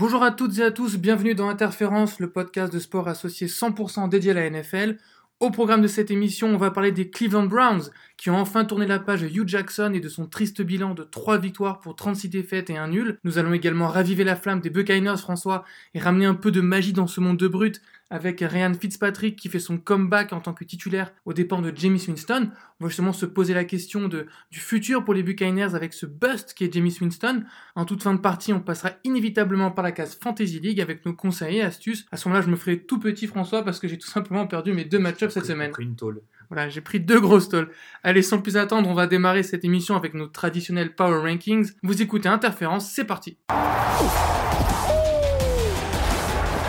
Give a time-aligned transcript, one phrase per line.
[0.00, 4.08] Bonjour à toutes et à tous, bienvenue dans Interférence, le podcast de sport associé 100%
[4.08, 4.96] dédié à la NFL.
[5.40, 8.86] Au programme de cette émission, on va parler des Cleveland Browns qui ont enfin tourné
[8.86, 12.28] la page de Hugh Jackson et de son triste bilan de 3 victoires pour 36
[12.28, 13.18] défaites et un nul.
[13.24, 15.64] Nous allons également raviver la flamme des Buccaneers François
[15.94, 19.48] et ramener un peu de magie dans ce monde de brut avec Ryan Fitzpatrick qui
[19.48, 22.50] fait son comeback en tant que titulaire aux dépens de Jamie Winston.
[22.80, 26.06] On va justement se poser la question de, du futur pour les Buccaneers avec ce
[26.06, 27.44] bust qui est Jamie Winston.
[27.74, 31.12] En toute fin de partie, on passera inévitablement par la case Fantasy League avec nos
[31.12, 32.06] conseils et astuces.
[32.12, 34.72] À ce moment-là, je me ferai tout petit François parce que j'ai tout simplement perdu
[34.72, 35.72] mes deux match-ups cette semaine.
[35.78, 36.22] une tôle.
[36.50, 37.70] Voilà, j'ai pris deux grosses tôles.
[38.02, 41.72] Allez, sans plus attendre, on va démarrer cette émission avec nos traditionnels Power Rankings.
[41.82, 43.36] Vous écoutez Interférence, c'est parti.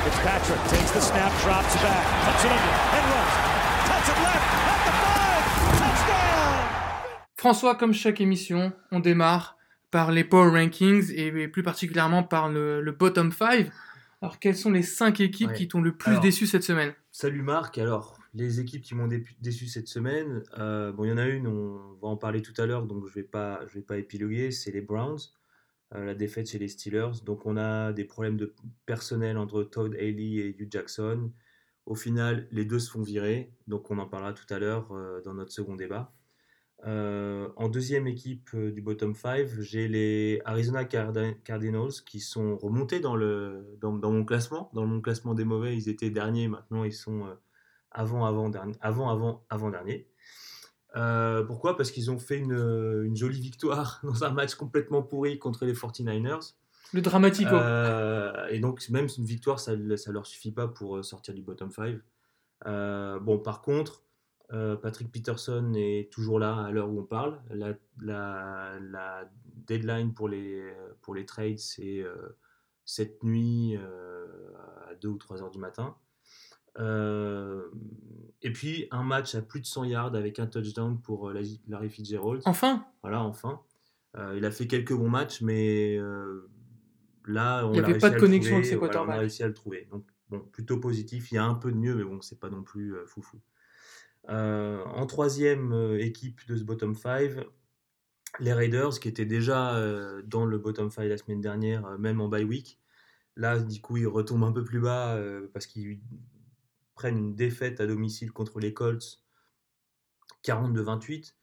[0.04, 3.36] Fitzpatrick takes the snap, drops back, cuts it under, and runs.
[3.88, 5.44] Cuts it left, at the five,
[5.78, 7.20] touchdown!
[7.38, 9.58] François, comme chaque émission, on démarre
[9.92, 13.70] par les Power Rankings et plus particulièrement par le, le bottom 5.
[14.22, 16.94] Alors, quelles sont les 5 équipes qui t'ont le plus déçu cette semaine?
[17.12, 19.10] Salut Marc, alors les équipes qui m'ont
[19.42, 22.54] déçu cette semaine, euh, bon, il y en a une, on va en parler tout
[22.62, 25.18] à l'heure, donc je ne vais, pas, je vais pas épiloguer, c'est les Browns.
[25.96, 27.24] Euh, la défaite chez les Steelers.
[27.26, 28.54] Donc on a des problèmes de
[28.86, 31.32] personnel entre Todd Haley et Hugh Jackson.
[31.86, 35.22] Au final, les deux se font virer, donc on en parlera tout à l'heure euh,
[35.24, 36.14] dans notre second débat.
[36.86, 43.16] Euh, en deuxième équipe du bottom 5, j'ai les Arizona Cardinals qui sont remontés dans,
[43.16, 44.70] le, dans, mon classement.
[44.74, 47.36] Dans mon classement des mauvais, ils étaient derniers, maintenant ils sont
[47.92, 50.08] avant, avant, avant, avant, avant dernier.
[50.96, 51.78] Euh, pourquoi?
[51.78, 56.54] Parce qu'ils ont fait une, jolie victoire dans un match complètement pourri contre les 49ers.
[56.92, 57.54] Le dramatico.
[57.54, 61.42] Euh, et donc, même une victoire, ça ne leur suffit pas pour euh, sortir du
[61.44, 62.00] bottom 5.
[63.22, 64.04] bon, par contre,
[64.82, 67.40] Patrick Peterson est toujours là à l'heure où on parle.
[67.52, 69.30] La, la,
[69.68, 72.04] deadline pour les, pour les trades, c'est
[72.86, 75.96] cette nuit à 2 ou 3 heures du matin.
[76.78, 77.68] Euh,
[78.42, 81.90] et puis un match à plus de 100 yards avec un touchdown pour euh, Larry
[81.90, 82.42] Fitzgerald.
[82.46, 83.62] Enfin Voilà, enfin.
[84.18, 85.98] Euh, il a fait quelques bons matchs, mais
[87.26, 89.48] là, on Il n'y avait pas de connexion avec ses voilà, On a réussi à
[89.48, 89.88] le trouver.
[89.92, 91.32] Donc, bon, plutôt positif.
[91.32, 93.40] Il y a un peu de mieux, mais bon, c'est pas non plus foufou.
[94.28, 97.32] en troisième équipe de ce bottom 5,
[98.40, 99.80] les Raiders, qui étaient déjà
[100.26, 102.80] dans le bottom 5 la semaine dernière, même en bye week.
[103.36, 105.20] Là, du coup, ils retombent un peu plus bas
[105.54, 106.00] parce qu'ils
[107.00, 109.22] prennent une défaite à domicile contre les Colts
[110.44, 111.34] 42-28.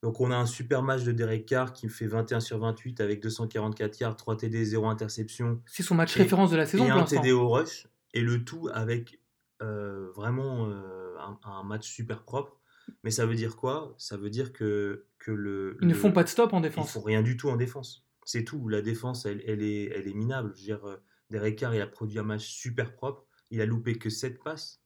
[0.00, 3.20] Donc on a un super match de Derek Carr qui fait 21 sur 28 avec
[3.20, 5.60] 244 yards, 3 TD, 0 interception.
[5.66, 6.86] C'est son match référence de la saison.
[6.86, 7.88] Et un TD au rush.
[8.14, 9.20] Et le tout avec
[9.60, 12.60] euh, vraiment euh, un, match super propre.
[13.02, 13.96] Mais ça veut dire quoi?
[13.98, 15.78] Ça veut dire que, que le...
[15.82, 16.90] Ils ne font pas de stop en défense.
[16.90, 18.06] Ils font rien du tout en défense.
[18.24, 18.68] C'est tout.
[18.68, 20.52] La défense, elle, elle, est, elle est minable.
[20.54, 23.25] Je veux dire, euh, Derek Carr, il a produit un match super propre.
[23.50, 24.82] Il a loupé que 7 passes.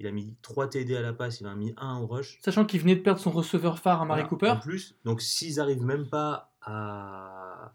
[0.00, 2.40] Il a mis 3 TD à la passe, il en a mis 1 au rush.
[2.44, 4.50] Sachant qu'il venait de perdre son receveur phare à Marie Cooper.
[4.50, 7.72] En plus, donc s'ils n'arrivent même pas à,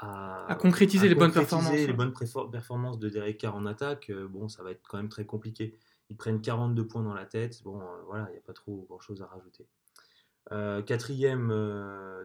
[0.00, 2.14] à, concrétiser, les, bonnes performances, les bonnes
[2.50, 5.76] performances de Derek Carr en attaque, euh, bon, ça va être quand même très compliqué.
[6.08, 8.86] Ils prennent 42 points dans la tête, bon, euh, voilà, il n'y a pas trop
[8.88, 9.66] grand chose à rajouter.
[10.52, 11.48] Euh, quatrième,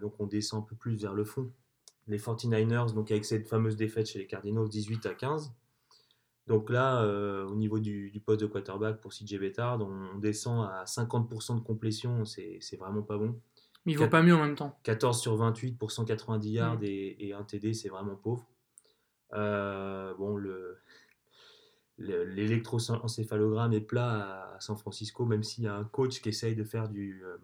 [0.02, 1.52] donc on descend un peu plus vers le fond.
[2.08, 5.54] Les 49ers, donc avec cette fameuse défaite chez les Cardinals, 18 à 15.
[6.48, 10.84] Donc là, euh, au niveau du, poste de quarterback pour CJ Bettard, on, descend à
[10.84, 13.40] 50% de complétion, c'est vraiment pas bon.
[13.86, 14.78] Mais il vaut pas mieux en même temps.
[14.84, 16.84] 14 sur 28 pour 190 yards mm.
[16.84, 18.48] et, et, un TD, c'est vraiment pauvre.
[19.34, 20.80] Euh, bon, le
[22.00, 26.64] l'électroencéphalogramme est plat à San Francisco, même s'il y a un coach qui essaye de
[26.64, 27.38] faire du, euh,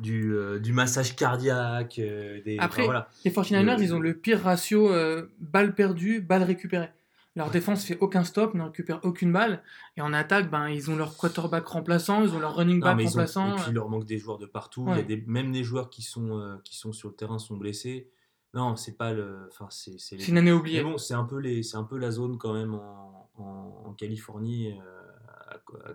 [0.00, 1.96] du, du, massage cardiaque.
[1.96, 2.88] des, Après,
[3.24, 4.90] les 49ers, ils ont le pire ratio
[5.38, 6.88] balles perdues, balles récupérées.
[7.36, 9.62] Leur défense fait aucun stop, ne récupère aucune balle.
[9.96, 13.52] Et en attaque, ben, ils ont leur quarterback remplaçant, ils ont leur running back remplaçant.
[13.52, 14.86] et puis il leur manque des joueurs de partout.
[14.88, 17.38] Il y a des, même les joueurs qui sont, euh, qui sont sur le terrain
[17.38, 18.10] sont blessés.
[18.52, 19.46] Non, c'est pas le.
[19.48, 20.82] Enfin, c'est, c'est, une année oubliée.
[20.82, 24.72] bon, c'est un, peu les, c'est un peu la zone quand même en, en, Californie,
[24.72, 25.90] euh,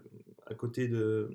[0.45, 1.31] à, côté de,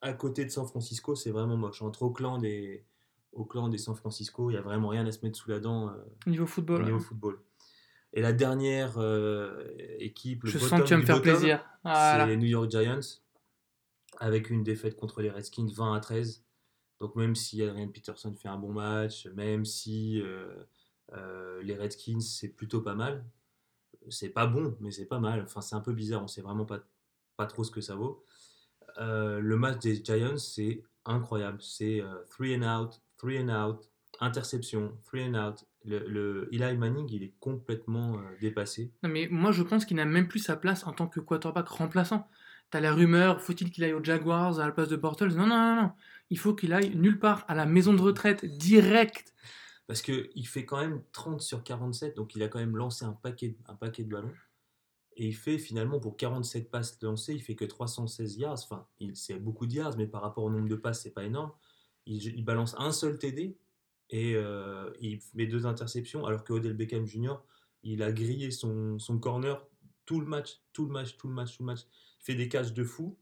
[0.00, 1.80] à côté de San Francisco, c'est vraiment moche.
[1.82, 2.84] Entre Oakland et,
[3.32, 5.90] Oakland et San Francisco, il n'y a vraiment rien à se mettre sous la dent.
[5.90, 5.92] Euh,
[6.26, 6.84] niveau football.
[6.84, 7.38] niveau football.
[8.12, 9.66] Et la dernière euh,
[9.98, 11.64] équipe, le Je sens que tu vas me faire plaisir.
[11.84, 13.00] C'est les New York Giants,
[14.18, 16.44] avec une défaite contre les Redskins 20 à 13.
[17.00, 20.64] Donc même si Adrian Peterson fait un bon match, même si euh,
[21.12, 23.24] euh, les Redskins c'est plutôt pas mal,
[24.08, 25.42] c'est pas bon, mais c'est pas mal.
[25.42, 26.80] Enfin c'est un peu bizarre, on sait vraiment pas,
[27.36, 28.24] pas trop ce que ça vaut.
[28.96, 33.88] le match des Giants c'est incroyable, c'est 3 and out, 3 and out,
[34.20, 35.64] interception, free and out.
[35.88, 38.92] Le, le Eli Manning, il est complètement euh, dépassé.
[39.02, 41.68] Non, mais moi, je pense qu'il n'a même plus sa place en tant que quarterback
[41.68, 42.28] remplaçant.
[42.70, 45.34] T'as la rumeur, faut-il qu'il aille aux Jaguars à la place de Bortles?
[45.34, 45.92] Non, non, non, non.
[46.28, 49.34] Il faut qu'il aille nulle part, à la maison de retraite, direct.
[49.86, 53.14] Parce qu'il fait quand même 30 sur 47, donc il a quand même lancé un
[53.14, 54.34] paquet, un paquet de ballons.
[55.16, 58.60] Et il fait finalement pour 47 passes lancées, il fait que 316 yards.
[58.70, 61.52] Enfin, c'est beaucoup de yards, mais par rapport au nombre de passes, c'est pas énorme.
[62.04, 63.56] Il, il, balance un seul TD
[64.10, 67.36] et euh, il met deux interceptions, alors que Odell Beckham Jr.,
[67.82, 69.64] il a grillé son, son corner
[70.04, 71.80] tout le match, tout le match, tout le match, tout le match.
[72.20, 73.18] Il fait des catchs de fou,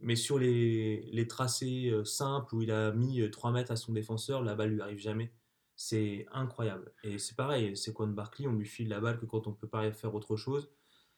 [0.00, 3.92] mais sur les, les tracés euh, simples où il a mis 3 mètres à son
[3.92, 5.32] défenseur, la balle lui arrive jamais.
[5.76, 6.92] C'est incroyable.
[7.02, 9.68] Et c'est pareil, c'est Quan Barkley, on lui file la balle que quand on peut
[9.68, 10.70] pas faire autre chose,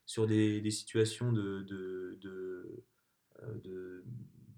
[0.08, 2.84] sur des, des situations de, de, de,
[3.42, 4.02] euh,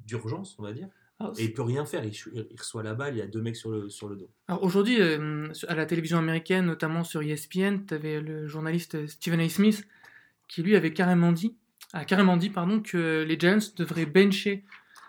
[0.06, 0.88] d'urgence, on va dire.
[1.20, 3.42] Alors, et il peut rien faire, il, il, reçoit la balle, il y a deux
[3.42, 4.30] mecs sur le, sur le dos.
[4.48, 9.40] Alors aujourd'hui, euh, à la télévision américaine, notamment sur ESPN, tu avais le journaliste Stephen
[9.40, 9.48] A.
[9.48, 9.86] Smith
[10.48, 11.54] qui lui avait carrément dit,
[11.92, 14.64] a carrément dit pardon, que les Giants devraient bencher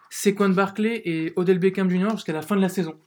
[0.10, 2.12] Saquon Barkley et Odell Beckham Jr.
[2.12, 3.00] jusqu'à la fin de la saison.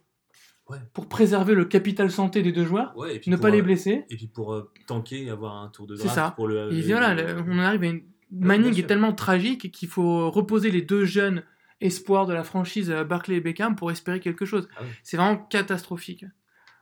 [0.67, 0.79] Ouais.
[0.93, 4.03] Pour préserver le capital santé des deux joueurs, ouais, ne pas les blesser.
[4.09, 6.31] Et puis pour euh, tanker et avoir un tour de C'est draft ça.
[6.35, 6.69] pour le.
[6.71, 8.01] Il dit le- voilà, le- on arrive à une.
[8.31, 11.43] Manning est tellement tragique qu'il faut reposer les deux jeunes
[11.81, 14.67] espoirs de la franchise Barkley et Beckham pour espérer quelque chose.
[14.77, 14.89] Ah oui.
[15.03, 16.25] C'est vraiment catastrophique.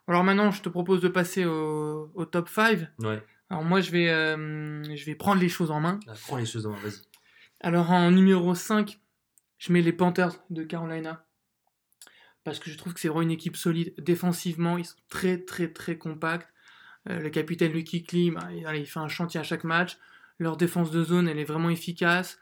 [0.08, 2.88] Alors maintenant, je te propose de passer au, au top 5.
[3.00, 6.00] Ouais, Alors moi, je vais, euh, je vais prendre les choses en main.
[6.06, 7.02] là, prends les choses en main, vas-y.
[7.62, 9.00] Alors en numéro 5,
[9.58, 11.26] je mets les Panthers de Carolina.
[12.44, 13.94] Parce que je trouve que c'est vraiment une équipe solide.
[13.98, 16.50] Défensivement, ils sont très très très compacts.
[17.10, 19.98] Euh, le capitaine Lucky Klee, bah, il fait un chantier à chaque match.
[20.40, 22.38] Leur défense de zone, elle est vraiment efficace.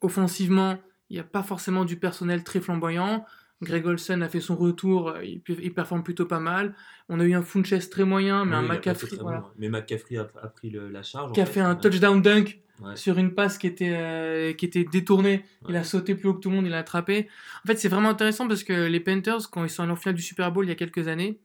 [0.00, 0.80] Offensivement,
[1.14, 3.24] il n'y a pas forcément du personnel très flamboyant.
[3.62, 6.74] Greg Olsen a fait son retour, euh, il, il performe plutôt pas mal.
[7.08, 9.46] On a eu un Funches très moyen, mais Oui, un a McCaffrey voilà, bon.
[9.58, 11.32] Mais McCaffrey a, a pris le- la charge.
[11.32, 11.52] qui a fait.
[11.54, 12.96] fait un touchdown dunk Ouais.
[12.96, 15.44] sur une passe qui était, euh, qui était détournée.
[15.68, 17.28] Il a sauté plus haut que tout le monde, il l'a attrapé.
[17.64, 20.16] En fait, c'est vraiment intéressant parce que les Panthers, quand ils sont allés en finale
[20.16, 21.38] du Super Bowl il y a quelques années,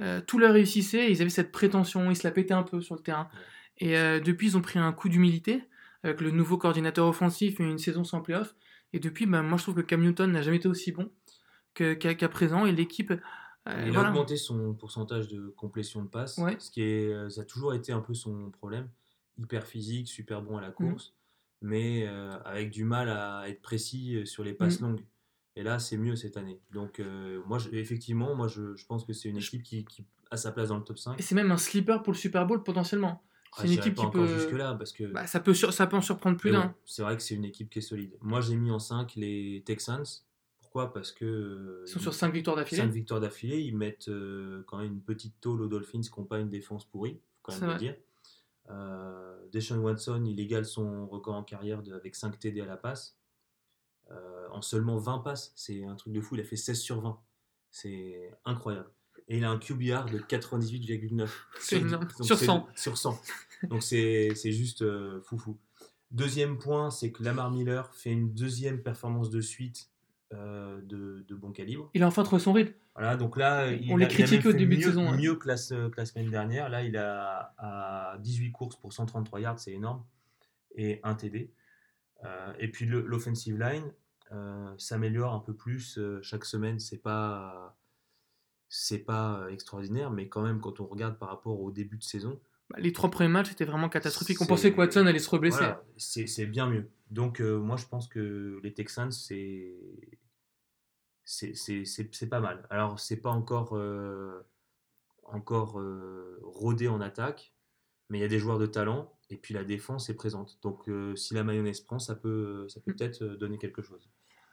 [0.00, 2.94] euh, tout leur réussissait, ils avaient cette prétention, ils se la pétaient un peu sur
[2.94, 3.28] le terrain.
[3.76, 5.62] Et euh, depuis, ils ont pris un coup d'humilité
[6.04, 8.54] avec le nouveau coordinateur offensif et une saison sans playoff.
[8.92, 11.10] Et depuis, ben, moi je trouve que Cam Newton n'a jamais été aussi bon
[11.74, 12.66] qu'à présent.
[12.66, 13.10] Et l'équipe.
[13.10, 14.08] euh, Il voilà.
[14.08, 16.56] a augmenté son pourcentage de complétion de passe, Ouais.
[16.58, 18.88] ce qui est, euh, ça a toujours été un peu son problème.
[19.38, 20.74] Hyper physique, super bon à la Mhm.
[20.74, 21.14] course,
[21.62, 24.88] mais euh, avec du mal à être précis euh, sur les passes Mhm.
[24.88, 25.04] longues.
[25.56, 26.60] Et là, c'est mieux cette année.
[26.72, 30.04] Donc, euh, moi, je- effectivement, moi, je, je pense que c'est une équipe qui, qui
[30.30, 31.18] a sa place dans le top 5.
[31.18, 33.22] Et c'est même un sleeper pour le Super Bowl potentiellement.
[33.54, 34.26] C'est Ah, une j'irai équipe pas qui peut.
[34.26, 36.66] jusque-là, parce que Bah, ça, peut sur- ça peut en surprendre plus d'un.
[36.66, 38.16] bon, c'est vrai que c'est une équipe qui est solide.
[38.22, 40.04] Moi, j'ai mis en 5 les Texans.
[40.60, 40.92] Pourquoi?
[40.94, 42.80] Parce que euh, Ils sont sur 5 victoires d'affilée.
[42.80, 46.24] 5 victoires d'affilée, ils mettent euh, quand même une petite tôle aux Dolphins qui n'ont
[46.24, 47.78] pas une défense pourrie, faut quand même le vrai.
[47.78, 47.96] dire.
[48.70, 52.76] Euh, Deshaun Watson, il égale son record en carrière de- avec 5 TD à la
[52.78, 53.18] passe.
[54.10, 57.00] Euh, en seulement 20 passes, c'est un truc de fou, il a fait 16 sur
[57.02, 57.20] 20.
[57.70, 58.90] C'est incroyable.
[59.28, 61.28] Et il a un QBR de 98,9.
[61.60, 62.68] C'est Sur- Sur c'est- 100.
[62.74, 63.20] Sur 100.
[63.68, 65.58] Donc c'est juste euh, foufou.
[66.10, 69.88] Deuxième point, c'est que Lamar Miller fait une deuxième performance de suite
[70.34, 71.90] euh, de, de bon calibre.
[71.94, 72.74] Il a enfin trouvé son rythme.
[72.94, 75.16] Voilà, donc là, On les critiquait au début de mieux, saison, hein.
[75.16, 76.68] Mieux que la, se- que la semaine dernière.
[76.68, 80.04] Là, il a à 18 courses pour 133 yards, c'est énorme.
[80.74, 81.50] Et un TD.
[82.24, 83.90] Euh, et puis l'offensive line
[84.32, 86.78] euh, s'améliore un peu plus chaque semaine.
[86.78, 87.76] C'est pas
[88.74, 92.02] c'est pas euh, extraordinaire, mais quand même, quand on regarde par rapport au début de
[92.02, 94.40] saison, Bah, les trois premiers matchs étaient vraiment catastrophiques.
[94.40, 95.58] On pensait que Watson allait se reblesser.
[95.58, 96.90] voilà, c'est bien mieux.
[97.10, 99.74] Donc, euh, moi, je pense que les Texans, c'est
[101.24, 102.66] c'est- pas mal.
[102.70, 104.40] Alors, c'est pas encore, euh,
[105.24, 107.54] encore euh, rodé en attaque,
[108.08, 110.58] mais il y a des joueurs de talent, et puis la défense est présente.
[110.62, 114.10] Donc, euh, si la mayonnaise prend, ça peut, ça peut peut-être euh, donner quelque chose.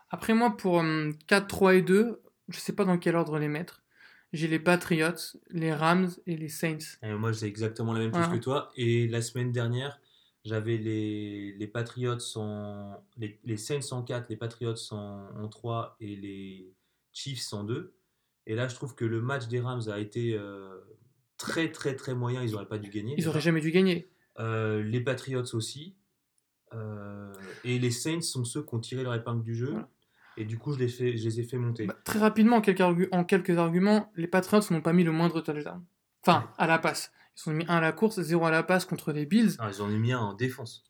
[0.09, 3.47] Après moi, pour hum, 4, 3 et 2, je sais pas dans quel ordre les
[3.47, 3.81] mettre.
[4.31, 6.77] J'ai les Patriots, les Rams et les Saints.
[7.01, 8.37] Et moi, j'ai exactement la même chose Voilà.
[8.37, 8.71] que toi.
[8.75, 9.99] Et la semaine dernière,
[10.45, 13.03] j'avais les, les Patriots en.
[13.17, 16.73] Les, les Saints en 4, les Patriots en, en 3 et les
[17.11, 17.95] Chiefs en 2.
[18.45, 20.79] Et là, je trouve que le match des Rams a été euh,
[21.37, 22.43] très, très, très moyen.
[22.43, 23.15] Ils n'auraient pas dû gagner.
[23.17, 24.09] Ils auraient jamais dû gagner.
[24.39, 25.95] Euh, les Patriots aussi.
[26.73, 27.33] Euh,
[27.63, 29.71] et les Saints sont ceux qui ont tiré leur épingle du jeu.
[29.71, 29.89] Voilà.
[30.39, 31.85] Et du coup, je les, fais, je les ai fait monter.
[31.85, 35.11] Bah, très rapidement, en quelques, argu- en quelques arguments, les Patriots n'ont pas mis le
[35.11, 35.83] moindre touchdown.
[36.25, 37.11] Enfin, à la passe.
[37.45, 39.51] Ils ont mis 1 à la course, 0 à la passe contre les Bills.
[39.59, 40.83] Ah, ils en ont mis un en défense.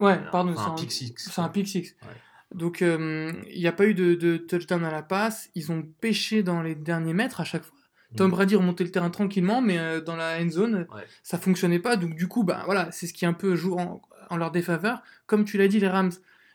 [0.00, 1.14] Ouais, pardon, enfin, c'est un un- pick six.
[1.16, 1.96] C'est un pick six.
[2.02, 2.08] Ouais.
[2.54, 5.50] Donc, euh, il n'y a pas eu de, de touchdown à la passe.
[5.54, 7.76] Ils ont pêché dans les derniers mètres à chaque fois.
[8.16, 8.30] Tom Mm.
[8.30, 11.02] Brady remontait le terrain tranquillement, mais euh, dans la end zone, Ouais.
[11.24, 11.96] ça fonctionnait pas.
[11.96, 15.02] Donc du coup, bah voilà, c'est ce qui un peu joue en, en leur défaveur.
[15.26, 16.12] Comme tu l'as dit, les Rams,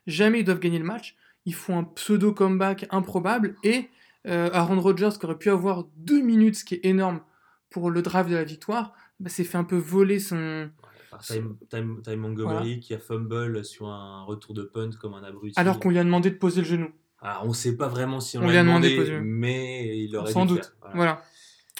[0.07, 1.17] jamais ils doivent gagner le match.
[1.45, 3.89] Ils font un pseudo comeback improbable et
[4.27, 7.21] euh, Aaron Rodgers, qui aurait pu avoir deux minutes, ce qui est énorme
[7.69, 10.69] pour le drive de la victoire, bah, s'est fait un peu voler son.
[11.09, 15.59] Par Ty Montgomery qui a fumble sur un retour de punt comme un abruti.
[15.59, 16.91] Alors qu'on lui a demandé de poser le genou.
[17.19, 19.19] Alors, on ne sait pas vraiment si on, lui a demandé demandé, de poser.
[19.21, 20.63] mais il aurait Sans dû doute.
[20.63, 20.73] faire.
[20.81, 20.95] Voilà.
[20.95, 21.21] Voilà.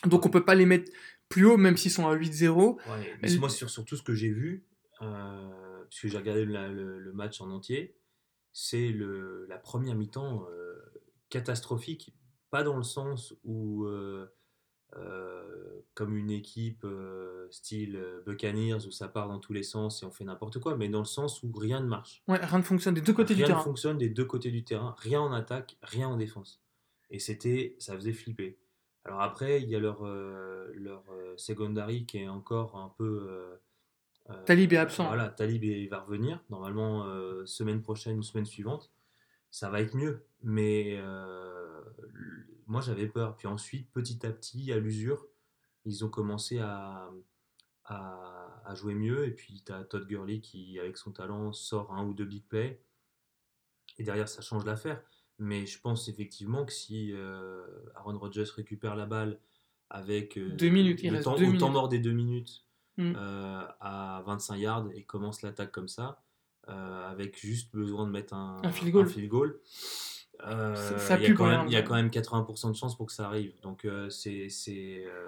[0.06, 0.91] Donc on peut pas les mettre
[1.30, 2.75] plus haut, même s'ils sont à 8-0.
[2.75, 2.82] Ouais,
[3.22, 4.65] mais moi, sur, sur tout ce que j'ai vu,
[5.01, 7.96] euh, puisque j'ai regardé le match en entier,
[8.53, 10.75] c'est le- la première mi-temps euh,
[11.29, 12.13] catastrophique.
[12.50, 14.27] Pas dans le sens où, euh,
[14.98, 16.86] euh, comme une équipe
[17.50, 20.89] style Buccaneers, où ça part dans tous les sens et on fait n'importe quoi, mais
[20.89, 22.24] dans le sens où rien ne marche.
[22.27, 23.63] Ouais, rien ne fonctionne des deux côtés rien du ne terrain.
[23.63, 26.62] fonctionne des deux côtés du terrain, rien en attaque, rien en défense.
[27.10, 28.58] Et c'était, ça faisait flipper.
[29.05, 31.03] Alors après, il y a leur, leur
[31.38, 33.58] secondary qui est encore un peu.
[34.34, 35.06] Euh, Talib est absent.
[35.08, 38.92] Voilà, Talib est- va revenir, normalement euh, semaine prochaine ou semaine suivante.
[39.50, 40.26] Ça va être mieux.
[40.44, 41.82] Mais euh,
[42.68, 43.36] moi j'avais peur.
[43.38, 45.28] Puis ensuite, petit à petit, à l'usure,
[45.86, 47.10] ils ont commencé à,
[47.86, 49.26] à, à jouer mieux.
[49.28, 52.46] Et puis tu as Todd Gurley qui, avec son talent, sort un ou deux big
[52.48, 52.82] plays.
[53.98, 55.02] Et derrière, ça change l'affaire.
[55.38, 59.40] Mais je pense effectivement que si euh, Aaron Rodgers récupère la balle
[59.90, 62.64] avec euh, Deux minutes, il le reste temps, deux au temps mort des deux minutes
[62.98, 63.13] Mm.
[63.15, 66.21] euh, à 25 yards et commence l'attaque comme ça,
[66.69, 69.07] euh, avec juste besoin de mettre un, Un field goal.
[69.27, 69.60] goal,
[70.45, 72.75] euh, Ça- ça il y a quand même- il y a quand même 80% de
[72.75, 73.53] chances pour que ça arrive.
[73.62, 74.50] Donc euh, c'est
[75.07, 75.27] euh,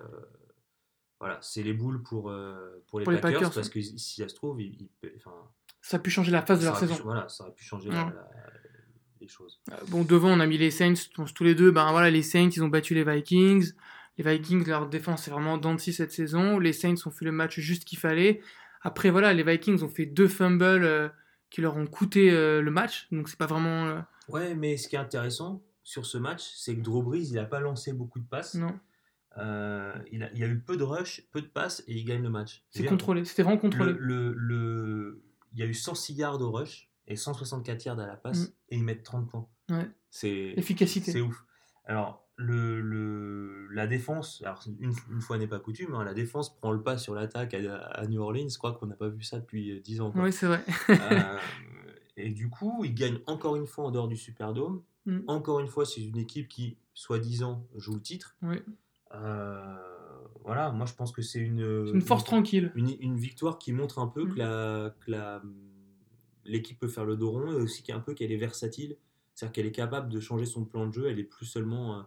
[1.20, 2.24] voilà, c'est les boules pour,
[2.88, 5.32] pour, les, Pour les Packers, parce que si ça se trouve, ils- enfin,
[5.82, 7.00] Ça a pu changer la phase de leur pu- saison.
[7.04, 8.12] voilà, ça aurait pu changer la- Ouais.
[8.14, 8.30] la-
[9.22, 9.62] les choses.
[9.88, 10.96] Bon, devant, on a mis les Saints,
[11.34, 11.72] tous les deux.
[11.72, 13.72] Ben voilà, les Saints, ils ont battu les Vikings.
[14.18, 16.60] Les Vikings, leur défense est vraiment scie cette saison.
[16.60, 18.42] Les Saints ont fait le match juste qu'il fallait.
[18.82, 21.10] Après, voilà, les Vikings ont fait deux fumbles euh,
[21.50, 23.08] qui leur ont coûté euh, le match.
[23.12, 23.88] Donc, c'est pas vraiment.
[23.88, 27.34] euh, Ouais, mais ce qui est intéressant sur ce match, c'est que Drew Brees, il
[27.36, 28.54] n'a pas lancé beaucoup de passes.
[28.56, 28.78] non,
[30.12, 32.22] il, a, il y a eu peu de rush, peu de passes et il gagne
[32.24, 32.64] le match.
[32.70, 33.26] c'est contrôlé.
[33.26, 33.94] C'était vraiment contrôlé.
[33.94, 38.08] Le, le, le- il y a eu 106 yards au rush et 164 yards à
[38.08, 38.52] la passe Mm.
[38.70, 39.48] et ils mettent 30 points.
[39.70, 39.90] Ouais.
[40.10, 41.12] C'est Efficacité.
[41.12, 41.44] c'est ouf.
[41.86, 46.56] Alors, le, le- la défense, alors une, une fois n'est pas coutume, hein, la défense
[46.58, 48.48] prend le pas sur l'attaque à, à New Orleans.
[48.50, 50.12] Je crois qu'on n'a pas vu ça depuis euh, 10 ans.
[50.12, 50.24] quoi.
[50.24, 50.64] Oui, c'est vrai.
[50.90, 51.38] Euh,
[52.18, 54.84] et du coup, ils gagnent encore une fois en dehors du Superdome.
[55.06, 55.20] Mm.
[55.28, 58.36] Encore une fois, c'est une équipe qui, soi-disant, joue le titre.
[58.44, 58.58] Oui.
[59.16, 59.78] Euh,
[60.44, 62.72] voilà, moi je pense que c'est une, C'est une force tranquille.
[62.76, 64.34] une, une victoire qui montre un peu Mm.
[64.34, 65.42] que la- que la-
[66.46, 68.98] l'équipe peut faire le dos rond et aussi qu'un peu qu'elle est versatile.
[69.34, 71.08] C'est-à-dire qu'elle est capable de changer son plan de jeu.
[71.10, 72.02] Elle est plus seulement euh,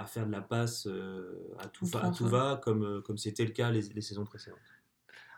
[0.00, 3.18] à faire de la passe euh, à, tout, va- à tout va, comme euh, comme
[3.18, 4.58] c'était le cas les, les saisons précédentes.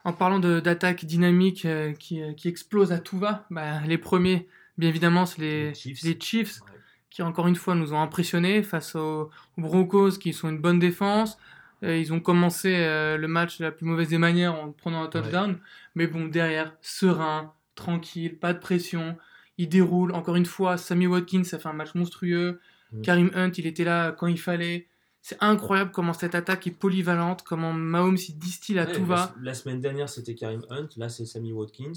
[0.04, 4.88] En parlant d'attaque dynamique euh, qui, qui explose à tout va, bah, les premiers, bien
[4.88, 6.02] évidemment, c'est les, Les Chiefs.
[6.02, 6.60] les Chiefs.
[6.62, 6.78] Ouais.
[7.10, 10.78] qui encore une fois nous ont impressionnés face aux, aux Broncos qui sont une bonne
[10.78, 11.38] défense.
[11.84, 15.02] Euh, ils ont commencé euh, le match de la plus mauvaise des manières en prenant
[15.02, 15.58] un touchdown.
[15.94, 19.16] Mais bon, derrière, serein, tranquille, pas de pression.
[19.58, 20.12] Ils déroulent.
[20.14, 22.60] Encore une fois, Sammy Watkins a fait un match monstrueux.
[22.92, 23.02] Mm.
[23.02, 24.88] Karim Hunt, il était là quand il fallait.
[25.24, 29.34] C'est incroyable comment cette attaque est polyvalente, comment Mahomes il distille à Ouais, tout va.
[29.40, 30.88] la semaine dernière, c'était Karim Hunt.
[30.96, 31.92] Là, c'est Sammy Watkins.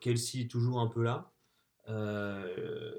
[0.00, 1.30] Kelsey est toujours un peu là.
[1.88, 2.92] Euh,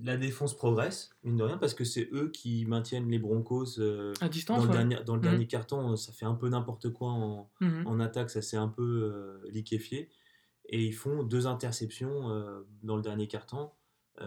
[0.00, 3.78] la défense progresse, mine de rien, parce que c'est eux qui maintiennent les Broncos.
[3.78, 4.72] euh, À dans distance, le, ouais.
[4.76, 5.28] dernier, dans le Mhm.
[5.28, 7.86] dernier carton, ça fait un peu n'importe quoi en, Mhm.
[7.86, 10.08] en attaque, ça s'est un peu euh, liquéfié.
[10.68, 12.28] Et ils font deux interceptions
[12.84, 13.70] dans le dernier carton.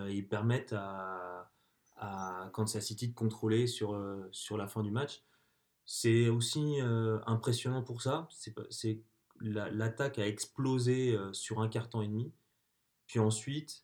[0.10, 1.50] Ils permettent à,
[1.98, 5.24] à Kansas City de contrôler sur, euh, sur la fin du match.
[5.86, 8.28] C'est aussi euh, impressionnant pour ça.
[8.70, 9.02] C'est
[9.42, 12.32] L'attaque a explosé euh, sur un carton et demi.
[13.06, 13.84] Puis ensuite,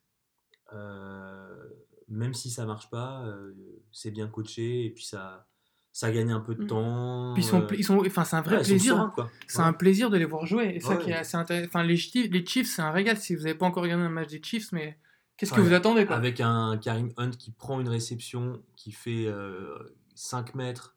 [0.74, 1.70] euh,
[2.08, 3.54] même si ça marche pas, euh,
[3.92, 5.48] c'est bien coaché et puis ça,
[5.92, 6.68] ça gagne un peu de Mm.
[6.68, 7.34] temps.
[7.34, 9.12] Puis ils sont, euh, ils sont, enfin, c'est un vrai ouais, plaisir.
[9.48, 9.66] C'est Ouais.
[9.66, 10.76] un plaisir de les voir jouer.
[10.76, 11.68] Et ça qui est assez intéressant.
[11.68, 13.18] Enfin, les Chiefs, les Chiefs c'est un régal.
[13.18, 14.98] Si vous n'avez pas encore regardé un match des Chiefs, mais
[15.42, 16.16] qu'est-ce que vous attendez quoi?
[16.16, 19.28] Avec un Karim Hunt qui prend une réception, qui fait
[20.16, 20.96] 5 mètres,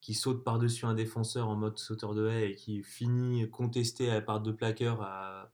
[0.00, 4.20] qui saute par-dessus un défenseur en mode sauteur de haie et qui finit contesté à-
[4.20, 5.50] par deux plaqueurs à,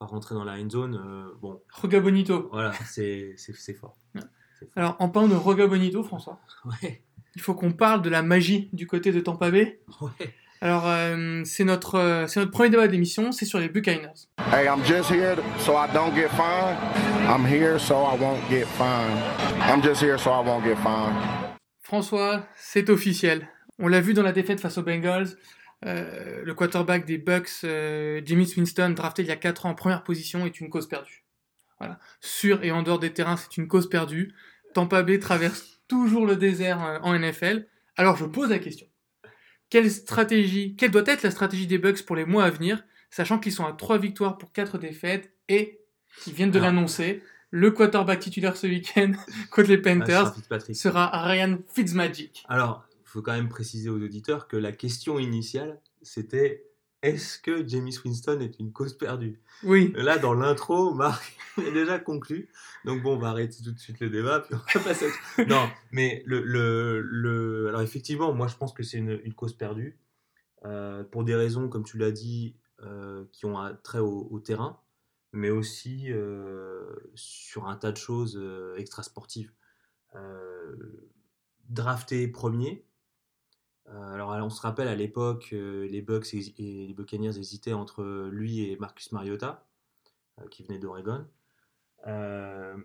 [0.00, 0.94] à rentrer dans la end zone.
[1.04, 2.48] euh, bon, Roga Bonito.
[2.52, 3.34] voilà, c'est
[3.78, 3.96] fort.
[4.14, 4.20] Ouais.
[4.20, 4.68] Fort.
[4.76, 7.02] Alors, en parlant de Roga Bonito, François, Ouais,
[7.34, 9.80] il faut qu'on parle de la magie du côté de Tampa Bay.
[10.00, 10.34] ouais.
[10.60, 14.28] Alors, euh, c'est notre, euh, c'est notre premier débat d'émission, c'est sur les Buccaneers.
[14.50, 16.78] Hey, I'm just here so I don't get fined.
[17.28, 19.18] I'm here so I won't get fined.
[19.68, 21.14] I'm just here so I won't get fined.
[21.82, 23.46] François, c'est officiel.
[23.78, 25.36] On l'a vu dans la défaite face aux Bengals.
[25.86, 27.66] euh, le quarterback des Bucks,
[28.24, 31.24] Jimmy Winston, drafté il y a 4 ans en première position, est une cause perdue.
[31.78, 31.98] Voilà.
[32.20, 34.32] Sur et en dehors des terrains, c'est une cause perdue.
[34.72, 37.66] Tampa Bay traverse toujours le désert en NFL.
[37.96, 38.86] Alors je pose la question.
[39.74, 43.40] Quelle stratégie, quelle doit être la stratégie des Bucks pour les mois à venir, sachant
[43.40, 45.80] qu'ils sont à 3 victoires pour 4 défaites et
[46.28, 49.10] ils viennent de l'annoncer, le quarterback titulaire ce week-end
[49.50, 50.34] contre les Ah, Panthers
[50.76, 52.44] sera Ryan Fitzmagic.
[52.48, 56.62] Alors, il faut quand même préciser aux auditeurs que la question initiale, c'était
[57.04, 59.40] est-ce que James Winston est une cause perdue?
[59.62, 62.48] Oui, Là, dans l'intro, Marc est déjà conclu.
[62.84, 65.06] Donc bon, on va arrêter tout de suite le débat, puis on va passer.
[65.38, 69.34] à- Non, mais le, le, le- alors effectivement, moi je pense que c'est une, une
[69.34, 69.98] cause perdue
[70.64, 74.40] euh, pour des raisons, comme tu l'as dit, euh, qui ont un trait au, au
[74.40, 74.80] terrain,
[75.32, 78.40] mais aussi euh, sur un tas de choses
[78.76, 79.52] extrasportives.
[81.68, 82.84] Drafté premier.
[83.88, 88.28] Euh, alors, on se rappelle à l'époque, euh, les Bucks et les Buccaneers hésitaient entre
[88.30, 89.66] lui et Marcus Mariota,
[90.40, 91.26] euh, qui venait d'Oregon.
[92.06, 92.76] Euh,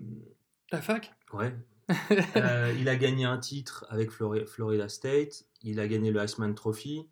[0.71, 1.13] la fac?
[1.33, 1.55] Ouais.
[2.35, 5.45] Euh, il a gagné un titre avec Flori- Florida State.
[5.63, 7.09] Il a gagné le Iceman Trophy.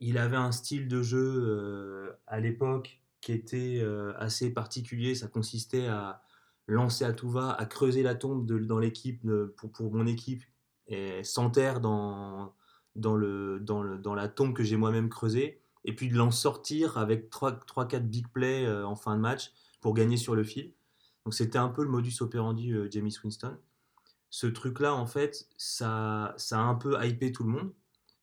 [0.00, 3.84] Il avait un style de jeu euh, à l'époque qui était
[4.18, 5.14] assez particulier.
[5.14, 6.22] Ça consistait à
[6.66, 9.22] lancer à tout va, à creuser la tombe de- dans l'équipe
[9.56, 10.42] pour mon équipe
[10.88, 12.54] et sans terre dans,
[13.00, 15.60] dans, le, dans, le, dans la tombe que j'ai moi-même creusée.
[15.84, 19.94] Et puis de l'en sortir avec 3-4 big plays euh, en fin de match pour
[19.94, 20.72] gagner sur le fil.
[21.24, 23.56] Donc c'était un peu le modus operandi euh, James Winston.
[24.28, 27.72] Ce truc-là, en fait, ça, ça a un peu hypé tout le monde.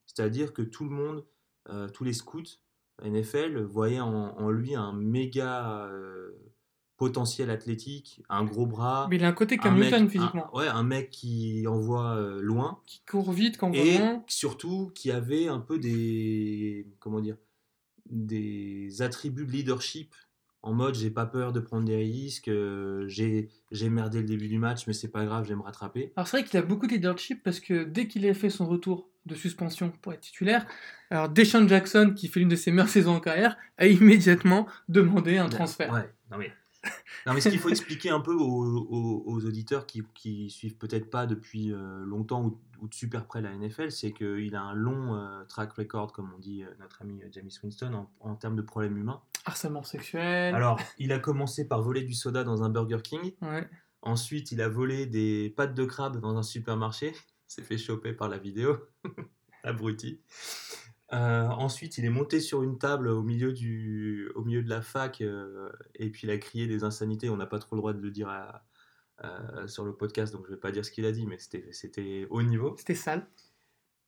[0.06, 1.24] C'est-à-dire que tout le monde,
[1.68, 2.60] euh, tous les scouts
[3.02, 5.88] NFL voyaient en, lui un méga
[6.98, 9.06] potentiel athlétique, un gros bras.
[9.08, 10.50] Mais il a un côté un comme mec- Newton physiquement.
[10.52, 14.24] un- ouais, un mec qui envoie euh, loin Qui court vite quand et vraiment.
[14.28, 17.36] surtout qui avait un peu des comment dire
[18.10, 20.14] des attributs de leadership
[20.62, 24.48] en mode j'ai pas peur de prendre des risques euh, j'ai j'ai merdé le début
[24.48, 26.62] du match mais c'est pas grave je vais me rattraper Alors c'est vrai qu'il a
[26.62, 30.22] beaucoup de leadership parce que dès qu'il a fait son retour de suspension pour être
[30.22, 30.66] titulaire,
[31.10, 35.36] alors Deshaun Jackson, qui fait l'une de ses meilleures saisons en carrière, a immédiatement demandé
[35.36, 35.92] un transfert.
[35.92, 36.50] ouais non mais
[37.26, 40.76] non mais ce qu'il faut expliquer un peu aux, aux- aux auditeurs qui, qui suivent
[40.76, 44.62] peut-être pas depuis euh, longtemps ou, ou de super près la NFL c'est qu'il a
[44.62, 48.34] un long euh, track record comme on dit euh, notre ami James Winston en, en
[48.36, 50.54] termes de problèmes humains Harcèlement sexuel.
[50.54, 53.68] alors il a commencé par voler du soda dans un Burger King Ouais.
[54.02, 57.08] Ensuite, il a volé des pâtes de crabe dans un supermarché.
[57.48, 58.78] Il s'est fait choper par la vidéo.
[59.64, 60.20] Abruti.
[61.14, 64.82] Euh, ensuite, il est monté sur une table au milieu, du, au milieu de la
[64.82, 67.30] fac euh, et puis il a crié des insanités.
[67.30, 68.64] On n'a pas trop le droit de le dire à-
[69.66, 72.26] sur le podcast, donc je ne vais pas dire ce qu'il a dit, mais c'était
[72.30, 72.76] haut niveau.
[72.78, 73.26] C'était sale.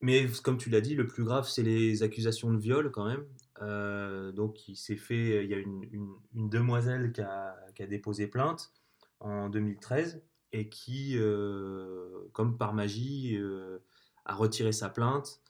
[0.00, 3.24] Mais comme tu l'as dit, le plus grave, c'est les accusations de viol quand même.
[3.62, 7.82] Euh, donc il s'est fait, il y a une, une- une demoiselle qui a, qui
[7.82, 8.72] a déposé plainte
[9.20, 13.38] en 2013 et qui, euh, comme par magie,
[14.24, 15.40] a retiré sa plainte.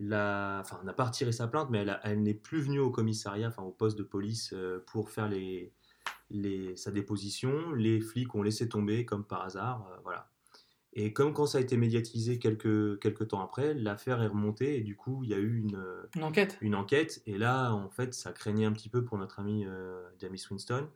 [0.00, 2.90] La- Enfin, n'a pas retiré sa plainte, mais elle, a- elle n'est plus venue au
[2.90, 5.72] commissariat, enfin au poste de police, euh, pour faire les,
[6.30, 7.72] les, sa déposition.
[7.72, 9.88] Les flics ont laissé tomber comme par hasard.
[9.92, 10.30] euh, voilà.
[10.94, 14.80] Et comme quand ça a été médiatisé quelques, quelques temps après, l'affaire est remontée et
[14.80, 15.84] du coup, il y a eu une,
[16.16, 16.58] Une enquête.
[16.60, 17.22] une enquête.
[17.26, 20.88] Et là, en fait, ça craignait un petit peu pour notre ami euh, James Winston.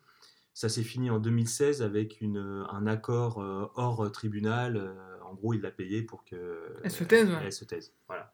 [0.54, 2.38] Ça s'est fini en 2016 avec une,
[2.70, 4.76] un accord euh, hors tribunal.
[4.76, 7.38] euh, en gros, il l'a payé pour que Elle se taise, ouais.
[7.44, 7.92] Elle se taise.
[8.08, 8.31] Voilà.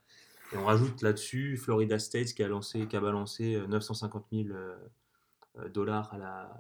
[0.55, 4.77] On rajoute là-dessus Florida State qui a, lancé, qui a balancé euh, 950 000 euh,
[5.59, 6.51] euh, dollars à la,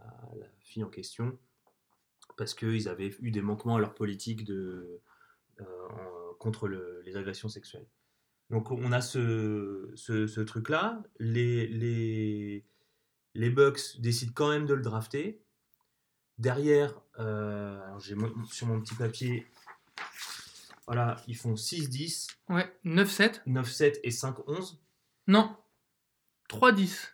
[0.60, 1.38] fille en question
[2.36, 5.00] parce qu'ils avaient eu des manquements à leur politique euh,
[6.38, 7.86] contre le- les agressions sexuelles.
[8.50, 11.02] Donc on a ce, truc-là.
[11.18, 12.64] Les,
[13.34, 15.42] Bucks décident quand même de le drafter.
[16.38, 18.14] Derrière, euh, j'ai
[18.50, 19.46] sur mon petit papier,
[20.88, 22.66] voilà, ils font 6-10, Ouais.
[22.84, 23.42] 9-7.
[23.46, 24.78] 9-7 et 5-11.
[25.26, 25.54] Non.
[26.50, 27.10] 3-10.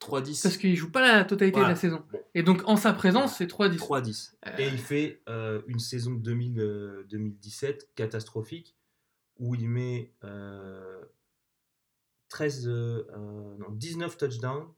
[0.00, 0.42] 3-10.
[0.42, 1.70] Parce qu'il joue pas la totalité Voilà.
[1.70, 2.04] de la saison.
[2.12, 2.20] Bon.
[2.34, 3.76] Et donc en sa présence, c'est 3-10.
[3.78, 4.34] 3-10.
[4.46, 4.50] Euh.
[4.58, 8.76] Et il fait euh, une saison 2000, euh, 2017 catastrophique
[9.38, 11.02] où il met euh,
[12.28, 14.68] 13, euh, euh, non, 19 touchdowns,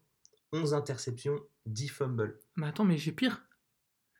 [0.52, 2.38] 11 interceptions, 10 fumbles.
[2.56, 3.44] Mais attends, mais j'ai pire.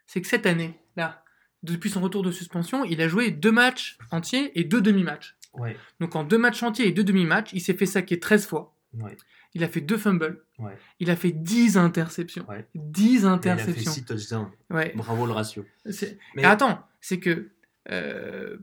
[0.07, 1.25] C'est que cette année, là,
[1.63, 5.37] depuis son retour de suspension, il a joué deux matchs entiers et deux demi-matchs.
[5.55, 8.77] Ouais, Donc en deux matchs entiers et deux demi-matchs, il s'est fait saquer 13 fois.
[8.95, 9.17] ouais,
[9.55, 10.45] Il a fait deux fumbles.
[10.59, 10.77] ouais.
[11.01, 12.47] Il a fait 10 interceptions.
[12.49, 12.67] Ouais.
[12.75, 13.93] 10 Et il a fait interceptions.
[13.93, 14.51] 6 touchdowns.
[14.71, 14.93] Ouais.
[14.95, 15.65] Bravo le ratio.
[15.85, 17.51] Mais- Et attends, c'est que
[17.91, 18.59] euh,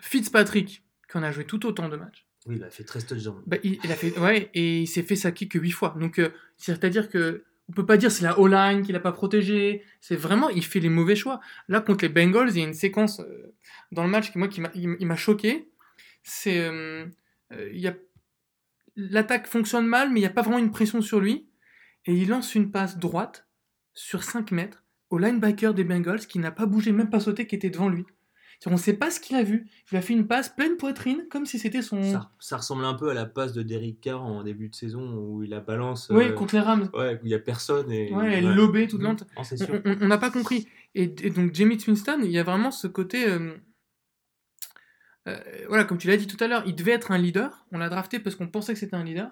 [0.00, 3.42] Fitzpatrick, qui en a joué tout autant de matchs, Oui, il a fait 13 touchdowns.
[3.46, 5.94] Bah, il, il a fait, ouais, et il s'est fait saquer que 8 fois.
[6.00, 9.82] Donc, euh, c'est-à-dire que on peut pas dire c'est la O-line qu'il a pas protégé.
[10.00, 11.40] C'est vraiment, il fait les mauvais choix.
[11.68, 13.54] Là, contre les Bengals, il y a une séquence euh,
[13.92, 15.70] dans le match qui, moi, qui m'a, choqué.
[16.22, 17.06] C'est, euh,
[17.52, 17.92] euh,
[18.96, 21.48] l'attaque fonctionne mal, mais il n'y a pas vraiment une pression sur lui.
[22.06, 23.46] Et il lance une passe droite
[23.94, 27.54] sur 5 mètres au linebacker des Bengals qui n'a pas bougé, même pas sauté, qui
[27.54, 28.04] était devant lui.
[28.66, 29.66] On ne sait pas ce qu'il a vu.
[29.90, 32.00] Il a fait une passe pleine poitrine, comme si c'était son.
[32.12, 35.14] Ça, ça ressemble un peu à la passe de Derrick Carr en début de saison
[35.16, 36.10] où il la balance.
[36.10, 36.88] Oui, euh, contre les Rams.
[36.94, 37.90] Ouais, où il n'y a personne.
[37.90, 39.06] Et, Ouais, elle est lobée toute Mhm.
[39.06, 39.24] lente.
[40.02, 40.68] On- n'a pas compris.
[40.94, 43.26] Et, et donc, Jamie Winston, il y a vraiment ce côté.
[43.28, 43.52] euh,
[45.28, 47.66] euh, voilà, comme tu l'as dit tout à l'heure, il devait être un leader.
[47.72, 49.30] On l'a drafté parce qu'on pensait que c'était un leader.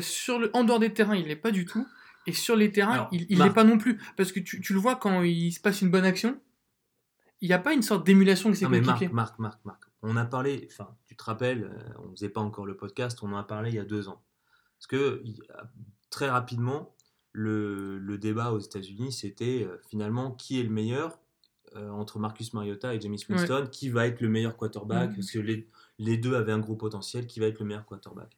[0.00, 1.86] Sur le, en dehors des terrains, il l'est pas du tout.
[2.26, 3.98] Et sur les terrains, Alors, il l'est pas non plus.
[4.16, 6.38] Parce que tu, tu le vois quand il se passe une bonne action,
[7.40, 9.02] il n'y a pas une sorte d'émulation avec ses Non, mais Marc.
[9.12, 12.66] Marc, Marc, Marc, on a parlé, enfin, tu te rappelles, euh, on faisait pas encore
[12.66, 14.22] le podcast, on en a parlé il y a deux ans.
[14.78, 15.22] Parce que
[16.10, 16.94] très rapidement,
[17.32, 21.18] le, le débat aux États-Unis, c'était euh, finalement qui est le meilleur
[21.76, 25.14] euh, entre Marcus Mariota et James Winston, qui va être le meilleur quarterback, Mhm.
[25.16, 28.36] parce que les, les deux avaient un gros potentiel, qui va être le meilleur quarterback.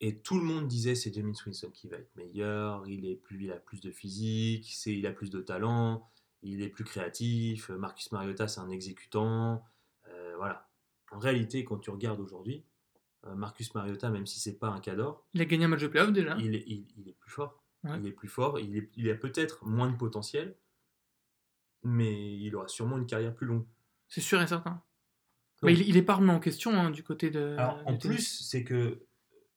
[0.00, 3.44] Et tout le monde disait c'est James Winston qui va être meilleur, il, est plus,
[3.44, 6.06] il a plus de physique, il a plus de talent,
[6.52, 9.64] il est plus créatif, euh, Marcus Mariota c'est un exécutant,
[10.08, 10.68] euh, voilà.
[11.12, 12.64] En réalité, quand tu regardes aujourd'hui,
[13.24, 15.86] euh, Marcus Mariota, même si c'est pas un cador, Il a gagné un match de
[15.88, 16.36] playoff déjà.
[16.38, 17.62] il est, il, il est plus fort.
[17.84, 17.98] Ouais.
[18.00, 20.56] Il est plus fort, il, est- il a peut-être moins de potentiel,
[21.82, 23.64] mais il aura sûrement une carrière plus longue.
[24.08, 24.70] C'est sûr et certain.
[24.70, 24.82] Donc-
[25.62, 27.54] Mais il, il est pas remis en question hein, du côté de.
[27.58, 29.04] Alors, en plus, c'est que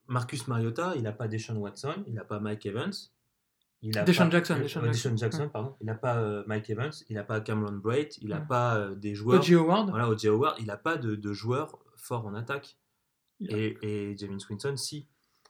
[0.08, 2.94] Marcus Mariota, il n'a pas Deshaun Watson, il n'a pas Mike Evans.
[3.82, 5.10] Il a Deshaun pas- Jackson, euh, Deshaun Jackson.
[5.10, 5.50] Deshaun Jackson, Ouais.
[5.50, 5.76] pardon.
[5.80, 8.46] Il n'a pas euh, Mike Evans, il n'a pas Cameron Braid, il n'a Ouais.
[8.48, 9.40] pas euh, des joueurs.
[9.40, 9.56] O.J.
[9.56, 9.90] Howard.
[9.90, 10.28] Voilà, O.J.
[10.28, 12.78] Howard, il n'a pas de, de joueurs forts en attaque.
[13.42, 15.08] Et, et James Winston, si.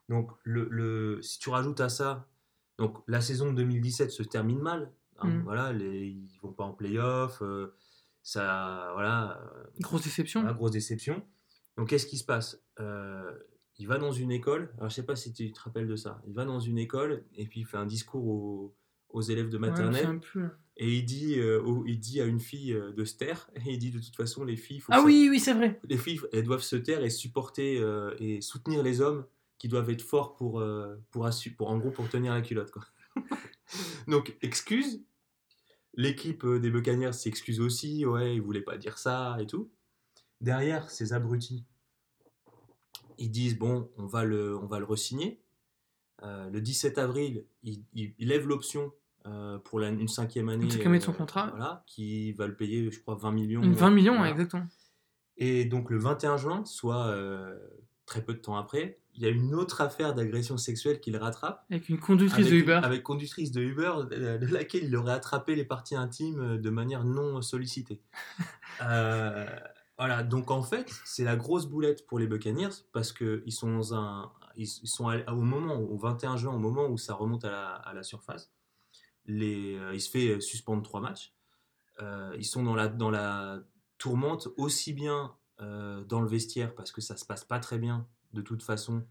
[0.10, 2.28] Donc, le, le- si tu rajoutes à ça,
[2.78, 4.92] donc la saison 2017 se termine mal.
[5.18, 5.42] hein, Mhm.
[5.44, 7.42] Voilà, les, ils vont pas en playoff.
[8.22, 9.42] ça, voilà,
[9.80, 10.42] Grosse déception.
[10.42, 11.26] voilà, grosse déception.
[11.78, 12.62] Donc, qu'est-ce qui se passe?
[13.80, 14.72] Il va dans une école.
[14.78, 16.22] Alors, je sais pas si tu te rappelles de ça.
[16.28, 18.76] Il va dans une école et puis il fait un discours aux,
[19.10, 20.20] aux élèves de maternelle.
[20.78, 23.50] et il dit, euh, au- il dit à une fille euh, de se taire.
[23.66, 25.80] Et il dit de toute façon, les filles, faut Ah ça- oui, oui, c'est vrai.
[25.90, 29.26] les filles, elles doivent se taire et supporter euh, et soutenir les hommes
[29.58, 32.72] qui doivent être forts pour, euh, pour, assu- pour en gros, pour tenir la culotte.
[32.72, 32.86] Quoi.
[34.08, 35.02] Donc, excuse.
[35.96, 38.06] L'équipe des Buccaneers s'excuse aussi.
[38.06, 39.70] Ouais, ils voulaient pas dire ça et tout.
[40.40, 41.66] Derrière, ces abrutis,
[43.20, 45.42] ils disent bon, on va le, on va le resigner.
[46.24, 48.92] Euh, le 17 avril, il, il lèvent l'option
[49.26, 50.70] euh, pour la, une cinquième année.
[50.70, 51.48] cinquième année de son euh, contrat.
[51.50, 53.62] Voilà, qui va le payer, je crois, 20 millions.
[53.62, 54.32] 20 millions, Voilà.
[54.32, 54.66] exactement.
[55.38, 57.58] Et donc le 21 juin, soit euh,
[58.06, 61.18] très peu de temps après, il y a une autre affaire d'agression sexuelle qui le
[61.18, 61.66] rattrape.
[61.70, 62.80] Avec une conductrice avec, de Uber.
[62.84, 67.42] Avec conductrice de Uber, de laquelle il aurait attrapé les parties intimes de manière non
[67.42, 68.02] sollicitée.
[68.82, 69.46] Euh,
[70.00, 73.94] voilà, donc en fait, c'est la grosse boulette pour les Buccaneers parce qu'ils sont, dans
[73.94, 77.68] un, ils, sont au moment, au 21 juin, au moment où ça remonte à la,
[77.74, 78.52] à la surface.
[79.26, 81.34] Les, euh, il se fait suspendre trois matchs.
[82.02, 83.60] Euh, ils sont dans la, dans la
[83.98, 88.08] tourmente aussi bien euh, dans le vestiaire parce que ça se passe pas très bien
[88.34, 89.06] de toute façon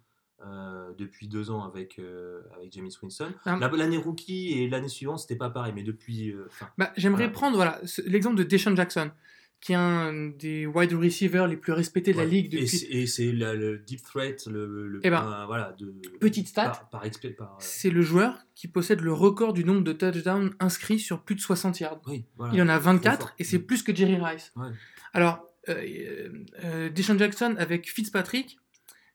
[0.45, 3.33] euh, depuis deux ans avec, euh, avec James Winston.
[3.45, 3.59] Ah.
[3.61, 6.33] La- L'année rookie et l'année suivante, c'était pas pareil, mais depuis.
[6.33, 6.49] euh,
[6.79, 7.33] Bah, J'aimerais Voilà.
[7.33, 9.11] prendre voilà, l'exemple de Deshaun Jackson,
[9.61, 12.31] qui est un des wide receivers les plus respectés de la ouais.
[12.31, 12.87] ligue depuis.
[12.91, 14.87] Et c'est le deep threat, le.
[14.89, 16.69] le- Eh ben, euh, voilà, de, petite stat.
[16.91, 21.01] Par, par, euh, C'est le joueur qui possède le record du nombre de touchdowns inscrits
[21.01, 22.01] sur plus de 60 yards.
[22.07, 22.55] oui, voilà.
[22.55, 23.35] Il en a Trop 24 fort.
[23.39, 24.53] et c'est plus que Jerry Rice.
[24.57, 24.69] Ouais.
[25.13, 26.29] Alors, euh, euh,
[26.65, 28.59] euh, Deshaun Jackson avec Fitzpatrick,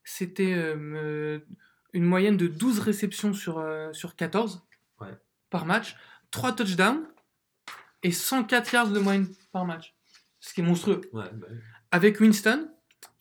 [0.03, 0.51] c'était
[1.93, 4.61] une moyenne de 12 réceptions sur, sur 14
[4.99, 5.07] Ouais.
[5.49, 5.95] par match,
[6.31, 7.03] 3 touchdowns
[8.03, 9.92] et 104 yards de moyenne par match.
[10.45, 10.99] Ce qui est monstrueux.
[11.13, 11.47] Ouais, bah,
[11.91, 12.69] Avec Winston,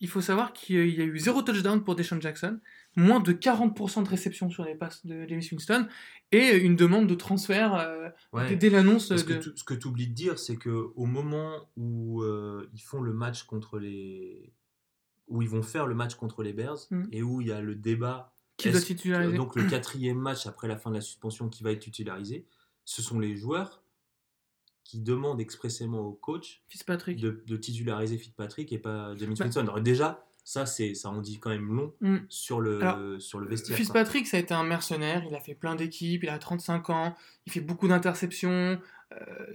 [0.01, 2.59] il faut savoir qu'il y a eu 0 touchdown pour Deshaun Jackson,
[2.95, 5.87] moins de 40% de réceptions sur les passes de James Winston
[6.31, 8.55] et une demande de transfert euh, ouais.
[8.55, 9.17] dès- l'annonce de...
[9.17, 13.13] ce que tu oublies de dire, c'est que au moment où euh, ils font le
[13.13, 14.53] match contre les,
[15.27, 17.03] où ils vont faire le match contre les Bears Mm.
[17.11, 18.79] et où il y a le débat, qui doit
[19.37, 22.45] donc le quatrième match après la fin de la suspension qui va être titularisé,
[22.85, 23.82] ce sont les joueurs
[24.83, 27.19] qui demandent expressément au coach Fitzpatrick.
[27.19, 29.43] de, de titulariser Fitzpatrick et pas James Bah.
[29.45, 29.61] Winston.
[29.61, 32.17] Alors déjà, ça c'est, ça en dit quand même long Mm.
[32.29, 33.75] sur le Alors, sur le vestiaire.
[33.77, 33.83] quoi.
[33.83, 37.15] Fitzpatrick, ça a été un mercenaire, il a fait plein d'équipes, il a 35 ans,
[37.45, 38.79] il fait beaucoup d'interceptions,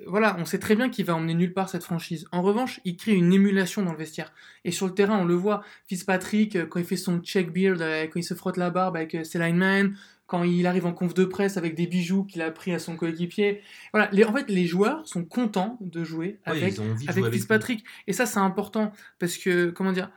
[0.07, 2.27] voilà, on sait très bien qu'il va emmener nulle part cette franchise.
[2.31, 4.33] En revanche, il crée une émulation dans le vestiaire.
[4.65, 5.65] Et sur le terrain, on le voit.
[5.87, 8.95] Fitzpatrick, euh, quand il fait son check beard, euh, quand il se frotte la barbe
[8.97, 9.97] avec ses linemen,
[10.29, 12.97] quand il arrive en conf de presse avec des bijoux qu'il a pris à son
[12.97, 13.63] coéquipier.
[13.95, 17.83] Voilà, les, en fait, les joueurs sont contents de jouer avec, avec Fitzpatrick.
[18.07, 20.11] et ça, c'est important parce que, comment dire,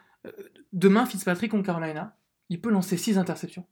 [0.74, 2.18] demain, Fitzpatrick en Carolina,
[2.50, 3.66] il peut lancer 6 interceptions.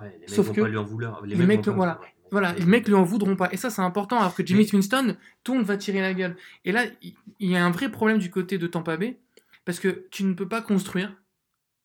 [0.00, 1.24] Ouais, les mecs Sauf vont que pas lui en vouloir.
[1.24, 2.00] Les, mecs, voilà,
[2.32, 3.48] voilà, les mecs lui en voudront pas.
[3.52, 6.36] Et ça, c'est important, alors que Jimmy Winston, tout le monde va tirer la gueule.
[6.64, 7.14] Et là, il
[7.48, 9.20] y a un vrai problème du côté de Tampa Bay,
[9.64, 11.14] parce que tu ne peux pas construire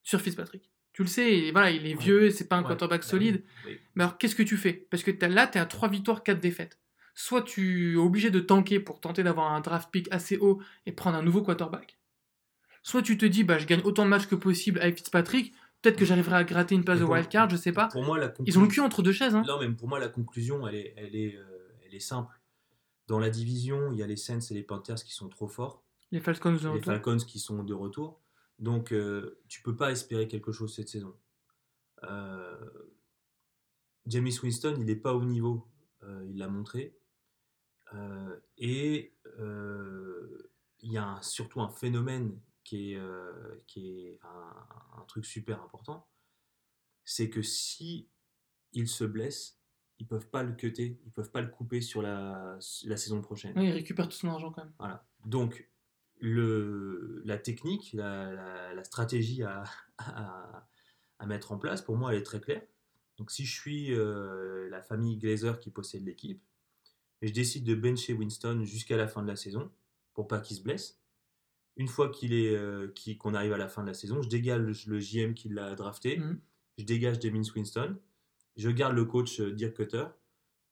[0.02, 0.71] sur Fitzpatrick.
[0.94, 3.44] Tu le sais, voilà, il est vieux, c'est pas un quarterback bah solide.
[3.96, 4.74] Mais alors, qu'est-ce que tu fais?
[4.90, 6.80] Parce que là, tu es à 3 victoires, 4 défaites.
[7.14, 10.92] Soit tu es obligé de tanker pour tenter d'avoir un draft pick assez haut et
[10.92, 11.98] prendre un nouveau quarterback.
[12.84, 15.98] Soit tu te dis, bah, je gagne autant de matchs que possible avec Fitzpatrick, Peut-être
[15.98, 17.88] que j'arriverai à gratter une place de wildcard, je sais pas.
[17.88, 19.34] Pour moi, la Ils ont le cul entre deux chaises.
[19.34, 19.44] Hein.
[19.48, 22.40] Non, mais pour moi, la conclusion, elle est, elle, est, euh, elle est simple.
[23.08, 25.84] Dans la division, il y a les Saints et les Panthers qui sont trop forts.
[26.12, 26.76] Les Falcons de retour.
[26.76, 28.21] Les Falcons qui sont de retour.
[28.62, 31.14] Donc, euh, tu peux pas espérer quelque chose cette saison.
[32.04, 32.70] Euh,
[34.06, 35.68] Jamie Winston, il n'est pas au niveau.
[36.04, 36.98] Euh, il l'a montré.
[38.58, 39.14] et
[40.84, 46.08] il y a surtout un phénomène qui est, euh, qui est un, truc super important,
[47.04, 48.10] c'est que si
[48.72, 49.60] il se blesse,
[50.00, 53.54] ils peuvent pas le cutter, ils peuvent pas le couper sur la, la saison prochaine.
[53.58, 54.74] Oui, il récupère tout son argent quand même.
[54.80, 55.06] Voilà.
[55.26, 55.70] Donc,
[56.22, 59.64] le, la technique, la, la, stratégie à,
[59.98, 60.68] à,
[61.20, 62.62] à, mettre en place, pour moi, elle est très claire.
[63.18, 66.42] Donc, si je suis euh, la famille Glazer qui possède l'équipe,
[67.22, 69.72] et je décide de bencher Winston jusqu'à la fin de la saison,
[70.14, 71.00] pour pas qu'il se blesse,
[71.78, 74.86] une fois qu'il est euh, qu'on arrive à la fin de la saison, je dégage
[74.88, 76.40] le, JM qui l'a drafté, mm.
[76.78, 77.98] je dégage James Winston,
[78.58, 80.06] je garde le coach euh, Dirk Cutter.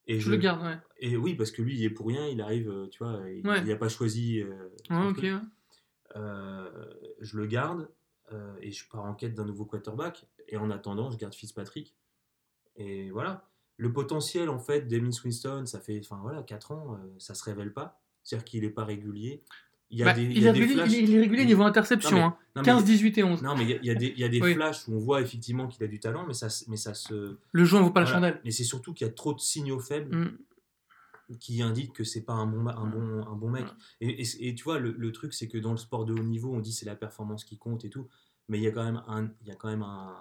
[0.09, 0.77] Et je, le garde, ouais.
[0.97, 3.43] Et oui, parce que lui, il est pour rien, il arrive, euh, tu vois, il
[3.43, 4.43] n'a pas choisi.
[6.09, 7.87] je le garde
[8.61, 10.25] et je pars en quête d'un nouveau quarterback.
[10.47, 11.95] Et en attendant, je garde Fitzpatrick.
[12.75, 13.47] Et voilà.
[13.77, 17.71] Le potentiel, en fait, d'Emins Winston, ça fait enfin, voilà, 4 ans, ça se révèle
[17.71, 18.01] pas.
[18.23, 19.43] C'est-à-dire qu'il n'est pas régulier.
[19.91, 23.41] Il, bah, il, est régulier niveau interception, 15, 18 et 11.
[23.41, 25.67] Non, mais il y a, des, il y a des flashs où on voit effectivement
[25.67, 27.37] qu'il a du talent, mais ça, mais ça se.
[27.51, 28.39] Le jeu ne vaut pas la chandelle.
[28.45, 31.37] Mais c'est surtout qu'il y a trop de signaux faibles mm.
[31.39, 33.65] qui indiquent que c'est pas un bon, un bon, un bon mec.
[33.99, 36.53] Et, et, tu vois, le, le truc, c'est que dans le sport de haut niveau,
[36.53, 38.07] on dit c'est la performance qui compte et tout,
[38.47, 40.15] mais il y a quand même, un, il y a quand même un,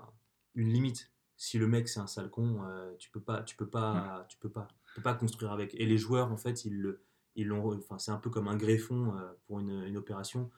[0.55, 1.11] une limite.
[1.37, 4.39] Si le mec c'est un sale con, euh, tu peux pas, tu peux pas, tu
[4.39, 5.75] peux pas, tu peux pas construire avec.
[5.75, 7.03] Et les joueurs, en fait, ils le
[7.39, 10.51] ils enfin, c'est un peu comme un greffon euh, pour une, une opération.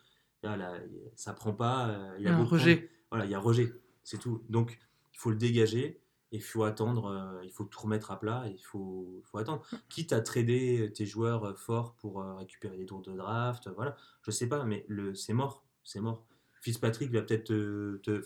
[0.42, 0.78] Là, là,
[1.14, 1.88] ça prend pas.
[1.88, 2.90] Euh, il y a un rejet.
[3.10, 4.42] Voilà, il y a rejet, c'est tout.
[4.48, 4.78] Donc,
[5.12, 6.00] il faut le dégager
[6.32, 9.36] et il faut attendre, euh, il faut tout remettre à plat et il faut, faut
[9.36, 9.62] attendre.
[9.90, 14.48] Quitte à trader tes joueurs forts pour récupérer des tours de draft, voilà, je sais
[14.48, 16.24] pas, mais le, c'est mort, c'est mort.
[16.62, 18.22] Fitzpatrick va peut-être te, te,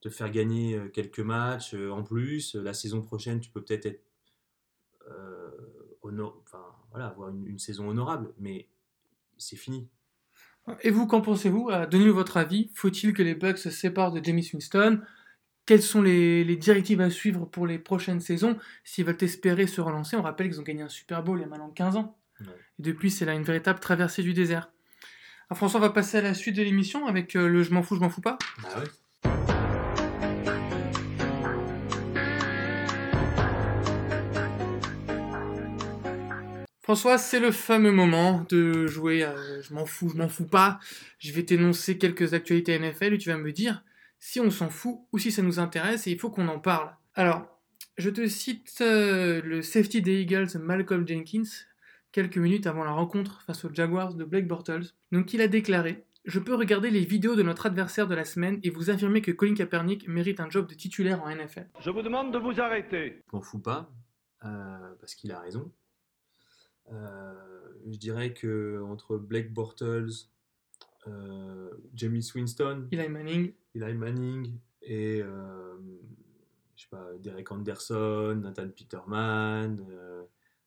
[0.00, 2.54] te, faire gagner quelques matchs en plus.
[2.54, 4.04] La saison prochaine, tu peux peut-être être,
[6.44, 8.66] enfin, voilà, avoir une, saison honorable, mais
[9.36, 9.88] c'est fini.
[10.82, 11.70] Et vous, qu'en pensez-vous?
[11.70, 12.70] Euh, Donnez-nous votre avis.
[12.74, 15.00] Faut-il que les Bucks se séparent de Jamie Winston?
[15.64, 18.58] Quelles sont les, directives à suivre pour les prochaines saisons?
[18.84, 21.44] S'ils veulent espérer se relancer, on rappelle qu'ils ont gagné un Super Bowl il y
[21.44, 22.18] a maintenant 15 ans.
[22.40, 24.70] Et depuis, c'est là une véritable traversée du désert.
[25.50, 27.82] Alors François, on va passer à la suite de l'émission avec euh, le Je m'en
[27.82, 28.38] fous, je m'en fous pas.
[28.64, 28.86] Ah ouais.
[36.88, 39.28] François, c'est le fameux moment de jouer
[39.60, 40.80] Je m'en fous, je m'en fous pas.
[41.18, 43.84] Je vais t'énoncer quelques actualités NFL et tu vas me dire
[44.18, 46.90] si on s'en fout ou si ça nous intéresse et il faut qu'on en parle.
[47.14, 47.60] Alors,
[47.98, 51.42] je te cite euh, le safety des Eagles, Malcolm Jenkins,
[52.10, 54.94] quelques minutes avant la rencontre face aux Jaguars de Blake Bortles.
[55.12, 58.60] Donc, il a déclaré Je peux regarder les vidéos de notre adversaire de la semaine
[58.62, 61.66] et vous affirmer que Colin Kaepernick mérite un job de titulaire en NFL.
[61.80, 63.24] Je vous demande de vous arrêter.
[63.30, 63.90] Je m'en fous pas,
[64.46, 65.70] euh, parce qu'il a raison.
[66.92, 67.34] Euh,
[67.90, 70.28] je dirais que entre Blake Bortles,
[71.06, 75.76] euh, Jamie Swinston, Eli Manning, Eli Manning et euh,
[76.76, 79.84] je sais pas, Derek Anderson, Nathan Peterman,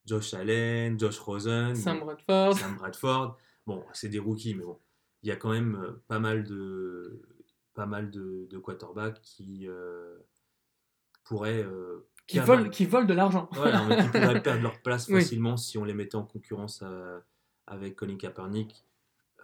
[0.04, 2.54] Josh Allen, Josh Rosen, Sam Bradford.
[2.54, 3.38] Sam Bradford.
[3.66, 4.78] Bon, c'est des rookies, mais bon,
[5.22, 7.22] il y a quand même pas mal de
[7.74, 9.66] pas mal de, de quarterbacks qui
[11.24, 11.64] pourraient
[12.26, 13.48] qui, volent, qui volent de l'argent.
[13.56, 13.70] Ouais,
[14.02, 17.18] qui pourraient perdre leur place facilement si on les mettait en concurrence euh,
[17.66, 18.84] avec Colin Kaepernick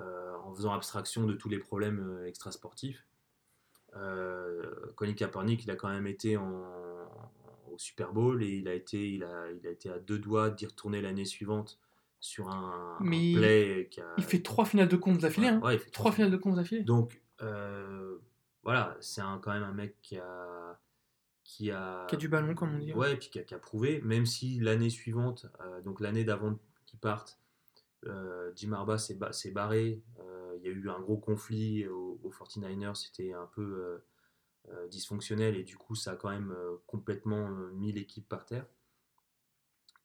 [0.01, 3.05] euh, en faisant abstraction de tous les problèmes euh, extrasportifs.
[4.97, 6.63] Colin Kaepernick, il a quand même été en,
[7.73, 10.51] au Super Bowl et il a été, il a, il a été à deux doigts
[10.51, 11.79] d'y retourner l'année suivante
[12.21, 14.07] sur un, un Mais play qui a.
[14.19, 15.49] Il fait trois finales de compte d'affilée.
[15.49, 15.61] hein.
[15.63, 16.83] Ouais, il fait Trois finales de compte d'affilée.
[16.83, 18.19] Donc, euh,
[18.63, 20.79] voilà, c'est quand même un mec qui a.
[21.51, 22.93] Qui a, Qui a du ballon, comme on dit.
[22.93, 26.59] Ouais, puis qui a, qui a prouvé, même si l'année suivante, euh, donc l'année d'avant
[26.85, 27.41] qu'il parte,
[28.05, 30.03] euh, Jim Harbaugh s'est ba- s'est barré.
[30.21, 34.01] euh, Il y a eu un gros conflit au- aux 49ers, c'était un peu
[34.69, 36.55] euh, dysfonctionnel et du coup, ça a quand même
[36.87, 38.67] complètement mis l'équipe par terre.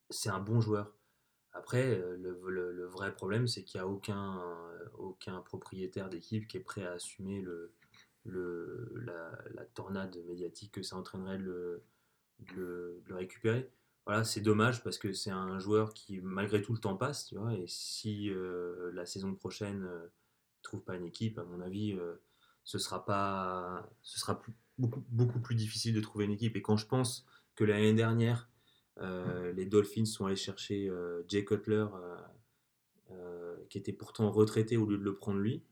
[0.10, 0.94] C'est un bon joueur.
[1.52, 4.42] Après, le, le- le vrai problème, c'est qu'il n'y a aucun,
[4.98, 7.74] aucun propriétaire d'équipe qui est prêt à assumer le,
[8.26, 11.82] le, la, la tornade médiatique que ça entraînerait de
[12.56, 13.70] le, récupérer.
[14.06, 17.36] Voilà, c'est dommage parce que c'est un joueur qui, malgré tout, le temps passe, tu
[17.36, 20.08] vois, et si euh, la saison prochaine euh,
[20.60, 22.16] il trouve pas une équipe, à mon avis, euh,
[22.64, 26.56] ce sera pas, ce sera plus- beaucoup, beaucoup plus difficile de trouver une équipe.
[26.56, 28.50] Et quand je pense que l'année dernière,
[29.00, 30.92] euh, les Dolphins sont allés chercher
[31.28, 31.86] Jay Cutler,
[33.70, 35.64] qui était pourtant retraité au lieu de le prendre lui.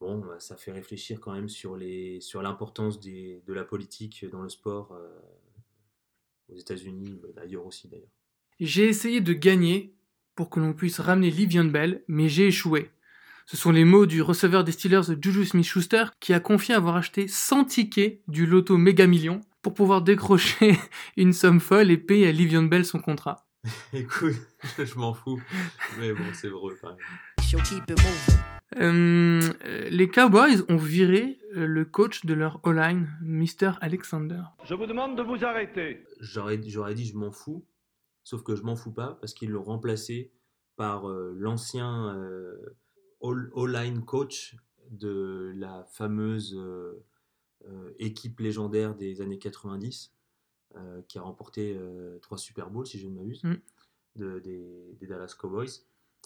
[0.00, 4.24] Bon, bah, ça fait réfléchir quand même sur les sur l'importance des- de la politique
[4.30, 5.08] dans le sport euh,
[6.48, 8.08] aux États-Unis, bah, d'ailleurs aussi d'ailleurs.
[8.58, 9.94] J'ai essayé de gagner
[10.34, 12.90] pour que l'on puisse ramener Livion Bell, mais j'ai échoué.
[13.46, 17.26] Ce sont les mots du receveur des Steelers Juju Smith-Schuster qui a confié avoir acheté
[17.28, 20.76] 100 tickets du loto Méga Million pour pouvoir décrocher
[21.16, 23.46] une somme folle et payer à Livion Bell son contrat.
[23.92, 24.36] Écoute,
[24.78, 25.42] je m'en fous,
[25.98, 26.74] mais bon, c'est vrai
[28.76, 29.40] Euh,
[29.90, 33.72] les Cowboys ont viré euh, le coach de leur O-line, Mr.
[33.80, 34.42] Alexander.
[34.64, 36.04] Je vous demande de vous arrêter.
[36.20, 37.64] J'aurais j'aurais dit je m'en fous,
[38.22, 40.32] sauf que je m'en fous pas parce qu'ils l'ont remplacé
[40.76, 42.76] par euh, l'ancien euh,
[43.22, 44.56] all-line coach
[44.90, 47.04] de la fameuse euh,
[47.68, 50.12] euh, équipe légendaire des années 90
[50.76, 53.54] euh, qui a remporté euh, trois Super Bowls si je ne m'abuse Mm.
[54.16, 55.68] de- des, des Dallas Cowboys.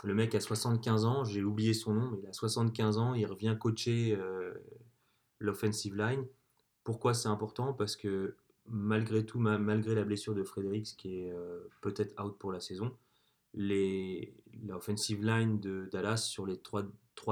[0.02, 3.26] Le mec a 75 ans, j'ai oublié son nom, mais il a 75 ans, il
[3.26, 4.52] revient coacher euh,
[5.40, 6.26] l'offensive line.
[6.84, 7.74] Pourquoi c'est important?
[7.74, 12.38] Parce que malgré tout, ma- malgré la blessure de Fredericks qui est euh, peut-être out
[12.38, 12.96] pour la saison,
[14.62, 16.84] l'offensive line de Dallas sur les trois,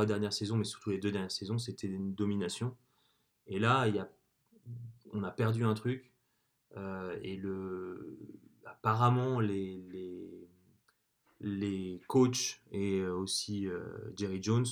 [0.06, 2.76] dernières saisons, mais surtout les deux dernières saisons, c'était une domination.
[3.46, 4.10] Et là, y a,
[5.12, 6.12] on a perdu un truc.
[6.76, 8.18] euh, et le,
[8.66, 10.48] apparemment, les, les,
[11.42, 13.82] les coachs et euh, aussi euh,
[14.16, 14.66] Jerry Jones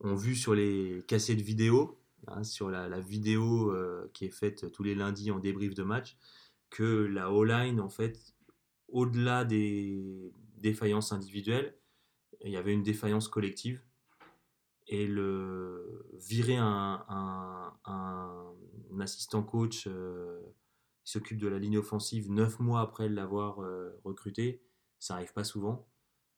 [0.00, 4.82] ont vu sur les cassettes vidéo, hein, sur la, vidéo euh, qui est faite tous
[4.82, 6.16] les lundis en débrief de match,
[6.70, 8.34] que la O-line, en fait,
[8.88, 11.74] au-delà des défaillances individuelles,
[12.44, 13.82] il y avait une défaillance collective.
[14.86, 17.00] Et le virer un,
[19.00, 23.60] assistant coach qui s'occupe de la ligne offensive neuf mois après l'avoir
[24.04, 24.62] recruté,
[24.98, 25.86] ça arrive pas souvent.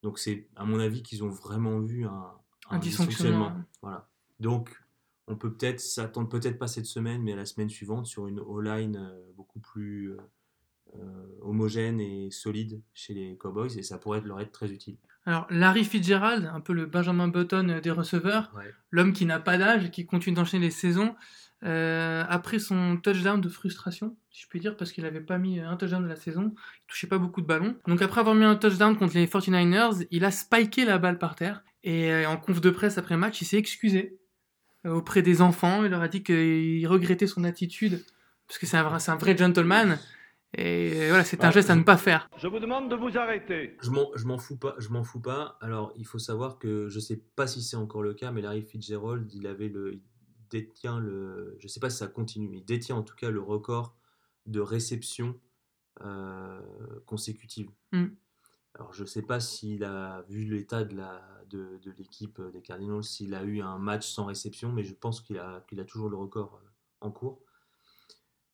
[0.02, 2.30] Donc c'est à mon avis qu'ils ont vraiment vu un,
[2.70, 3.52] Un dysfonctionnement.
[3.82, 4.08] Voilà.
[4.40, 4.82] Donc
[5.26, 8.96] on peut peut-être s'attendre peut-être pas cette semaine, mais la semaine suivante sur une O-line
[8.96, 10.16] euh, beaucoup plus euh,
[10.94, 14.96] euh, homogène et solide chez les Cowboys et ça pourrait leur être très utile.
[15.24, 18.72] Alors, Larry Fitzgerald, un peu le Benjamin Button des receveurs, Ouais.
[18.92, 21.16] l'homme qui n'a pas d'âge et qui continue d'enchaîner les saisons,
[21.64, 25.58] euh, après son touchdown de frustration, si je puis dire, parce qu'il n'avait pas mis
[25.60, 27.76] un touchdown de la saison, il touchait pas beaucoup de ballons.
[27.86, 31.34] Donc après avoir mis un touchdown contre les 49ers, il a spiké la balle par
[31.34, 31.64] terre.
[31.82, 34.18] Et euh, en conf de presse après match, il s'est excusé
[34.86, 35.84] euh, auprès des enfants.
[35.84, 38.04] Il leur a dit qu'il regrettait son attitude,
[38.46, 39.98] parce que c'est un, vrai- c'est un vrai gentleman.
[40.56, 42.28] Et euh, voilà, c'est un Ouais, geste à ne pas faire.
[42.38, 43.76] Je vous demande de vous arrêter.
[43.82, 44.74] Je m'en, fous pas.
[44.78, 45.58] Je m'en fous pas.
[45.60, 48.62] Alors, il faut savoir que je sais pas si c'est encore le cas, mais Larry
[48.62, 50.00] Fitzgerald, il avait le,
[50.50, 53.40] détient le, je sais pas si ça continue, mais il détient en tout cas le
[53.40, 53.96] record
[54.46, 55.38] de réception
[56.02, 56.60] euh,
[57.06, 57.70] consécutive.
[57.92, 58.06] Mm.
[58.74, 63.02] Alors, je sais pas s'il a vu l'état de la, de, de l'équipe des Cardinals,
[63.02, 66.10] s'il a eu un match sans réception, mais je pense qu'il a, qu'il a toujours
[66.10, 66.68] le record euh,
[67.00, 67.40] en cours.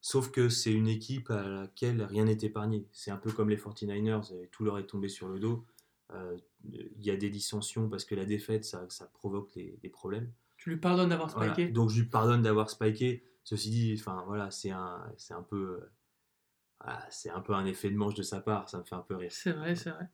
[0.01, 2.87] Sauf que c'est une équipe à laquelle rien n'est épargné.
[2.93, 5.65] C'est un peu comme les 49ers, et tout leur est tombé sur le dos.
[6.13, 9.89] Euh, Il y a des dissensions parce que la défaite, ça, ça provoque des, des
[9.89, 10.31] problèmes.
[10.63, 11.53] Tu lui pardonnes d'avoir Voilà.
[11.55, 11.71] spiké.
[11.73, 13.25] Donc je lui pardonne d'avoir spiké.
[13.43, 15.91] Ceci dit, enfin voilà, c'est un, c'est un peu, euh,
[16.81, 18.69] voilà, c'est un peu un effet de manche de sa part.
[18.69, 19.31] Ça me fait un peu rire.
[19.33, 20.09] C'est vrai, c'est vrai.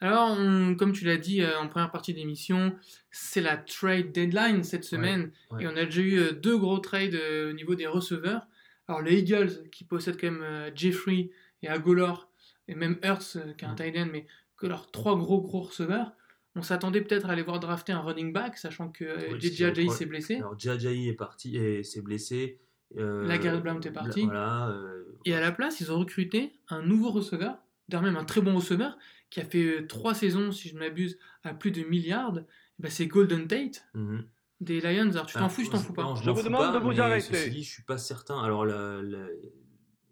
[0.00, 2.76] Alors, on- comme tu l'as dit euh, en première partie d'émission,
[3.10, 5.32] c'est la trade deadline cette semaine.
[5.52, 5.64] ouais.
[5.64, 8.46] Et on a déjà eu euh, deux gros trades euh, au niveau des receveurs.
[8.88, 11.30] Alors, les Eagles, qui possèdent quand même Jeffrey
[11.62, 12.28] et Agolor,
[12.68, 14.26] et même Hurts, qui est un tight end, mais
[14.58, 16.12] que leurs trois gros gros receveurs.
[16.56, 19.88] On s'attendait peut-être à aller voir drafter un running back, sachant que euh, Oui, JJ
[19.90, 20.36] s'est blessé.
[20.36, 22.58] Alors Jai est parti et s'est blessé.
[22.96, 24.24] Euh, La Garrett Blount est parti.
[24.24, 24.68] Voilà.
[24.70, 28.40] euh, Et à la place, ils ont recruté un nouveau receveur, derrière même un très
[28.40, 28.96] bon receveur,
[29.28, 32.42] qui a fait trois saisons, si je ne m'abuse, à plus de milliards, eh
[32.82, 34.24] ben, c'est Golden Tate Mhm.
[34.60, 35.10] des Lions.
[35.10, 36.20] Alors tu t'en Alors, fous, je t'en fous non, pas.
[36.22, 37.50] je vous demande pas, de vous arrêter.
[37.50, 38.40] Dit, je suis pas certain.
[38.42, 39.26] Alors, la- la-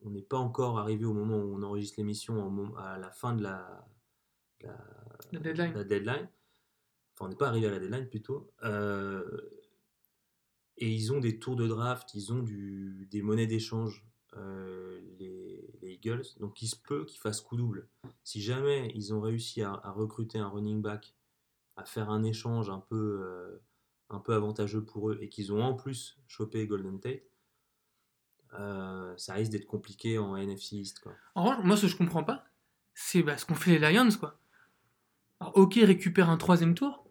[0.05, 3.43] on n'est pas encore arrivé au moment où on enregistre l'émission, à la fin de
[3.43, 3.87] la,
[4.65, 4.77] la,
[5.33, 5.73] La deadline.
[5.75, 6.29] la deadline.
[7.15, 8.53] Enfin, on n'est pas arrivé à la deadline plutôt.
[8.65, 9.41] Euh,
[10.77, 14.05] et ils ont des tours de draft, ils ont du, des monnaies d'échange,
[14.37, 16.25] euh, les, les Eagles.
[16.41, 17.89] Donc, il se peut qu'ils fassent coup double.
[18.25, 21.15] Si jamais ils ont réussi à, à recruter un running back,
[21.77, 23.63] à faire un échange un peu, euh,
[24.11, 27.23] un peu avantageux pour eux, et qu'ils ont en plus chopé Golden Tate,
[28.59, 31.01] euh, ça risque d'être compliqué en NFC East.
[31.01, 31.13] Quoi.
[31.35, 32.45] En revanche, moi, ce que je comprends pas,
[32.95, 34.39] c'est bah, ce qu'ont fait les Lions, quoi.
[35.41, 37.09] Alors, ok, récupère un troisième tour,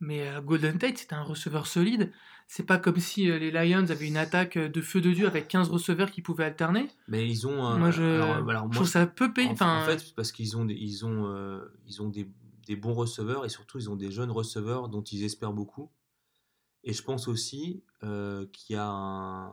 [0.00, 2.12] mais euh, Golden Tate, c'était un receveur solide.
[2.48, 5.26] C'est pas comme si euh, les Lions avaient une attaque euh, de feu de Dieu
[5.26, 6.88] avec 15 receveurs qui pouvaient alterner.
[7.08, 7.76] Mais ils ont.
[7.76, 9.50] moi, je, alors, alors, je moi, trouve ça peu payé.
[9.50, 12.30] En, fait, parce qu'ils ont, des, ils ont, euh, ils ont des,
[12.66, 15.90] des bons receveurs et surtout ils ont des jeunes receveurs dont ils espèrent beaucoup.
[16.84, 19.50] Et je pense aussi euh, qu'il y a un-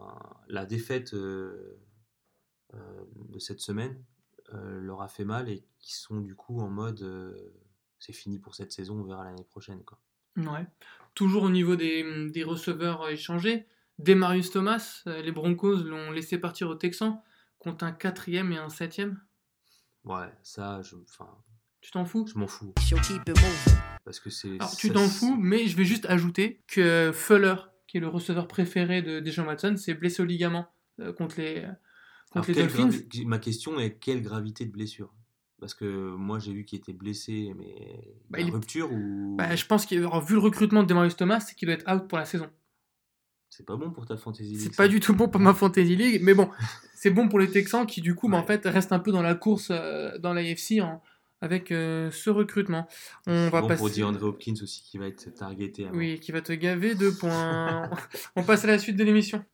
[0.47, 1.79] la défaite de
[3.39, 4.03] cette semaine
[4.51, 7.01] leur a fait mal et qui sont du coup en mode
[8.05, 9.81] c'est fini pour cette saison, on verra l'année prochaine.
[9.83, 9.97] Quoi.
[10.37, 10.65] ouais.
[11.15, 13.65] Toujours au niveau des, des receveurs euh, échangés,
[13.99, 17.21] Demarius Thomas, euh, les Broncos l'ont laissé partir aux Texans
[17.59, 19.21] contre un quatrième et un septième.
[20.03, 21.29] Ouais, ça, je, enfin,
[21.81, 22.25] Tu t'en fous?
[22.27, 22.73] je m'en fous
[24.03, 24.55] parce que c'est.
[24.55, 27.55] Alors, tu ça, t'en fous, mais je vais juste ajouter que Fuller,
[27.87, 30.67] qui est le receveur préféré de Deshaun Watson, s'est blessé au ligament
[30.99, 31.77] euh, contre les, euh, Alors,
[32.31, 32.89] contre les Dolphins.
[32.89, 35.13] gravi- Ma question est quelle gravité de blessure?
[35.63, 35.85] Parce que
[36.17, 39.97] moi j'ai vu qu'il était blessé, mais Bah, il rupture ou Bah, je pense qu'il
[39.99, 42.49] alors, vu le recrutement de Demarius Thomas, c'est qu'il doit être out pour la saison.
[43.49, 45.53] c'est pas bon pour ta fantasy C'est league, pas ça du tout bon pour ma
[45.53, 46.49] fantasy league, mais bon,
[46.95, 48.45] c'est bon pour les Texans qui du coup, bah, en Ouais.
[48.47, 51.01] fait, restent un peu dans la course euh, dans l'AFC en-
[51.39, 52.85] avec euh, ce recrutement.
[53.25, 53.79] On C'est va bon passer.
[53.79, 55.85] pour DeAndre Hopkins aussi qui va être targeté.
[55.87, 55.97] avant.
[55.97, 57.89] Oui, qui va te gaver de points.
[58.35, 59.45] On passe à la suite de l'émission.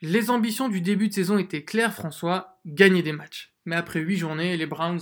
[0.00, 3.52] Les ambitions du début de saison étaient claires, François, gagner des matchs.
[3.64, 5.00] Mais après 8 journées, les Browns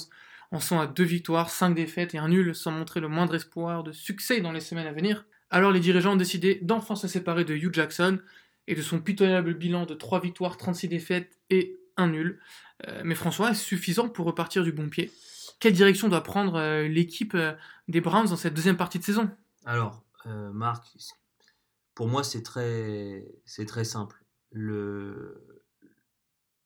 [0.52, 3.82] en sont à 2 victoires, 5 défaites et un nul sans montrer le moindre espoir
[3.82, 5.26] de succès dans les semaines à venir.
[5.50, 8.20] Alors les dirigeants ont décidé d'enfin se séparer de Hugh Jackson
[8.66, 12.40] et de son pitoyable bilan de 3 victoires, 36 défaites et un nul.
[12.88, 15.12] Euh, mais François, est-ce suffisant pour repartir du bon pied?
[15.60, 17.52] Quelle direction doit prendre euh, l'équipe euh,
[17.88, 19.30] des Browns dans cette deuxième partie de saison?
[19.64, 20.02] Alors,
[20.52, 20.84] Marc,
[21.94, 24.25] pour moi c'est très simple.
[24.58, 25.60] Le...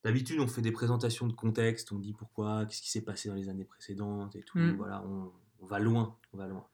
[0.05, 3.35] D'habitude, on fait des présentations de contexte, on dit pourquoi, qu'est-ce qui s'est passé dans
[3.35, 4.59] les années précédentes et tout.
[4.59, 4.77] Mm.
[4.77, 5.31] Voilà, on,
[5.61, 6.67] on va loin, on va loin.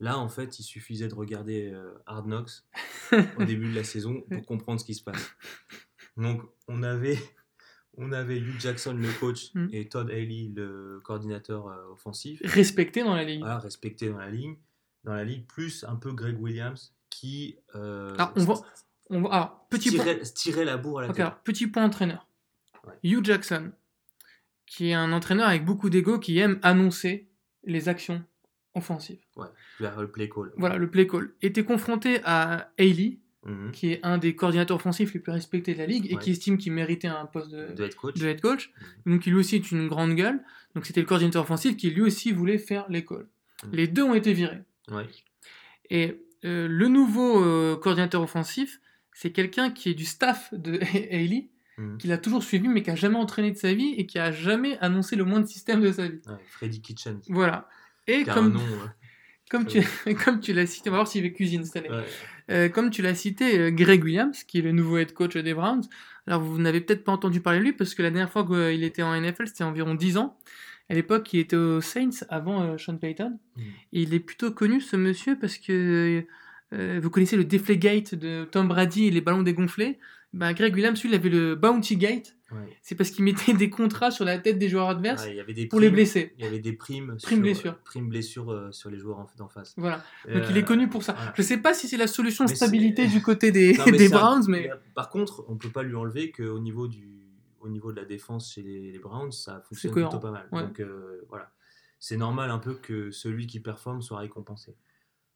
[0.00, 2.50] Là, en fait, il suffisait de regarder euh, Hard Knocks
[3.38, 5.30] au début de la saison pour comprendre ce qui se passe.
[6.16, 7.18] Donc, on avait,
[7.98, 9.68] on avait Hugh Jackson, le coach, Mm.
[9.72, 13.40] et Todd Haley, le coordinateur euh, offensif Respecté dans la ligue.
[13.40, 14.56] voilà, respecté dans la ligne,
[15.04, 18.54] dans la ligue, plus un peu Greg Williams qui euh, Alors, on va,
[19.10, 20.04] on alors, petit point.
[20.24, 22.26] se tirait la bourre à la alors, petit point entraîneur.
[22.86, 22.94] Ouais.
[23.04, 23.72] Hugh Jackson,
[24.66, 27.28] qui est un entraîneur avec beaucoup d'ego, qui aime annoncer
[27.64, 28.22] les actions
[28.74, 29.20] offensives.
[29.36, 29.48] Ouais,
[29.80, 30.52] vers le play call.
[30.56, 31.32] Voilà, le play call.
[31.42, 33.72] Était confronté à Haley, Mhm.
[33.72, 36.22] qui est un des coordinateurs offensifs les plus respectés de la ligue et Ouais.
[36.22, 38.14] qui estime qu'il méritait un poste de, De head coach.
[38.18, 38.72] de head coach.
[39.04, 40.42] Donc, lui aussi est une grande gueule.
[40.74, 43.26] Donc, c'était le coordinateur offensif qui lui aussi voulait faire les calls.
[43.64, 43.70] Mhm.
[43.72, 44.62] Les deux ont été virés.
[44.90, 45.06] Ouais.
[45.90, 48.80] Et euh, le nouveau euh, coordinateur offensif,
[49.12, 50.78] c'est quelqu'un qui est du staff de
[51.10, 51.48] Haley,
[51.78, 51.96] Mhm.
[51.96, 54.30] qu'il a toujours suivi, mais qui a jamais entraîné de sa vie et qui a
[54.30, 56.20] jamais annoncé le moindre système de sa vie.
[56.26, 57.18] Ouais, Freddy Kitchen.
[57.30, 57.66] Voilà.
[58.06, 58.60] Et Qui un comme, nom,
[59.50, 59.80] comme, tu,
[60.24, 61.88] comme tu l'as cité, on va voir s'il fait cuisine cette année.
[61.94, 62.04] ouais.
[62.50, 65.54] Euh, comme tu l'as cité, euh, Greg Williams, qui est le nouveau head coach des
[65.54, 65.82] Browns.
[66.26, 68.84] Alors, vous n'avez peut-être pas entendu parler de lui parce que la dernière fois qu'il
[68.84, 70.36] était en NFL, c'était environ 10 ans.
[70.90, 73.38] À l'époque, il était aux Saints avant euh, Sean Payton.
[73.56, 76.26] Et il est plutôt connu, ce monsieur, parce que euh,
[76.72, 79.98] vous connaissez le Deflategate de Tom Brady et les ballons dégonflés?
[80.32, 82.36] Ben, Greg Williams, lui, il avait le Bounty Gate.
[82.50, 82.58] Ouais.
[82.82, 85.40] C'est parce qu'il mettait des contrats sur la tête des joueurs adverses Ouais, il y
[85.40, 86.32] avait des pour les primes- blesser.
[86.38, 87.78] Il y avait des primes, Primes sur, blessures.
[87.80, 89.74] primes blessures euh, sur les joueurs en, d'en face.
[89.76, 90.02] Voilà.
[90.28, 91.12] Euh, Donc il est connu pour ça.
[91.12, 91.32] voilà.
[91.36, 94.08] Je sais pas si c'est la solution Mais stabilité du côté des, Non, mais des
[94.08, 97.08] Browns, mais Par contre, on peut pas lui enlever qu'au niveau du
[97.60, 100.48] au niveau de la défense chez les, les Browns, ça fonctionne plutôt pas mal.
[100.50, 100.62] Ouais.
[100.62, 101.52] Donc euh, voilà,
[102.00, 104.74] c'est normal un peu que celui qui performe soit récompensé.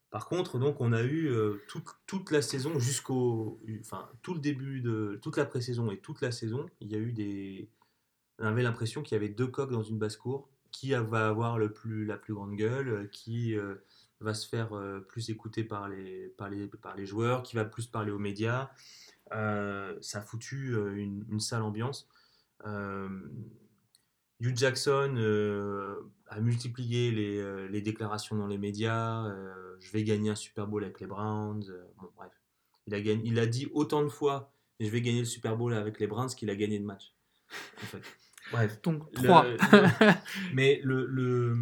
[0.09, 1.61] Par contre, donc on a eu euh,
[2.05, 6.31] toute, la saison jusqu'au, enfin tout le début de toute la pré-saison et toute la
[6.31, 7.69] saison, il y a eu des,
[8.39, 10.49] on avait l'impression qu'il y avait deux coqs dans une basse-cour.
[10.69, 13.75] Qui va avoir le plus, la plus grande gueule, euh, qui, euh,
[14.19, 14.69] va se faire
[15.07, 18.69] plus écouter par les, joueurs, qui va plus parler aux médias.
[19.31, 22.09] Ça a foutu une, sale ambiance.
[22.65, 25.15] Hugh Jackson
[26.29, 29.25] a multiplié les, euh, les déclarations dans les médias.
[29.27, 31.63] euh, je vais gagner un Super Bowl avec les Browns.
[31.69, 32.31] euh, bon, bref.
[32.87, 35.73] Il a, gagné, il a dit autant de fois je vais gagner le Super Bowl
[35.73, 37.13] avec les Browns qu'il a gagné de match.
[37.81, 38.01] En fait.
[38.51, 38.81] Bref.
[38.83, 39.43] Donc Le- 3.
[39.45, 39.57] le-
[40.53, 41.57] mais le, le-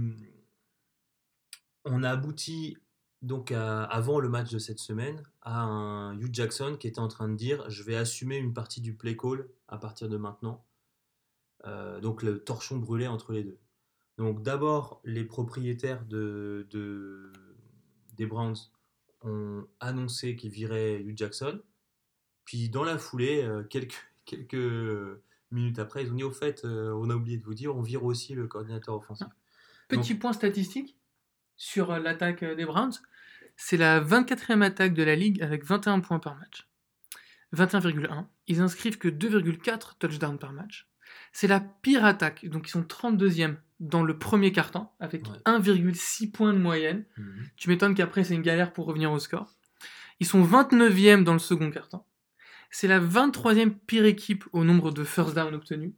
[1.85, 2.77] on a abouti
[3.21, 7.07] donc à- avant le match de cette semaine à un Hugh Jackson qui était en
[7.07, 10.63] train de dire je vais assumer une partie du play call à partir de maintenant.
[11.65, 13.57] Euh, donc le torchon brûlait entre les deux.
[14.17, 17.31] Donc d'abord les propriétaires de, de-
[18.13, 18.55] des Browns
[19.23, 21.61] ont annoncé qu'ils viraient Hugh Jackson.
[22.45, 25.19] Puis dans la foulée, euh, quelques, quelques
[25.51, 27.81] minutes après, ils ont dit au fait, euh, on a oublié de vous dire, on
[27.81, 29.27] vire aussi le coordinateur offensif.
[29.87, 30.97] Petit point statistique
[31.57, 32.93] sur euh, l'attaque euh, des Browns.
[33.57, 36.67] C'est la 24e attaque de la ligue avec 21 points par match.
[37.53, 38.25] 21,1.
[38.47, 40.87] Ils inscrivent que 2,4 touchdowns par match.
[41.31, 45.37] C'est la pire attaque, donc ils sont 32e dans le premier quart-temps avec Ouais.
[45.45, 47.05] 1,6 points de moyenne.
[47.57, 49.53] Tu m'étonnes qu'après c'est une galère pour revenir au score.
[50.21, 52.07] Ils sont 29e dans le second quart-temps.
[52.71, 55.93] C'est la 23e pire équipe au nombre de first down obtenus.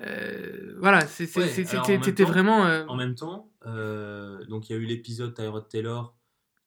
[0.00, 2.66] Euh, voilà, Ouais, c'était vraiment.
[2.66, 6.14] euh, En même temps, euh, donc il y a eu l'épisode Tyrod Taylor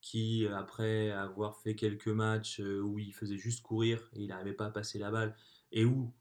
[0.02, 4.66] qui, après avoir fait quelques matchs où il faisait juste courir et il n'arrivait pas
[4.66, 5.36] à passer la balle,
[5.72, 6.12] et où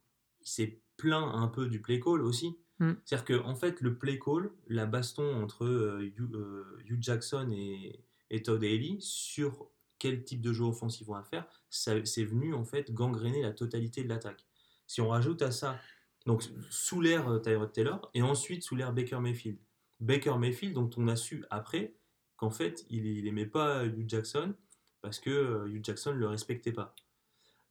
[0.43, 2.57] il s'est plaint un peu du play call aussi.
[2.79, 2.93] Mm.
[3.05, 7.51] C'est-à-dire que en fait, le play call, la baston entre euh, Hugh, euh, Hugh Jackson
[7.53, 12.55] et, et Todd Haley sur quel type de jeu offensif on va faire, c'est venu
[12.55, 14.47] en fait gangréner la totalité de l'attaque.
[14.87, 15.79] Si on rajoute à ça,
[16.27, 19.59] donc sous l'ère euh, Tyrod Taylor, et ensuite sous l'ère Baker Mayfield.
[20.01, 21.95] Baker Mayfield, dont on a su après
[22.37, 24.55] qu'en fait, il n'aimait pas Hugh Jackson
[25.03, 26.95] parce que Hugh Jackson ne le respectait pas.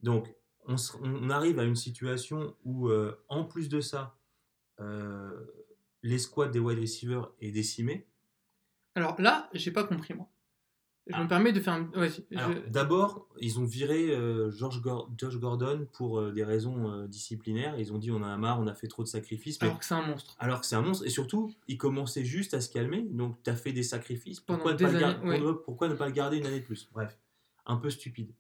[0.04, 0.34] Donc,
[0.70, 4.16] on, se- on arrive à une situation où, euh, en plus de ça,
[4.80, 5.46] euh,
[6.04, 8.06] l'escouade des wide receivers est décimée.
[8.96, 10.28] Alors là, j'ai pas compris moi.
[11.08, 11.24] Je Ah.
[11.24, 11.90] me permets de faire un.
[11.96, 15.10] je- D'abord, ils ont viré euh, George Gor-
[15.40, 17.80] Gordon pour euh, des raisons euh, disciplinaires.
[17.80, 19.60] Ils ont dit on en a marre, on a fait trop de sacrifices.
[19.60, 20.36] Mais Alors que c'est un monstre.
[20.38, 23.50] Alors que c'est un monstre, et surtout, il commençait juste à se calmer, donc tu
[23.50, 25.42] as fait des sacrifices, pourquoi, ne des gar- ouais.
[25.66, 26.88] pourquoi ne pas le garder une année de plus?
[26.94, 27.18] Bref,
[27.66, 28.32] un peu stupide.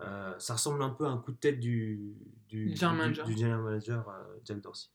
[0.00, 2.16] Euh, ça ressemble un peu à un coup de tête du,
[2.48, 3.26] du, general manager.
[3.26, 4.88] du general manager euh, Jack Dorsey.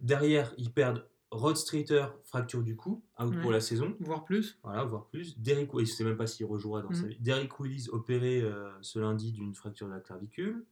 [0.00, 4.58] Derrière, ils perdent Rod Streeter, fracture du cou, out pour la saison, Voire plus.
[4.64, 5.38] voilà, voire plus.
[5.38, 7.18] Derrick, je ne sais même pas s'il rejouera dans sa vie.
[7.20, 10.64] Derrick Willis opéré euh, ce lundi d'une fracture de la clavicule.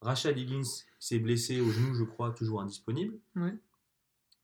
[0.00, 0.62] Rashad Higgins
[0.98, 3.18] s'est blessé au genou, je crois, toujours indisponible.
[3.36, 3.54] Ouais.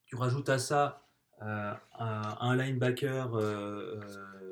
[0.04, 1.08] Tu rajoutes à ça
[1.40, 3.30] un, un linebacker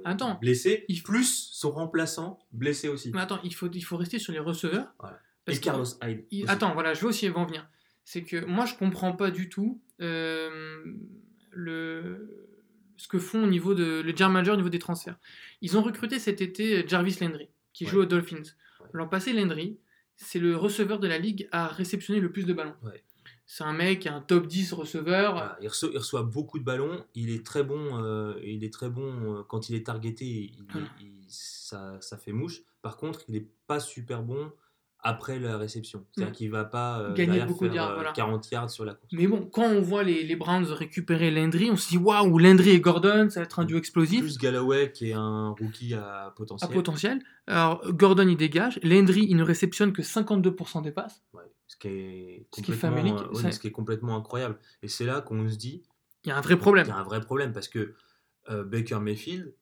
[0.07, 0.35] Attends.
[0.41, 3.11] blessé, Il- plus son remplaçant blessé aussi.
[3.13, 4.95] Mais attends, il faut, il faut rester sur les receveurs.
[5.01, 5.19] Voilà.
[5.45, 6.25] Parce Et Carlos Hyde.
[6.31, 6.49] il-.
[6.49, 7.69] Attends, voilà, je vais aussi en venir.
[8.05, 10.85] C'est que moi, je comprends pas du tout euh,
[11.51, 12.47] le,
[12.97, 15.19] ce que font au niveau de le general manager au niveau des transferts.
[15.61, 17.91] Ils ont recruté cet été Jarvis Landry, qui Ouais.
[17.91, 18.37] joue aux Dolphins.
[18.81, 18.87] Ouais.
[18.93, 19.79] L'an passé, Landry,
[20.17, 22.75] c'est le receveur de la ligue à réceptionner le plus de ballons.
[22.83, 23.03] Ouais.
[23.49, 25.33] C'est un mec, un top 10 receveur.
[25.35, 27.05] Voilà, il, reçoit, il reçoit beaucoup de ballons.
[27.15, 28.03] Il est très bon.
[28.03, 30.25] euh, il est très bon euh, quand il est targeté.
[30.25, 30.89] il- Voilà.
[31.01, 32.63] il- ça, ça fait mouche.
[32.83, 34.53] Par contre, il n'est pas super bon
[35.07, 36.05] après la réception.
[36.13, 36.37] C'est-à-dire Mm.
[36.37, 38.13] qu'il va pas euh, Gagner beaucoup de yards, euh, voilà.
[38.13, 39.13] 40 yards sur la course.
[39.13, 42.71] Mais bon, quand on voit les, les Browns récupérer Landry, on se dit waouh, Landry
[42.71, 44.21] et Gordon, ça va être un duo explosif.
[44.21, 46.71] Plus Galloway qui est un rookie à à potentiel.
[46.71, 47.19] potentiel.
[47.47, 48.79] Alors, Gordon, il dégage.
[48.83, 51.23] Landry, il ne réceptionne que 52% des passes.
[51.33, 54.17] Ouais, ce qui est Ce qui est complètement, famélique, euh, ouais, ce qui est complètement
[54.17, 54.59] incroyable.
[54.83, 55.83] Et c'est là qu'on se dit
[56.25, 56.85] Il y a un vrai problème.
[56.87, 57.95] qu'il y a un vrai problème parce que
[58.51, 59.55] euh, Baker Mayfield.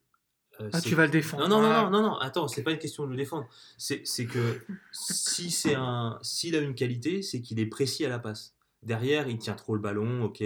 [0.60, 1.48] Euh, Ah, tu vas le défendre.
[1.48, 1.82] Non, non, non, Ah.
[1.90, 3.46] non, non, non, attends, c'est pas une question de le défendre.
[3.76, 4.60] C'est que
[4.92, 8.54] si c'est un, s'il a une qualité, c'est qu'il est précis à la passe.
[8.82, 10.42] Derrière, il tient trop le ballon, ok.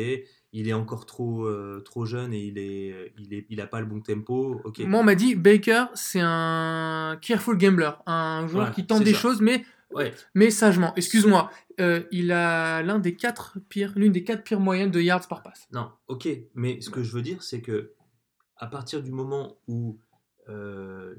[0.52, 3.80] Il est encore trop, euh, trop jeune et il est, il est, il a pas
[3.80, 4.78] le bon tempo, ok.
[4.80, 9.18] Moi, on m'a dit Baker, c'est un careful gambler, un joueur qui tente des ça.
[9.18, 10.94] choses, mais, Ouais, mais sagement.
[10.96, 11.50] Excuse-moi,
[11.80, 15.42] euh, il a l'un des quatre pires, l'une des quatre pires moyennes de yards par
[15.42, 15.66] passe.
[15.72, 16.28] non, ok.
[16.54, 17.92] Mais ce que je veux dire, c'est que
[18.58, 19.98] à partir du moment où
[20.48, 21.14] euh,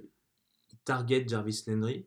[0.71, 2.05] il target Jarvis Landry,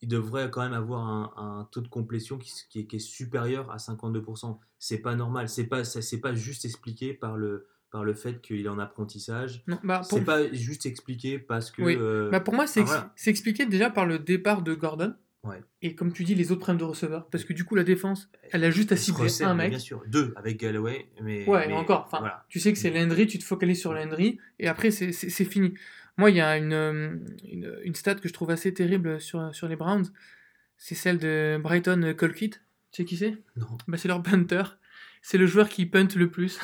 [0.00, 3.70] il devrait quand même avoir un, un taux de complétion qui, est, qui est supérieur
[3.70, 4.58] à 52%.
[4.78, 5.48] C'est pas normal.
[5.48, 9.64] C'est pas, c'est pas juste expliqué par le, par le fait qu'il est en apprentissage.
[9.66, 11.82] Non, bah, pour, C'est pas juste expliqué parce que.
[11.82, 11.96] Oui.
[11.98, 13.12] euh, bah, pour moi, c'est ah, ex- voilà.
[13.16, 15.14] c'est expliqué déjà par le départ de Gordon.
[15.44, 15.62] Ouais.
[15.82, 17.28] Et comme tu dis, les autres problèmes de receveurs.
[17.28, 19.70] Parce que du coup, la défense, elle a juste à cibler un mec.
[19.70, 21.08] Bien sûr, deux avec Galloway.
[21.22, 22.04] Mais, Ouais, mais encore.
[22.06, 22.44] Enfin, voilà.
[22.48, 25.12] Tu sais que c'est Landry, tu te focalises sur Landry, et après, c'est-
[25.44, 25.74] fini.
[26.16, 27.16] Moi, il y a une, euh,
[27.50, 30.06] une, une stat que je trouve assez terrible sur, sur les Browns.
[30.76, 32.62] C'est celle de Brighton Colquitt.
[32.92, 33.36] Tu sais qui c'est?
[33.56, 33.66] Non.
[33.88, 34.62] bah, C'est leur punter.
[35.22, 36.58] C'est le joueur qui punt le plus.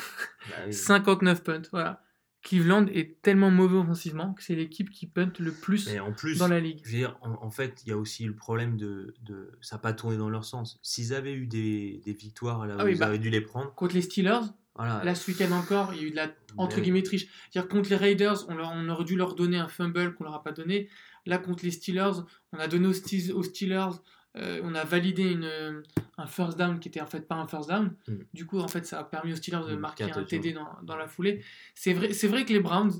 [0.49, 0.73] Bah oui.
[0.73, 2.03] 59 punts, voilà.
[2.43, 6.39] Cleveland est tellement mauvais offensivement que c'est l'équipe qui punt le plus Mais en plus,
[6.39, 6.79] dans la ligue.
[6.83, 9.75] je veux dire, en, en fait, il y a aussi le problème de, de ça
[9.75, 10.79] n'a pas tourné dans leur sens.
[10.81, 13.07] S'ils avaient eu des, des victoires là où Ah oui, ils bah.
[13.09, 14.39] auraient dû les prendre, Contre les Steelers,
[14.75, 15.03] voilà.
[15.03, 17.27] là ce week-end encore, il y a eu de la entre Mais- guillemets triche.
[17.51, 20.33] C'est-à-dire contre les Raiders, on, leur- on aurait dû leur donner un fumble qu'on leur
[20.33, 20.89] a pas donné.
[21.27, 22.21] Là contre les Steelers,
[22.53, 23.91] on a donné aux Steelers,
[24.37, 25.81] euh, on a validé une, euh,
[26.17, 27.93] un first down qui était en fait pas un first down.
[28.07, 28.15] Mm.
[28.33, 30.23] Du coup, en fait, ça a permis aux Steelers de Mm, marquer un.
[30.23, 31.43] TD dans, dans la foulée.
[31.75, 32.93] C'est vrai, c'est vrai que les Browns,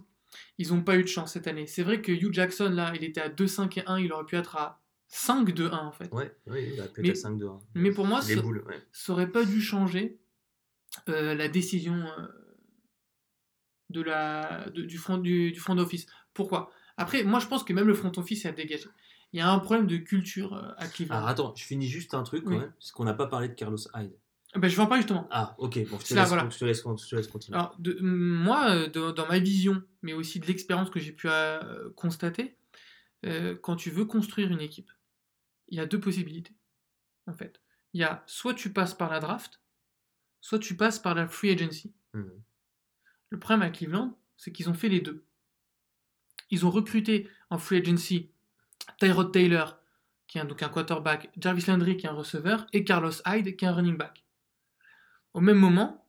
[0.58, 1.68] ils ont pas eu de chance cette année.
[1.68, 4.36] C'est vrai que Hugh Jackson là, il était à 2-5 et 1, il aurait pu
[4.36, 6.12] être à 5-2-1 en fait.
[6.14, 8.64] Ouais, oui, il a pu Mais- être à 5 2 Mais pour moi, ça- boules,
[8.68, 8.82] ouais.
[8.92, 10.20] ça aurait pas dû changer
[11.10, 12.28] euh, la décision euh,
[13.90, 16.06] de la, de- du, front, du, du front office.
[16.34, 16.72] Pourquoi?
[16.98, 18.88] Après, moi je pense que même le front office à dégager.
[19.34, 21.16] Il y a un problème de culture euh, à Cleveland.
[21.18, 22.58] Alors attends, je finis juste un truc, Oui.
[22.58, 24.14] ouais, parce qu'on n'a pas parlé de Carlos Hyde.
[24.56, 25.28] Ben, je vais en parler justement.
[25.32, 26.50] Ah, ok, bon, je te, là, laisse, voilà.
[26.50, 27.58] je te laisse, je te laisse continuer.
[27.58, 31.28] Alors, de- moi, euh, de- dans ma vision, mais aussi de l'expérience que j'ai pu
[31.30, 32.58] euh, constater,
[33.26, 34.92] euh, quand tu veux construire une équipe,
[35.70, 36.54] il y a deux possibilités,
[37.28, 37.62] en fait.
[37.94, 39.62] Il y a soit tu passes par la draft,
[40.42, 41.94] soit tu passes par la free agency.
[42.14, 42.42] Mhm.
[43.30, 45.24] Le problème à Cleveland, c'est qu'ils ont fait les deux.
[46.50, 48.31] Ils ont recruté en free agency
[49.00, 49.80] Tyrod Taylor,
[50.28, 53.66] qui est donc un quarterback, Jarvis Landry, qui est un receveur, et Carlos Hyde, qui
[53.66, 54.24] est un running back.
[55.34, 56.06] Au même moment,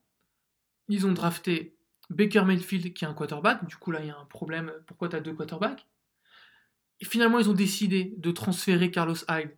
[0.87, 1.75] ils ont drafté
[2.09, 3.65] Baker Mayfield, qui est un quarterback.
[3.65, 4.71] Du coup, là, il y a un problème.
[4.85, 5.85] Pourquoi tu as deux quarterbacks?
[6.99, 9.55] Et finalement, ils ont décidé de transférer Carlos Hyde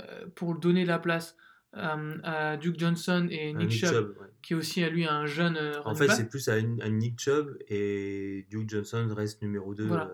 [0.00, 1.36] euh, pour donner la place
[1.76, 4.26] euh, à Duke Johnson et Nick, Chubb, Chubb, ouais.
[4.42, 7.56] qui est aussi à lui un jeune euh, En fait, c'est plus à, Nick Chubb
[7.68, 9.86] et Duke Johnson reste numéro 2.
[9.86, 10.10] Voilà.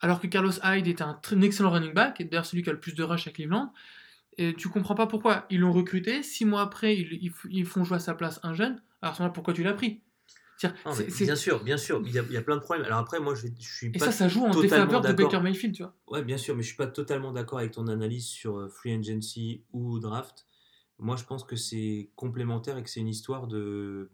[0.00, 2.80] Alors que Carlos Hyde est un, excellent running back, et d'ailleurs celui qui a le
[2.80, 3.72] plus de rush à Cleveland.
[4.38, 5.46] Et tu comprends pas pourquoi.
[5.50, 8.82] Ils l'ont recruté, six mois après, ils, ils font jouer à sa place un jeune.
[9.02, 10.02] Alors pourquoi tu l'as pris?
[10.86, 12.84] Non, bien sûr, bien sûr, il y, a, il y a plein de problèmes.
[12.86, 15.12] Alors après, moi, je, suis Et ça, ça joue en défaveur de.
[15.12, 15.94] Baker Mayfield, tu vois.
[16.06, 18.92] Ouais, bien sûr, mais je suis pas totalement d'accord avec ton analyse sur euh, free
[18.92, 20.46] agency ou draft.
[21.02, 24.10] Moi, je pense que c'est complémentaire et que c'est une histoire de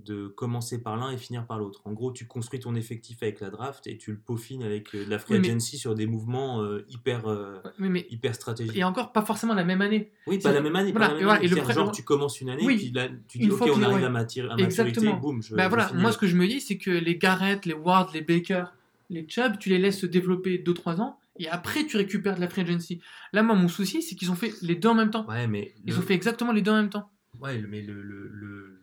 [0.00, 1.82] de commencer par l'un et finir par l'autre.
[1.84, 5.04] En gros, tu construis ton effectif avec la draft et tu le peaufines avec euh,
[5.06, 8.74] la free Oui, mais- agency sur des mouvements euh, hyper euh, mais, hyper stratégiques.
[8.74, 10.10] et encore pas forcément la même année.
[10.26, 10.92] Oui, pas la même année.
[10.92, 11.46] voilà, pas la et même voilà, année.
[11.62, 12.76] et le genre, tu commences une année, Oui.
[12.78, 14.04] puis là, tu dis, ok, on arrive ouais.
[14.04, 15.16] à, mati- à maturité, Exactement.
[15.18, 17.18] boum, je, Bah je voilà, finis moi ce que je me dis, c'est que les
[17.18, 18.64] Garrett, les Ward, les Baker,
[19.10, 22.48] les Chubb, tu les laisses se développer 2-3 ans, et après tu récupères de la
[22.48, 23.00] free agency.
[23.32, 25.26] Là, moi, mon souci, c'est qu'ils ont fait les deux en même temps.
[25.28, 27.10] Ouais, mais Ils le- ont fait exactement les deux en même temps.
[27.40, 28.28] Ouais, mais le, le,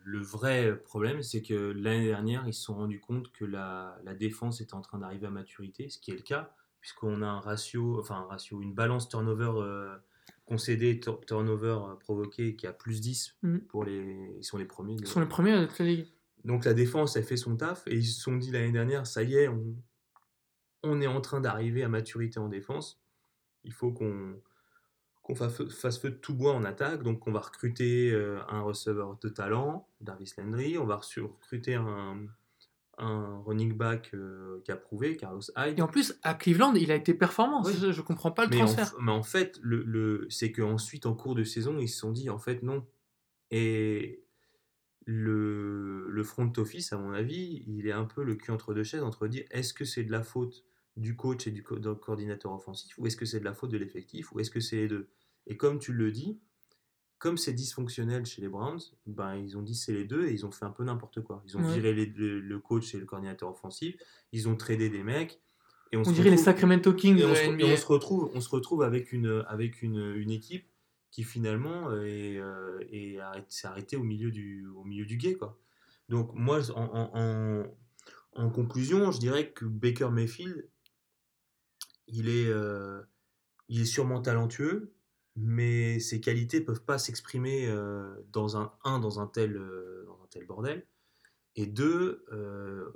[0.04, 4.14] le, vrai problème, c'est que l'année dernière, ils se sont rendus compte que la, la
[4.14, 7.40] défense était en train d'arriver à maturité, ce qui est le cas, puisqu'on a un
[7.40, 9.96] ratio, enfin un ratio, une balance turnover euh,
[10.46, 13.60] concédé, tur- turnover euh, provoqué qui a plus 10 Mhm.
[13.68, 14.34] pour les.
[14.38, 14.96] Ils sont les premiers.
[14.98, 16.06] Ils sont les premiers à la ligue.
[16.44, 19.22] Donc la défense, elle fait son taf, et ils se sont dit l'année dernière, ça
[19.22, 19.76] y est, on,
[20.82, 23.00] on est en train d'arriver à maturité en défense.
[23.64, 24.40] Il faut qu'on
[25.22, 27.02] qu'on fa- fasse feu de tout bois en attaque.
[27.02, 30.78] Donc on va recruter euh, un receveur de talent, Darvis Landry.
[30.78, 32.16] On va recruter un,
[32.96, 35.78] un running back euh, qui a prouvé, Carlos Hyde.
[35.78, 37.62] Et en plus, à Cleveland, il a été performant.
[37.64, 37.74] Oui.
[37.78, 38.94] Je, je comprends pas le Mais transfert.
[39.00, 42.30] mais en fait, le, le- c'est qu'ensuite, en cours de saison, ils se sont dit,
[42.30, 42.86] en fait, non.
[43.50, 44.24] Et
[45.06, 48.84] le, le front office, à mon avis, il est un peu le cul entre deux
[48.84, 50.64] chaises, entre dire, est-ce que c'est de la faute
[50.96, 53.78] du coach et du co- coordinateur offensif, ou est-ce que c'est de la faute de
[53.78, 55.08] l'effectif, ou est-ce que c'est les deux?
[55.46, 56.38] Et comme tu le dis,
[57.18, 60.46] comme c'est dysfonctionnel chez les Browns, ben, ils ont dit c'est les deux et ils
[60.46, 61.42] ont fait un peu n'importe quoi.
[61.46, 61.74] Ils ont Ouais.
[61.74, 63.94] viré les- le, le coach et le coordinateur offensif,
[64.32, 65.40] ils ont tradé des mecs.
[65.92, 67.66] Et on, On se dirait les retrouve- Sacramento Kings et on, se, et NBA.
[67.66, 70.66] on se retrouve, on se retrouve avec une, avec une, une équipe
[71.10, 75.16] qui finalement euh, est, euh, est arrêt- s'est arrêtée au milieu du, au milieu du
[75.16, 75.34] guet.
[75.34, 75.58] Quoi.
[76.08, 77.76] Donc moi, en, en, en-
[78.34, 80.64] en conclusion, je dirais que Baker Mayfield,
[82.12, 83.00] il est, euh,
[83.68, 84.92] il est sûrement talentueux,
[85.36, 90.20] mais ses qualités peuvent pas s'exprimer euh, dans un, un dans un tel, euh, dans
[90.22, 90.86] un tel bordel.
[91.56, 92.24] Et deux,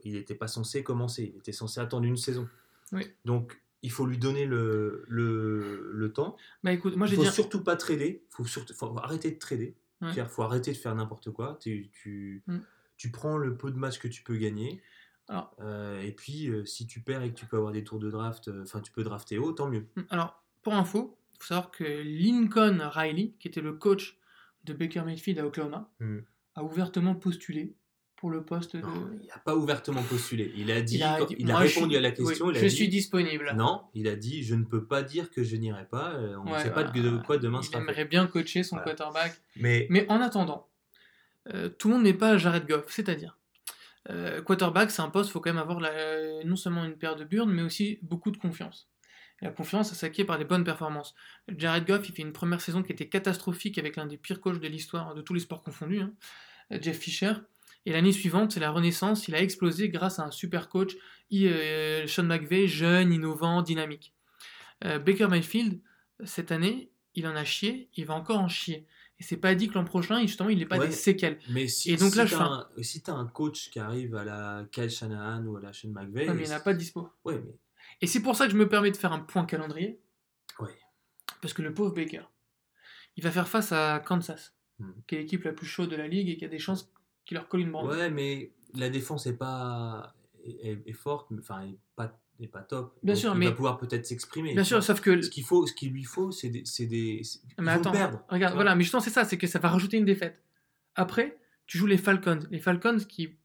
[0.05, 2.49] il n'était pas censé commencer, il était censé attendre une saison.
[2.93, 3.05] Oui.
[3.25, 6.37] Donc, il faut lui donner le, le, le temps.
[6.63, 8.25] Bah écoute, moi il j'ai faut surtout pas trader.
[8.39, 9.77] Il faut, arrêter de trader.
[10.01, 10.13] Ouais.
[10.17, 11.59] Il faut arrêter de faire n'importe quoi.
[11.61, 12.59] Tu, tu, Mm.
[12.97, 14.81] tu prends le peu de matchs que tu peux gagner.
[15.29, 17.99] Alors- Euh, et puis, euh, si tu perds et que tu peux avoir des tours
[17.99, 19.87] de draft, euh, enfin, tu peux drafter haut, tant mieux.
[20.11, 24.19] Alors, pour info, faut savoir que Lincoln Riley, qui était le coach
[24.65, 26.19] de Baker Mayfield à Oklahoma, Hmm.
[26.57, 27.75] a ouvertement postulé
[28.17, 28.83] pour le poste de.
[28.83, 30.53] Non, il n'a pas ouvertement postulé.
[30.57, 32.47] Il a dit, Il a il je répondu à la question.
[32.47, 33.53] oui, il a je dit, suis disponible.
[33.57, 36.15] Non, il a dit, je ne peux pas dire que je n'irai pas.
[36.19, 37.85] On ne Ouais, sait pas de, quoi demain Il sera fait.
[37.85, 38.95] aimerait bien coacher son Voilà.
[38.95, 39.39] quarterback.
[39.57, 40.69] Mais, Mais en attendant,
[41.79, 43.37] tout le monde n'est pas Jared Goff, c'est-à-dire.
[44.11, 45.81] Euh, quarterback, c'est un poste, il faut quand même avoir
[46.45, 48.89] non seulement une paire de burnes, mais aussi beaucoup de confiance.
[49.41, 51.15] La confiance, ça s'acquiert par des bonnes performances.
[51.49, 54.61] Jared Goff, il fait une première saison qui était catastrophique avec l'un des pires coachs
[54.61, 56.13] de l'histoire de tous les sports confondus, hein,
[56.71, 57.33] Jeff Fisher.
[57.87, 60.97] Et l'année suivante, c'est la renaissance, il a explosé grâce à un super coach,
[61.33, 64.15] euh, Sean McVay, jeune, innovant, dynamique.
[64.85, 65.81] Euh, Baker Mayfield,
[66.25, 68.87] cette année, il en a chié, il va encore en chier.
[69.21, 70.89] Et c'est pas dit que l'an prochain, justement, il n'ait pas Ouais.
[70.89, 71.39] des séquelles.
[71.51, 74.25] mais si, Et donc si là, je un, si t'as un coach qui arrive à
[74.25, 76.73] la Kyle Shanahan ou à la Sean McVay, Ouais, mais il n'y en a pas
[76.75, 77.09] de dispo.
[77.25, 77.55] Ouais, mais
[78.01, 80.01] Et c'est pour ça que je me permets de faire un point calendrier.
[80.59, 80.77] Ouais.
[81.41, 82.23] Parce que le pauvre Baker,
[83.17, 84.91] il va faire face à Kansas, Hmm.
[85.07, 86.93] qui est l'équipe la plus chaude de la ligue et qui a des chances
[87.25, 87.89] qu'il leur colle une branle.
[87.91, 90.13] Ouais, mais la défense est pas
[90.43, 92.99] est, est- est forte, mais- enfin est pas est pas top.
[93.03, 94.55] Bien Donc, sûr, il mais- va pouvoir peut-être s'exprimer.
[94.55, 94.83] Bien sûr, vois.
[94.87, 95.23] sauf que.
[95.23, 98.25] Ce qu'il faut, ce qu'il lui faut, c'est des, c'est des c'est- Mais attends, perdre.
[98.29, 100.43] regarde, voilà, mais justement, c'est ça, c'est que ça va rajouter une défaite.
[100.97, 102.41] Après, tu joues les Falcons.
[102.51, 103.37] Les Falcons qui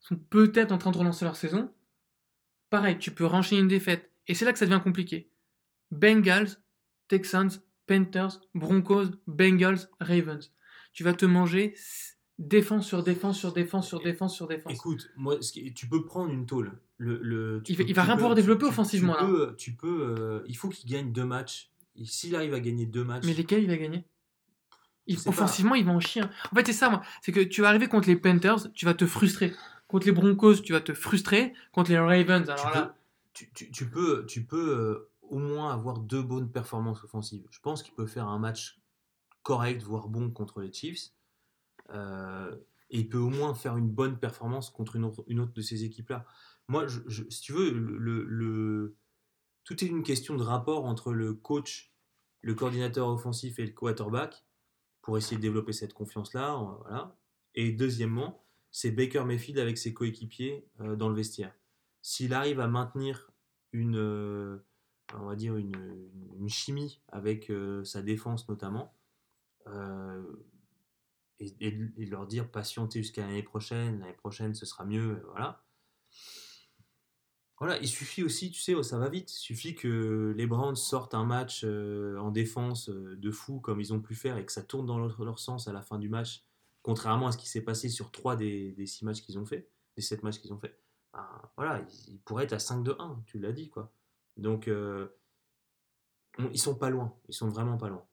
[0.00, 1.70] sont peut-être en train de relancer leur saison.
[2.70, 4.10] Pareil, tu peux renchaîner une défaite.
[4.28, 5.30] Et c'est là que ça devient compliqué.
[5.90, 6.48] Bengals,
[7.08, 7.50] Texans,
[7.86, 10.52] Panthers, Broncos, Bengals, Ravens.
[10.92, 11.74] Tu vas te manger
[12.38, 14.72] défense sur défense sur défense sur défense sur défense.
[14.72, 16.72] Écoute, moi, ce qui- tu peux prendre une tôle.
[16.98, 19.22] Le, le, tu Il peux- il va tu rien peux- pouvoir développer tu- offensivement, Tu
[19.24, 19.28] là.
[19.28, 21.70] peux, tu peux, euh, il faut qu'il gagne deux matchs.
[22.04, 24.04] S'il arrive à gagner deux matchs, Mais lesquels il va gagner?
[25.06, 25.30] Il- pas.
[25.30, 26.22] Offensivement, il va en chier.
[26.22, 27.02] En fait, c'est ça, moi.
[27.22, 29.52] C'est que tu vas arriver contre les Panthers, tu vas te frustrer.
[29.88, 31.54] Contre les Broncos, tu vas te frustrer.
[31.72, 32.96] Contre les Ravens, tu, alors peux, là.
[33.32, 37.44] tu, tu- tu peux, tu peux euh, au moins avoir deux bonnes performances offensives.
[37.50, 38.78] Je pense qu'il peut faire un match
[39.42, 41.12] correct, voire bon contre les Chiefs.
[41.90, 42.56] Euh,
[42.90, 46.24] et il peut au moins faire une bonne performance contre une autre, de ces équipes-là.
[46.68, 48.96] Moi, si tu veux,
[49.64, 51.92] tout est une question de rapport entre le coach,
[52.42, 54.44] le coordinateur offensif et le quarterback
[55.02, 56.60] pour essayer de développer cette confiance-là.
[56.90, 57.04] euh.
[57.54, 61.54] Et deuxièmement, c'est Baker Mayfield avec ses coéquipiers euh, dans le vestiaire.
[62.02, 63.32] S'il arrive à maintenir
[63.72, 63.96] une,
[65.14, 65.74] on va dire une,
[66.48, 67.50] chimie avec
[67.82, 68.94] sa défense notamment,
[71.40, 71.70] et,
[72.06, 75.62] leur dire patientez jusqu'à l'année prochaine, l'année prochaine ce sera mieux, voilà.
[77.58, 79.32] Voilà, il suffit aussi, tu sais, oh, ça va vite.
[79.32, 83.80] Il suffit que les Browns sortent un match euh, en défense euh, de fou comme
[83.80, 86.10] ils ont pu faire et que ça tourne dans leur, sens à la fin du
[86.10, 86.44] match,
[86.82, 89.70] contrairement à ce qui s'est passé sur trois des, des six matchs qu'ils ont fait,
[89.96, 90.78] des sept matchs qu'ils ont fait.
[91.14, 91.26] Ben,
[91.56, 93.90] voilà, ils, pourraient être à 5 de 1, tu l'as dit, quoi.
[94.36, 95.08] Donc, euh,
[96.38, 98.06] on- ils sont pas loin, ils sont vraiment pas loin.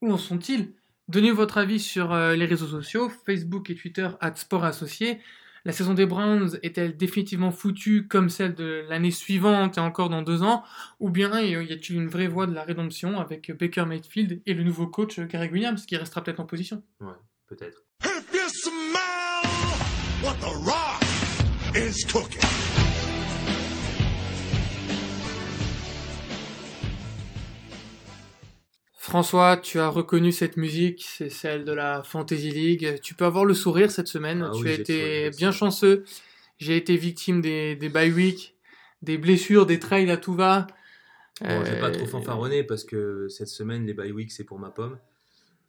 [0.00, 0.74] Où en sont-ils?
[1.08, 5.20] Donnez votre avis sur euh, les réseaux sociaux, Facebook et Twitter, at Sport Associé.
[5.64, 10.22] La saison des Browns est-elle définitivement foutue comme celle de l'année suivante et encore dans
[10.22, 10.64] deux ans?
[10.98, 14.64] Ou bien y a-t-il une vraie voie de la rédemption avec Baker Mayfield et le
[14.64, 16.82] nouveau coach euh, Greg Williams qui restera peut-être en position?
[17.00, 17.12] Ouais,
[17.46, 17.84] peut-être.
[18.04, 19.50] If you smell
[20.22, 21.02] what the rock
[21.76, 22.71] is cooking.
[29.12, 32.98] François, tu as reconnu cette musique, c'est celle de la Fantasy League.
[33.02, 34.42] Tu peux avoir le sourire cette semaine.
[34.42, 36.04] Ah tu oui, as été bien chanceux.
[36.56, 38.56] J'ai été victime des, des bye week,
[39.02, 40.66] des blessures, des trails à tout va.
[41.42, 44.44] Bon, je vais pas Euh, trop fanfaronner parce que cette semaine, les bye week, c'est
[44.44, 44.98] pour ma pomme.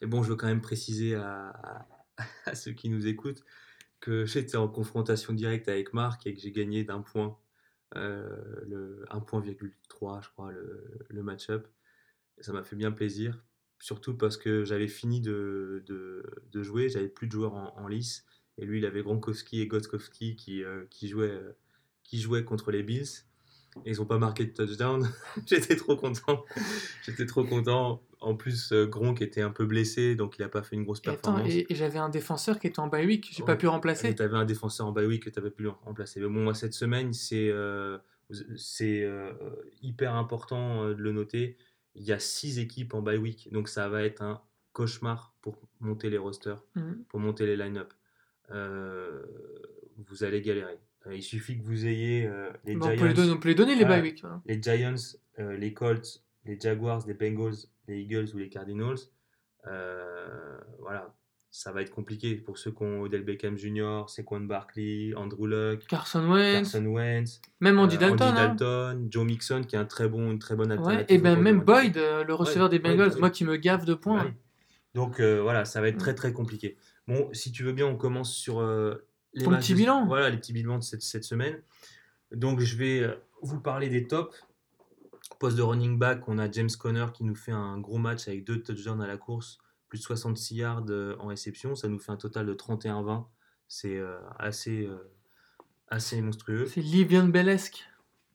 [0.01, 1.87] Et bon, je veux quand même préciser à, à-
[2.45, 3.43] à ceux qui nous écoutent
[3.99, 7.37] que j'étais en confrontation directe avec Marc et que j'ai gagné d'un point,
[7.97, 8.25] euh,
[8.67, 11.67] le 1.3, je crois, le, le match-up.
[12.38, 13.43] Et ça m'a fait bien plaisir,
[13.79, 17.88] surtout parce que j'avais fini de, de, de jouer, j'avais plus de joueurs en, en
[17.88, 18.25] lice.
[18.57, 21.53] Et lui, il avait Gronkowski et Gotkowski qui, euh, qui, jouaient, euh,
[22.03, 23.07] qui jouaient contre les Bills.
[23.86, 25.09] Et ils n'ont pas marqué de touchdown.
[25.47, 26.45] J'étais trop content.
[27.03, 28.03] J'étais trop content.
[28.19, 30.99] En plus, euh, Gronk était un peu blessé, donc il n'a pas fait une grosse
[31.03, 31.51] Et, attends, performance.
[31.51, 33.57] et, et j'avais un défenseur qui était en bye week, j'ai pas Ouais.
[33.57, 34.09] pu remplacer.
[34.09, 36.19] Et tu avais un défenseur en bye week que tu n'avais pu remplacer.
[36.19, 37.97] Mais bon, moi, cette semaine, c'est euh,
[38.55, 39.34] c'est euh,
[39.81, 41.57] hyper important de le noter.
[41.95, 44.41] Il y a six équipes en bye week, donc ça va être un
[44.71, 47.03] cauchemar pour monter les rosters, Mhm.
[47.09, 47.93] pour monter les line-up.
[48.51, 49.23] Euh,
[49.97, 50.79] vous allez galérer.
[51.05, 52.99] Euh, il suffit que vous ayez euh, les Bon, on, Giants.
[53.01, 54.01] peut les donner, on peut les donner, les Voilà.
[54.01, 54.21] bye week.
[54.21, 54.41] voilà.
[54.45, 54.95] les Giants,
[55.39, 57.55] euh, les Colts, les Jaguars, les Bengals,
[57.87, 58.97] les Eagles ou les Cardinals,
[60.79, 61.13] voilà,
[61.56, 65.86] ça va être compliqué pour ceux qui ont Odell Beckham Jr., Saquon Barkley, Andrew Luck,
[65.88, 68.26] Carson Wentz, Carson Wentz, même Andy euh, Dalton.
[68.28, 68.56] Andy hein.
[68.56, 71.16] Dalton, Joe Mixon qui est un très bon, une très bonne Ouais, alternative.
[71.16, 71.62] et ben même.
[71.62, 74.26] Boyd, euh, le receveur Ouais, des Bengals, moi qui me gaffe de points.
[74.26, 74.34] Ouais.
[74.95, 75.99] Donc euh, voilà, ça va être Mm.
[75.99, 76.76] très très compliqué.
[77.08, 80.08] Bon, si tu veux bien, on commence sur euh, les matchs petit bilan.
[80.08, 81.62] Voilà, les petits bilans de cette, cette semaine.
[82.32, 84.36] Donc je vais vous parler des tops.
[85.39, 88.43] Poste de running back, on a James Conner qui nous fait un gros match avec
[88.43, 89.60] deux touchdowns à la course,
[89.93, 91.75] plus de 66 yards euh, en réception.
[91.75, 93.25] Ça nous fait un total de 31-20.
[93.67, 95.11] C'est euh, assez, euh,
[95.87, 96.65] assez monstrueux.
[96.65, 97.85] C'est Livian Bellesque.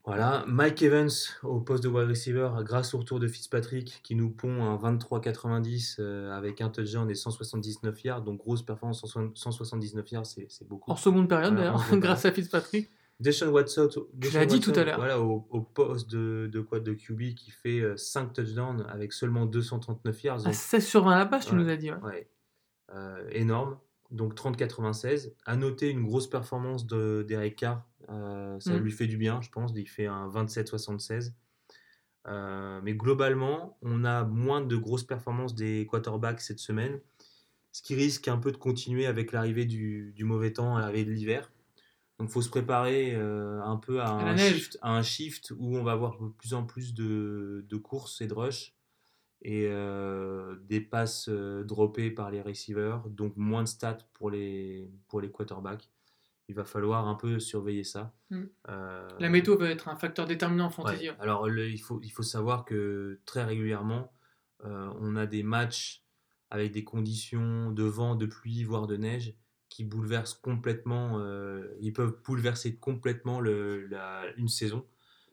[0.05, 1.09] Voilà, Mike Evans
[1.43, 5.97] au poste de wide receiver grâce au retour de Fitzpatrick qui nous pond un 23-90
[5.99, 8.21] euh, avec un touchdown et 179 yards.
[8.21, 10.89] Donc grosse performance, 160 179 yards, c'est beaucoup.
[10.89, 12.89] En seconde période d'ailleurs, grâce à Fitzpatrick.
[13.19, 14.97] Deshaun Watson, Deshaun l'as dit Watson, tout à l'heure.
[14.97, 20.23] Voilà, au, au poste de, de de QB qui fait 5 touchdowns avec seulement 239
[20.23, 20.39] yards.
[20.41, 21.91] À Donc, 16 sur 20 à la passe, tu nous as dit.
[21.91, 21.97] ouais.
[22.03, 22.29] ouais,
[22.95, 23.77] euh, énorme.
[24.11, 25.33] Donc 30-96.
[25.45, 27.85] À noter une grosse performance de d'Eric Carr.
[28.09, 28.77] Euh, ça Mm.
[28.77, 29.71] lui fait du bien, je pense.
[29.75, 31.33] Il fait un 27-76.
[32.27, 36.99] Euh, mais globalement, on a moins de grosses performances des quarterbacks cette semaine.
[37.71, 41.11] Ce qui risque un peu de continuer avec l'arrivée du, du mauvais temps, l'arrivée de
[41.11, 41.51] l'hiver.
[42.19, 45.77] Donc il faut se préparer euh, un peu à un, shift, à un shift où
[45.77, 48.75] on va avoir de plus en plus de, de courses et de rush
[49.41, 54.91] et euh, des passes euh, droppées par les receivers, donc moins de stats pour les,
[55.07, 55.89] pour les quarterbacks.
[56.49, 58.13] Il va falloir un peu surveiller ça.
[58.31, 58.43] Mm.
[58.67, 61.09] Euh, La météo va être un facteur déterminant en fantasy.
[61.09, 61.15] Ouais.
[61.19, 64.11] Alors, le- il, faut, il faut savoir que très régulièrement,
[64.65, 66.03] on a des matchs
[66.49, 69.35] avec des conditions de vent, de pluie, voire de neige,
[69.69, 74.85] qui bouleversent complètement, euh, ils peuvent bouleverser complètement le- la- une saison.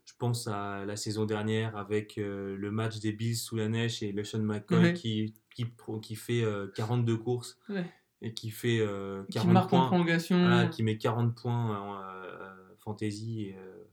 [0.04, 4.02] Je pense à la saison dernière avec euh, le match des Bills sous la neige
[4.02, 5.66] et LeSean McCoy qui, qui,
[6.02, 7.90] qui fait euh, 42 courses Ouais.
[8.22, 9.86] et qui fait euh, Qui 40 marque en points.
[9.86, 10.38] prolongation.
[10.38, 13.84] Voilà, qui met 40 points en euh, fantasy, et, euh,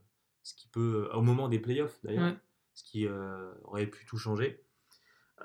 [0.44, 2.38] ce qui peut, au moment des playoffs d'ailleurs, Ouais.
[2.74, 4.62] ce qui euh, aurait pu tout changer.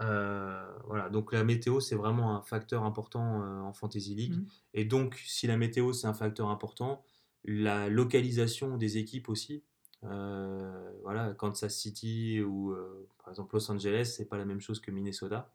[0.01, 4.35] Euh, voilà, donc la météo c'est vraiment un facteur important euh, en fantasy league.
[4.35, 4.47] Mhm.
[4.75, 7.03] Et donc, si la météo c'est un facteur important,
[7.45, 9.63] la localisation des équipes aussi.
[10.05, 14.81] Euh, voilà, Kansas City ou euh, par exemple Los Angeles, c'est pas la même chose
[14.81, 15.53] que Minnesota.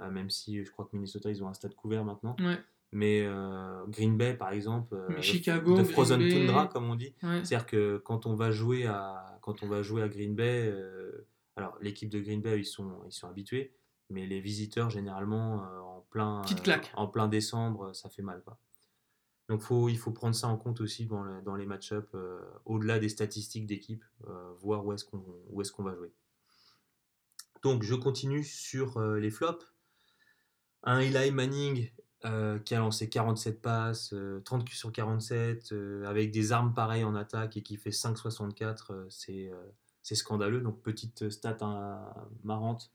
[0.00, 2.36] Euh, même si je crois que Minnesota ils ont un stade couvert maintenant.
[2.38, 2.58] Ouais,
[2.92, 3.26] Mais
[3.88, 6.30] Green Bay, par exemple, Chicago, de Frozen Bay.
[6.30, 7.14] Tundra, comme on dit.
[7.22, 7.44] ouais.
[7.44, 10.70] C'est-à-dire que quand on va jouer à, quand on va jouer à Green Bay,
[11.56, 13.74] alors l'équipe de Green Bay, ils sont, ils sont habitués,
[14.10, 16.42] mais les visiteurs, généralement, euh, en, plein, euh,
[16.94, 18.42] en décembre, ça fait mal.
[18.44, 18.58] Quoi.
[19.48, 22.40] Donc faut, il faut prendre ça en compte aussi dans, le- dans les match-ups, euh,
[22.64, 26.12] au-delà des statistiques d'équipe, euh, voir où est-ce qu'on où est qu'on va jouer.
[27.62, 29.64] Donc je continue sur les flops.
[30.82, 31.90] Un Eli Manning
[32.64, 37.14] qui a lancé 47 passes, euh, 30 sur 47, euh, avec des armes pareilles en
[37.14, 39.50] attaque et qui fait 5,64, euh, c'est
[40.02, 40.60] c'est scandaleux.
[40.60, 42.12] Donc petite stat hein,
[42.44, 42.92] marrante.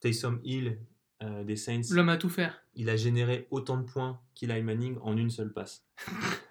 [0.00, 0.78] Taysom Hill
[1.22, 2.62] euh, des Saints, L'homme à tout faire.
[2.74, 5.84] il a généré autant de points qu'Eli Manning en une seule passe.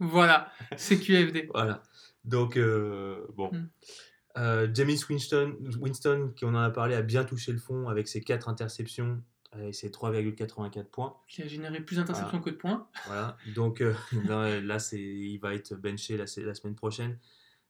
[0.00, 1.48] Voilà, c'est QFD.
[1.54, 1.80] Voilà.
[2.24, 3.52] Donc, euh, bon.
[3.52, 3.68] Mm.
[4.36, 8.08] Euh, James Winston, Winston, qui on en a parlé, a bien touché le fond avec
[8.08, 9.22] ses 4 interceptions
[9.60, 11.16] et ses 3,84 points.
[11.28, 12.88] Qui a généré plus d'interceptions que de points.
[13.06, 13.36] Voilà.
[13.54, 13.94] Donc euh,
[14.64, 17.18] là, il va être benché la, la semaine prochaine.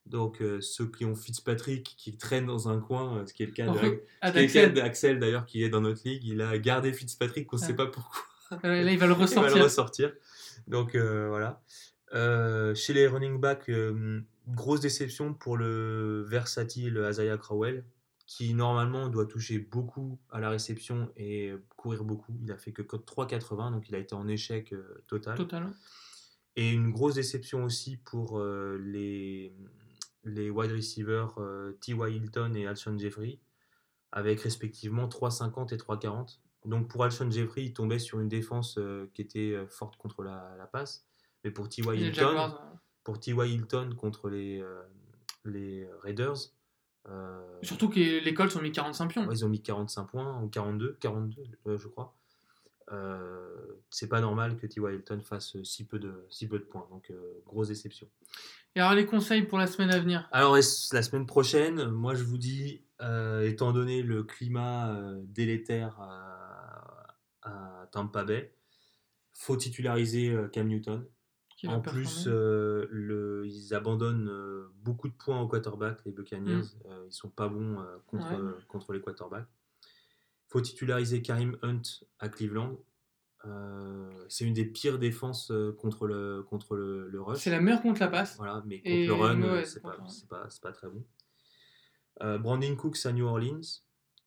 [0.07, 3.47] Donc euh, ceux qui ont Fitzpatrick qui traîne dans un coin, euh, ce qui est
[3.47, 3.67] le cas
[4.21, 5.19] Ah, Daxel.
[5.19, 7.67] d'ailleurs qui est dans notre ligue, il a gardé Fitzpatrick, on ne Ah.
[7.67, 8.23] sait pas pourquoi.
[8.63, 9.57] Là, il va le Il va ressortir.
[9.57, 10.13] le ressortir.
[10.67, 11.63] Donc euh, voilà.
[12.75, 13.71] Chez les running backs,
[14.49, 17.85] grosse déception pour le versatile Isaiah Crowell,
[18.27, 22.37] qui normalement doit toucher beaucoup à la réception et courir beaucoup.
[22.43, 24.75] Il a fait que 3,80, donc il a été en échec
[25.07, 25.37] total.
[25.37, 25.71] Total.
[26.57, 28.39] Et une grosse déception aussi pour
[28.79, 29.55] les,
[30.25, 32.17] les wide receivers euh, T.Y.
[32.17, 33.39] Hilton et Alshon Jeffrey,
[34.13, 36.39] avec respectivement 3,50 et 3,40.
[36.65, 40.23] Donc pour Alshon Jeffrey, il tombait sur une défense euh, qui était euh, forte contre
[40.23, 41.07] la, la passe.
[41.45, 42.01] Mais pour T.Y.
[42.01, 42.55] Hilton,
[43.03, 43.51] pour T.Y.
[43.51, 44.65] Hilton contre les,
[45.45, 46.53] les Raiders,
[47.09, 49.27] euh, Surtout que les Colts ont mis 45 pions.
[49.27, 52.15] Ouais, ils ont mis 45 points, ou 42, 42 euh, je crois.
[52.91, 54.95] Euh, c'est pas normal que T.Y.
[54.95, 58.09] Hilton fasse si peu de, si peu de points, donc euh, grosse déception.
[58.75, 60.29] Et alors, les conseils pour la semaine à venir?
[60.33, 67.89] Alors la semaine prochaine, moi je vous dis, euh, étant donné le climat délétère à,
[67.93, 68.55] Tampa Bay,
[69.35, 71.05] faut titulariser Cam Newton.
[71.69, 76.63] En plus, euh, le, ils abandonnent euh, beaucoup de points aux quarterbacks, les Buccaneers.
[76.87, 78.47] Euh, ils sont pas bons contre, Mm.
[78.47, 78.53] Ouais.
[78.69, 79.47] contre les quarterbacks.
[80.53, 81.83] Faut titulariser Karim Hunt
[82.19, 82.79] à Cleveland.
[83.45, 87.39] Euh, c'est une des pires défenses euh, contre le, contre le, le rush.
[87.39, 88.37] C'est la meilleure contre la passe.
[88.37, 90.09] Voilà, mais contre Et le run, mauvaise euh, c'est contre pas, le run.
[90.11, 91.05] c'est pas, pas très bon.
[92.23, 93.61] Euh, Brandon Cooks à New Orleans.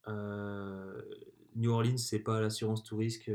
[0.07, 1.01] Euh,
[1.55, 3.31] New Orleans, c'est pas l'assurance tout risque.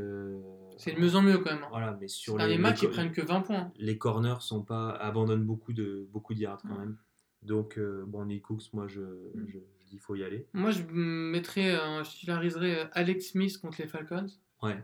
[0.77, 1.63] C'est de mieux en mieux quand même.
[1.63, 1.67] hein.
[1.71, 3.71] Voilà, mais sur les, les matchs, les, ils prennent que 20 points.
[3.77, 6.97] les corners sont pas abandonnent beaucoup de beaucoup de yards quand même.
[7.41, 9.47] Donc Brandon Cooks, moi je, Mm.
[9.47, 9.57] je,
[9.91, 10.47] dis faut y aller.
[10.53, 14.27] Moi, je mettrais, euh, je titulariserais euh, Alex Smith contre les Falcons.
[14.61, 14.77] Ouais.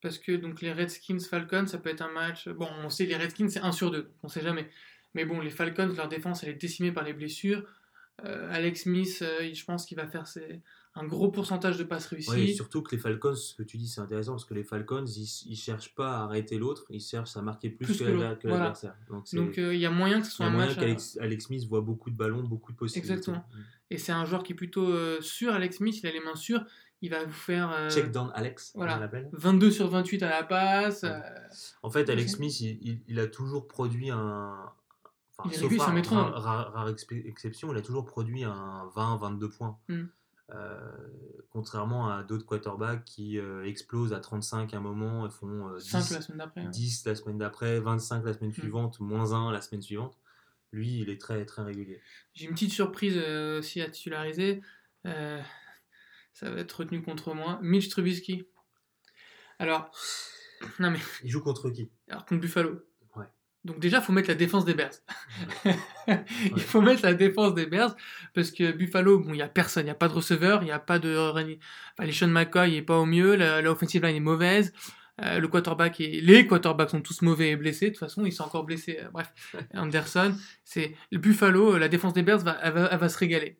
[0.00, 2.48] Parce que donc les Redskins Falcons, ça peut être un match.
[2.48, 4.68] Bon, on sait les Redskins c'est 1 sur 2, on sait jamais.
[5.14, 7.64] Mais bon, les Falcons, leur défense, elle est décimée par les blessures.
[8.24, 10.60] Euh, Alex Smith, euh, je pense qu'il va faire ses-
[10.94, 12.30] un gros pourcentage de passes réussies.
[12.30, 14.62] Ouais, et surtout que les Falcons, ce que tu dis, c'est intéressant parce que les
[14.64, 18.04] Falcons, ils, ils cherchent pas à arrêter l'autre, ils cherchent à marquer plus, Plus que
[18.04, 18.36] voilà.
[18.44, 18.94] l'adversaire.
[19.32, 20.76] Donc euh, il y a moyen que ce il y soit a un moyen match.
[20.78, 23.12] qu'Alex Alex Smith voit beaucoup de ballons, beaucoup de possibilités.
[23.14, 23.44] Exactement.
[23.92, 26.34] Et c'est un joueur qui est plutôt euh, sûr, Alex Smith, il a les mains
[26.36, 26.64] sûres.
[27.04, 28.96] Il va vous faire euh, Check down Alex, voilà.
[28.96, 29.28] on l'appelle.
[29.32, 31.02] 22 sur 28 à la passe.
[31.02, 31.10] Ouais.
[31.10, 31.20] euh,
[31.82, 32.32] En fait, Alex.
[32.34, 34.54] Smith, il, il- il a toujours produit un.
[35.36, 39.48] Enfin, Il a sauf rare, rare- rare- rare exception, il a toujours produit un 20-22
[39.50, 39.78] points.
[39.88, 40.04] Mm.
[41.50, 45.78] Contrairement à d'autres quarterbacks qui euh, explosent à 35 à un moment et font euh,
[45.80, 46.60] 5 10, la semaine d'après.
[46.62, 46.68] hein.
[46.70, 48.54] 10 la semaine d'après, 25 la semaine Mm.
[48.54, 50.18] suivante, moins 1 la semaine suivante.
[50.72, 52.00] Lui, il est très très régulier.
[52.32, 54.62] J'ai une petite surprise euh, aussi à titulariser.
[55.06, 55.40] Euh,
[56.32, 57.58] ça va être retenu contre moi.
[57.62, 58.46] Mitch Trubisky.
[59.58, 59.90] Alors,
[60.78, 61.90] non mais, Il joue contre qui?
[62.08, 62.80] Alors contre Buffalo.
[63.16, 63.26] Ouais.
[63.64, 64.94] Donc déjà, il faut mettre la défense des Bears.
[66.08, 66.24] Ouais.
[66.56, 67.94] il faut mettre la défense des Bears
[68.34, 70.64] parce que Buffalo, bon, il n'y a personne, il n'y a pas de receveur, il
[70.64, 71.16] n'y a pas de...
[71.16, 74.72] Enfin, les Sean McCoy il est pas au mieux, la, la offensive line est mauvaise.
[75.20, 76.20] Euh, le quarterback est...
[76.22, 77.86] Les quarterbacks sont tous mauvais et blessés.
[77.86, 78.98] De toute façon, ils sont encore blessés.
[79.00, 79.30] Euh, bref,
[79.74, 80.34] Anderson,
[80.64, 81.74] c'est le Buffalo.
[81.74, 83.58] euh, La défense des Bears va, elle va, elle va se régaler.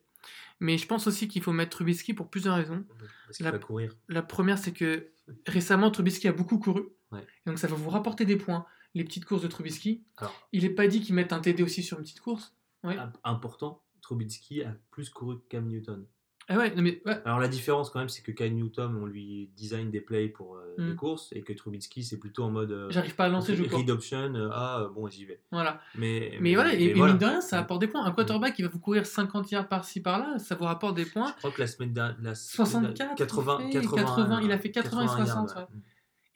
[0.61, 2.84] Mais je pense aussi qu'il faut mettre Trubisky pour plusieurs raisons.
[3.26, 3.94] Parce La- va courir.
[4.09, 5.09] La première, c'est que
[5.46, 6.82] récemment, Trubisky a beaucoup couru.
[7.11, 7.20] Ouais.
[7.20, 8.64] Et donc, ça va vous rapporter des points.
[8.94, 10.05] Les petites courses de Trubisky.
[10.18, 10.48] Alors.
[10.53, 12.55] Il n'est pas dit qu'il mette un TD aussi sur une petite course.
[12.84, 12.96] Ouais.
[12.96, 16.07] Im- Important, Trubisky a plus couru que Cam Newton.
[16.55, 19.07] Ah ouais, non mais ouais, Alors la différence quand même, c'est que Cam Newton, on
[19.07, 20.90] lui design des plays pour euh, Mm.
[20.90, 23.62] des courses et que Trubisky, c'est plutôt en mode euh, j'arrive pas à lancer, je
[23.64, 25.40] read option, euh, ah euh, bon j'y vais.
[25.50, 25.80] Voilà.
[25.96, 27.12] Mais, Mais voilà, et, et voilà.
[27.12, 28.05] mine de rien, ça apporte des points.
[28.05, 31.28] Un quarterback qui va vous courir 50 yards par-ci par-là, ça vous rapporte des points.
[31.28, 34.70] Je crois que la semaine dernière, la- 64, 80, il fait 80, il a fait
[34.70, 35.64] 80 et 60, yards, ouais.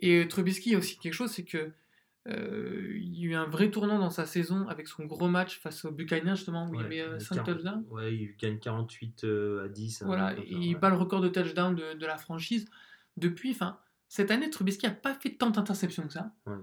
[0.01, 1.71] Et euh, Trubisky, il y a aussi quelque chose, c'est que
[2.29, 5.61] euh, il y a eu un vrai tournant dans sa saison avec son gros match
[5.61, 7.85] face aux Buccaneers, justement, où il met il 5 gagne- touchdowns.
[7.91, 10.03] Ouais, il gagne 48 euh, à 10.
[10.03, 10.81] un Voilà, et il ouais.
[10.81, 12.67] bat le record de touchdown de, de la franchise.
[13.17, 16.33] Depuis, enfin, cette année, Trubisky a pas fait tant d'interceptions que ça.
[16.47, 16.57] Ouais.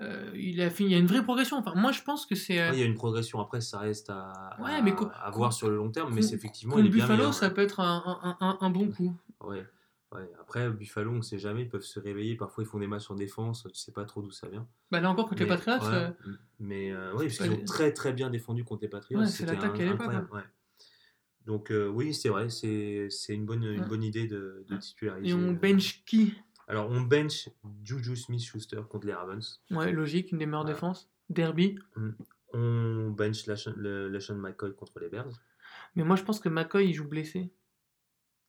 [0.00, 1.58] Euh, il, a fait, il y a une vraie progression.
[1.58, 2.58] Enfin, moi, je pense que c'est.
[2.58, 5.30] euh, il y a une progression après, ça reste à, Ouais, à- mais co- à
[5.30, 8.02] voir sur le long terme, mais c'est effectivement bien Buffalo, meilleur, ça peut être un,
[8.22, 9.14] un- un- un bon coup.
[9.42, 9.62] Ouais,
[10.12, 10.30] ouais.
[10.40, 12.36] Après, Buffalo, on ne sait jamais, ils peuvent se réveiller.
[12.36, 14.66] Parfois, ils font des matchs en défense, tu sais pas trop d'où ça vient.
[14.90, 16.10] Bah, là encore, contre les Mais- Patriots, ouais, euh,
[16.58, 19.20] Mais euh, oui, parce pas qu'ils les- ont très très bien défendu contre les Patriots.
[19.20, 20.42] Ouais, c'est l'attaque l'époque, incroyable, ouais.
[21.46, 25.30] Donc euh, oui, c'est vrai, c'est une bonne, une bonne idée de, de titulariser.
[25.30, 26.34] et on bench qui?
[26.68, 27.48] Alors on bench
[27.82, 29.60] Juju Smith-Schuster contre les Ravens.
[29.70, 31.08] Ouais, logique, une des meilleures défenses.
[31.30, 31.78] Derby.
[32.52, 35.30] On bench Lashon- McCoy contre les Bears.
[35.96, 37.52] Mais moi, je pense que McCoy, il joue blessé.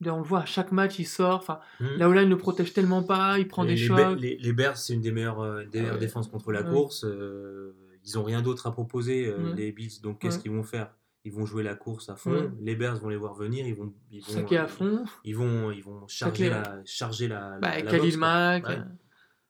[0.06, 1.36] On le voit à chaque match, il sort.
[1.38, 3.88] Enfin, là où là, il ne le protège tellement pas, il prend les, des les
[3.88, 4.20] chocs.
[4.20, 6.00] Les, les Bears, c'est une des meilleures, euh, des meilleures Ouais.
[6.00, 6.70] défenses contre la Ouais.
[6.72, 7.04] course.
[7.06, 9.56] euh, ils ont rien d'autre à proposer, euh, Ouais.
[9.56, 10.02] les Bills.
[10.02, 10.92] Donc qu'est-ce qu'ils vont faire?
[11.24, 12.52] Ils vont jouer la course à fond.
[12.60, 13.68] Les Bears vont les voir venir.
[13.68, 15.04] Ils vont, ils vont, à fond.
[15.24, 18.16] Ils vont, ils vont charger la, charger la, Bah, la, la boxe.
[18.18, 18.64] Mack.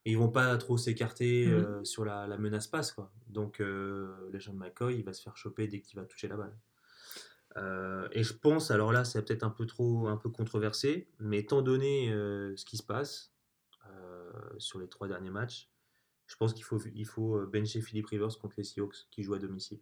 [0.04, 1.54] Et ils vont pas trop s'écarter Mhm.
[1.54, 3.10] euh, sur la, la menace passe quoi.
[3.30, 6.54] Donc de McCoy, il va se faire choper dès qu'il va toucher la balle.
[7.58, 11.40] Euh, et je pense, alors là, c'est peut-être un peu trop, un peu controversé, mais
[11.40, 13.34] étant donné euh, ce qui se passe
[13.88, 15.70] euh, sur les trois derniers matchs,
[16.28, 19.40] je pense qu'il faut, il faut bencher Philip Rivers contre les Seahawks qui jouent à
[19.40, 19.80] domicile.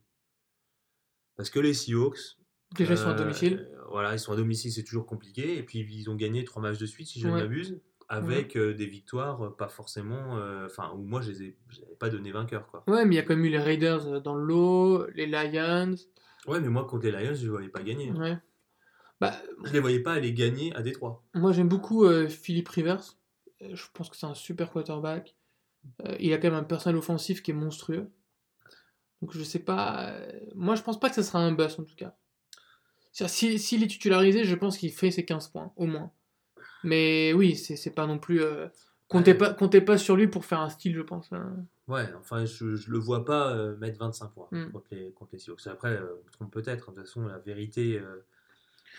[1.36, 2.38] Parce que les Seahawks,
[2.76, 3.67] Déjà, ils sont à domicile.
[3.89, 5.57] Voilà, ils sont à domicile, c'est toujours compliqué.
[5.57, 8.86] Et puis ils ont gagné trois matchs de suite, si je ne m'abuse, avec des
[8.86, 10.39] victoires pas forcément.
[10.65, 12.84] Enfin, où moi je les ai, je les avais pas donné vainqueurs quoi.
[12.88, 15.95] Ouais, mais il y a quand même eu les Raiders dans le lot, les Lions.
[16.47, 18.11] Ouais, mais moi contre les Lions, je ne voyais pas gagner.
[18.11, 18.37] Ouais.
[19.19, 19.33] Bah,
[19.65, 21.23] Je les voyais pas aller gagner à Détroit.
[21.33, 23.03] moi, j'aime beaucoup euh, Philippe Rivers.
[23.61, 25.35] Euh, Je pense que c'est un super quarterback.
[26.05, 28.09] Euh, il a quand même un personnel offensif qui est monstrueux.
[29.21, 30.13] Donc, je sais pas.
[30.55, 32.15] Moi, je pense pas que ce sera un bust en tout cas.
[33.11, 36.11] Si- S'il est titularisé, je pense qu'il fait ses 15 points, au moins.
[36.85, 38.41] Mais oui, c'est c'est pas non plus.
[38.41, 38.67] euh,
[39.09, 39.37] Comptez, Ouais.
[39.37, 41.33] pas, comptez pas sur lui pour faire un style, je pense.
[41.33, 41.65] hein.
[41.89, 44.71] Ouais, enfin, je, je le vois pas euh, mettre 25 points Mm.
[44.71, 45.67] contre, les, contre les Seahawks.
[45.67, 46.91] Après, euh, je me trompe peut-être.
[46.91, 48.25] De toute façon, la vérité, euh,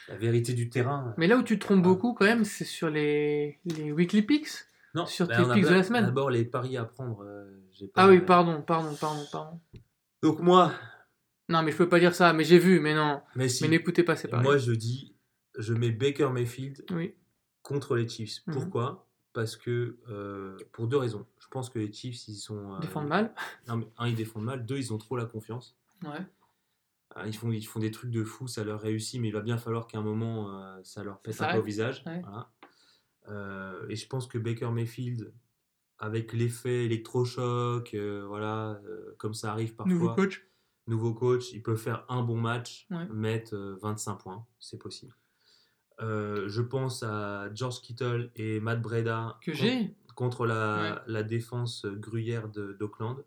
[0.08, 1.14] la vérité du terrain.
[1.16, 1.82] Mais là où tu te trompes Ouais.
[1.84, 4.48] beaucoup, quand même, c'est sur les, les weekly picks?
[4.94, 6.04] Non, sur bah, tes picks de pas- la semaine.
[6.06, 7.22] D'abord, les paris à prendre.
[7.24, 7.44] euh,
[7.94, 9.60] pas- Ah oui, pardon, pardon, pardon, pardon.
[10.22, 10.72] Donc, moi,
[11.48, 13.20] Non, mais je peux pas dire ça, mais j'ai vu, mais non.
[13.36, 13.62] mais si.
[13.64, 14.44] Mais n'écoutez pas, c'est pareil.
[14.44, 15.16] Moi, je dis,
[15.58, 17.14] je mets Baker Mayfield Oui.
[17.62, 18.40] contre les Chiefs.
[18.46, 18.54] Mhm.
[18.54, 19.08] Pourquoi?
[19.32, 21.24] Parce que, euh, pour deux raisons.
[21.38, 22.74] Je pense que les Chiefs, ils sont.
[22.74, 23.34] euh, Défendre mal.
[23.68, 24.66] Non, mais un, ils défendent mal.
[24.66, 25.76] Deux, ils ont trop la confiance.
[26.04, 26.10] Ouais.
[27.16, 29.40] Euh, Ils font, ils font des trucs de fou, ça leur réussit, mais il va
[29.40, 32.02] bien falloir qu'à un moment, euh, ça leur pète Ça un peu au visage.
[32.06, 32.20] Ouais.
[32.22, 32.50] Voilà.
[33.88, 35.32] Et je pense que Baker Mayfield,
[35.98, 37.94] avec l'effet électrochoc,
[38.26, 38.80] voilà,
[39.18, 40.44] comme ça arrive parfois, Nouveau coach.
[40.88, 43.06] nouveau coach, il peut faire un bon match, Ouais.
[43.08, 45.14] mettre euh, 25 points, c'est possible.
[46.02, 49.94] Euh, je pense à George Kittle et Matt Breda Que j'ai.
[50.14, 50.98] contre la, Ouais.
[51.06, 53.22] la défense gruyère d'Auckland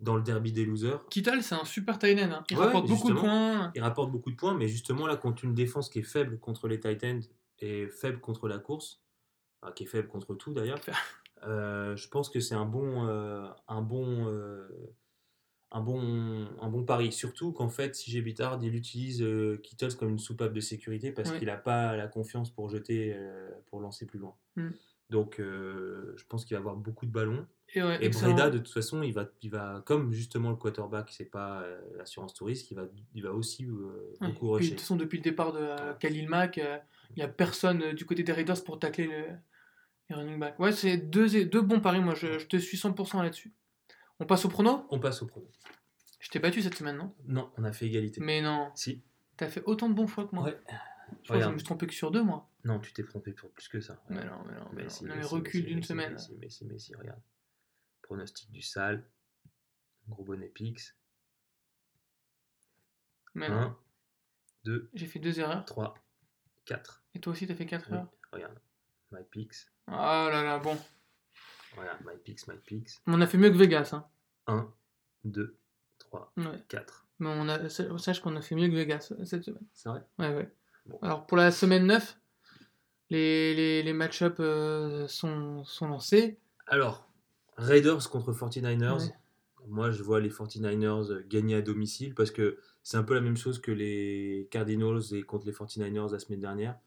[0.00, 1.04] dans le derby des losers.
[1.10, 2.30] Kittle, c'est un super tight end.
[2.32, 2.44] hein.
[2.50, 3.72] Il Ouais, rapporte beaucoup de points.
[3.74, 6.68] Il rapporte beaucoup de points, mais justement là, contre une défense qui est faible contre
[6.68, 7.20] les Titans
[7.58, 9.00] et faible contre la course,
[9.60, 10.78] enfin, qui est faible contre tout d'ailleurs,
[11.44, 14.26] euh, je pense que c'est un bon, euh, un bon,
[15.70, 17.12] un bon, un bon pari.
[17.12, 21.12] Surtout qu'en fait, si j'ai Bittard, il utilise euh, Kittles comme une soupape de sécurité
[21.12, 21.38] parce Ouais.
[21.38, 24.34] qu'il n'a pas la confiance pour jeter, euh, pour lancer plus loin.
[24.56, 24.68] Mm.
[25.10, 27.46] Donc, euh, je pense qu'il va avoir beaucoup de ballons.
[27.74, 28.08] Et, ouais, Et.
[28.10, 31.80] Breda, de toute façon, il va, il va comme justement le quarterback, c'est pas euh,
[31.96, 33.76] l'assurance touriste, il va, il va aussi Ouais.
[34.20, 34.70] beaucoup Puis, de rusher.
[34.70, 38.22] toute façon, depuis le départ de euh, Khalil Mack, il n'y a personne du côté
[38.22, 39.24] des Raiders pour tacler le,
[40.10, 40.58] les running back.
[40.58, 42.00] Ouais, c'est deux, deux bons paris.
[42.00, 43.52] Moi, je, je te suis 100% là-dessus.
[44.20, 44.86] On passe au prono?
[44.90, 45.46] On passe au prono.
[46.20, 47.14] Je t'ai battu cette semaine, non?
[47.26, 48.20] Non, on a fait égalité.
[48.20, 48.70] Mais non.
[48.74, 49.02] Si.
[49.36, 50.44] T'as fait autant de bons choix que moi.
[50.44, 50.58] Ouais.
[50.60, 51.52] Je crois que je Regarde.
[51.54, 52.50] me suis trompé que sur deux, moi.
[52.64, 54.02] Non, tu t'es trompé pour plus que ça.
[54.10, 56.12] Mais non, mais non, mais si, Non, mais si, recul mais si, d'une semaine.
[56.12, 57.20] Mais si, mais si, mais si, regarde.
[58.02, 59.04] Pronostic du sale.
[60.08, 60.96] Gros bonnet Pix.
[63.34, 63.56] Mais non.
[63.60, 63.78] 1,
[64.64, 65.64] 2, J'ai fait deux erreurs.
[65.64, 65.94] 3,
[66.64, 67.02] 4.
[67.14, 68.08] Et toi aussi, t'as fait quatre Oui, erreurs?
[68.32, 68.58] regarde.
[69.12, 69.70] My Pix.
[69.86, 70.76] Ah là là, bon.
[71.76, 73.00] Regarde, My Pix, My Pix.
[73.06, 74.04] On a fait mieux que Vegas, hein.
[74.46, 74.68] 1,
[75.24, 75.56] 2,
[75.98, 76.44] 3, Ouais.
[76.68, 77.06] 4.
[77.20, 79.66] Mais on a, sache qu'on a fait mieux que Vegas euh, cette semaine.
[79.74, 80.02] C'est vrai?
[80.18, 80.52] Ouais, ouais.
[80.86, 80.98] Bon.
[81.02, 82.18] Alors pour la semaine 9,
[83.10, 86.38] les, les, les match-up euh, sont, sont lancés.
[86.66, 87.08] Alors,
[87.56, 88.98] Raiders contre 49ers.
[89.06, 89.12] Ouais.
[89.66, 93.36] Moi, je vois les 49ers gagner à domicile parce que c'est un peu la même
[93.36, 96.78] chose que les Cardinals et contre les 49ers la semaine dernière.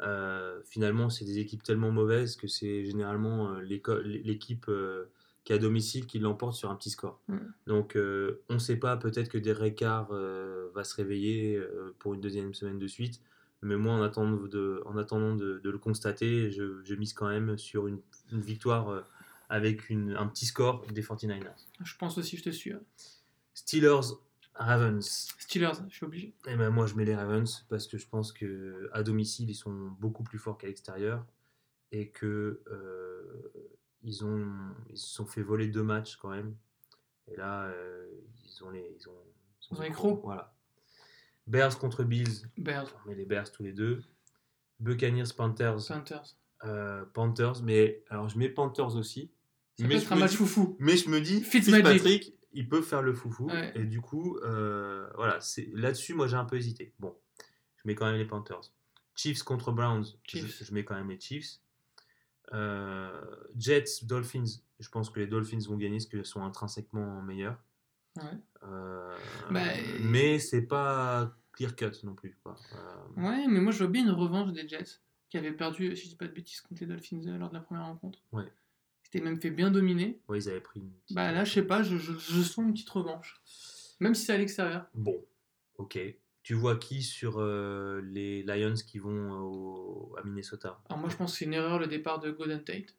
[0.00, 5.06] Euh, finalement, c'est des équipes tellement mauvaises que c'est généralement euh, l'équipe euh,
[5.44, 7.20] qui est à domicile qui l'emporte sur un petit score.
[7.28, 7.36] Mm.
[7.66, 11.60] Donc, on ne sait pas, peut-être que Derek Carr va se réveiller
[11.98, 13.20] pour une deuxième semaine de suite.
[13.62, 17.28] Mais moi, en attendant de, en attendant de, de le constater, je, je mise quand
[17.28, 18.00] même sur une,
[18.32, 19.04] une victoire
[19.50, 21.66] avec une- un petit score des 49ers.
[21.84, 22.72] Je pense aussi, je te suis.
[22.72, 22.80] hein.
[23.54, 24.14] Steelers,
[24.54, 25.28] Ravens.
[25.38, 26.34] Steelers, je suis obligé.
[26.46, 29.54] Et ben moi, je mets les Ravens parce que je pense que à domicile, ils
[29.54, 31.24] sont beaucoup plus forts qu'à l'extérieur
[31.92, 33.52] et que euh,
[34.02, 34.46] ils ont
[34.90, 36.54] ils se sont fait voler deux matchs quand même.
[37.28, 38.06] Et là, euh,
[38.44, 39.14] ils ont les ils ont,
[39.72, 40.20] Ils ont les crocs.
[40.24, 40.54] Voilà.
[41.46, 42.46] Bears contre Bills.
[42.58, 44.02] Bears, On met les Bears tous les deux.
[44.78, 45.86] Buccaneers, Panthers.
[45.88, 46.36] Panthers.
[46.64, 49.30] euh, Panthers, mais alors je mets Panthers aussi.
[49.78, 50.76] Ça peut mais être je un match dis- foufou.
[50.78, 51.40] mais je me dis.
[51.42, 53.46] Fitzpatrick, il peut faire le foufou.
[53.46, 53.72] Ouais.
[53.74, 56.92] Et du coup, euh, voilà, c'est là-dessus, moi j'ai un peu hésité.
[56.98, 57.16] Bon,
[57.76, 58.72] je mets quand même les Panthers.
[59.14, 60.64] Chiefs contre Browns, je- Chiefs.
[60.64, 61.60] Je, mets quand même les Chiefs.
[62.52, 63.20] Euh,
[63.56, 64.44] Jets, Dolphins,
[64.80, 67.58] je pense que les Dolphins vont gagner parce qu'ils sont intrinsèquement meilleurs.
[68.16, 68.38] Ouais.
[68.64, 69.16] Euh,
[69.50, 69.60] Bah,
[70.02, 72.36] mais c'est pas clear cut non plus.
[72.42, 72.56] quoi.
[72.74, 76.04] Euh, Ouais, mais moi je vois bien une revanche des Jets qui avaient perdu, si
[76.04, 78.18] je dis pas de bêtises, contre les Dolphins euh, lors de la première rencontre.
[78.32, 78.50] Ouais.
[79.12, 80.20] C'était même fait bien dominer.
[80.28, 82.64] ouais, ils avaient pris une petite- Bah là, je sais pas, je, je, je sens
[82.64, 83.40] une petite revanche.
[83.98, 84.86] Même si c'est à l'extérieur.
[84.94, 85.24] Bon,
[85.78, 85.98] ok.
[86.42, 90.80] Tu vois qui sur euh, les Lions qui vont au- à Minnesota?
[90.88, 92.94] Alors moi je pense que c'est une erreur le départ de Golden Tate.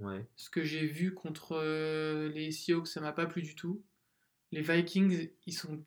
[0.00, 0.26] Ouais.
[0.36, 3.82] Ce que j'ai vu contre euh, les Seahawks, ça m'a pas plu du tout.
[4.52, 5.84] Les Vikings, ils sont,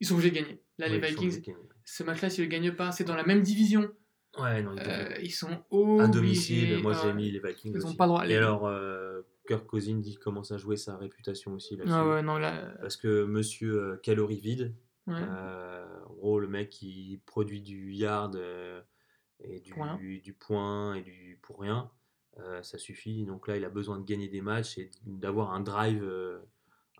[0.00, 0.60] ils sont obligés de gagner.
[0.78, 1.42] Là, Ouais, les Vikings,
[1.84, 3.90] ce match-là, s'ils le gagnent pas, c'est dans la même division.
[4.38, 6.12] Ouais, non, ils Euh, ils sont à obligés.
[6.12, 7.72] domicile, moi j'ai mis les Vikings.
[7.74, 7.96] Ils ont aussi.
[7.96, 10.76] pas le droit à Et les- alors, euh, Kirk Cousins dit qu'il commence à jouer
[10.76, 11.94] sa réputation aussi là-dessus.
[11.96, 12.74] Ah ouais, non, là.
[12.80, 14.74] Parce que monsieur euh, calorie vide,
[15.06, 15.14] ouais.
[15.16, 18.80] euh, en gros, le mec qui produit du yard euh,
[19.40, 21.90] et du, du point et du pour rien,
[22.38, 23.24] euh, ça suffit.
[23.24, 26.02] Donc là, il a besoin de gagner des matchs et d'avoir un drive.
[26.04, 26.38] euh,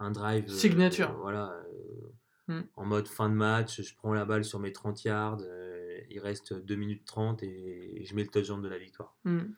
[0.01, 1.13] un drive euh, Signature.
[1.21, 1.53] voilà.
[1.53, 2.09] euh,
[2.51, 2.63] Mm.
[2.77, 5.68] En mode fin de match, je prends la balle sur mes 30 yards, euh,
[6.11, 9.17] il reste 2 minutes 30 et, je mets le touchdown de la victoire.
[9.25, 9.53] Hmm.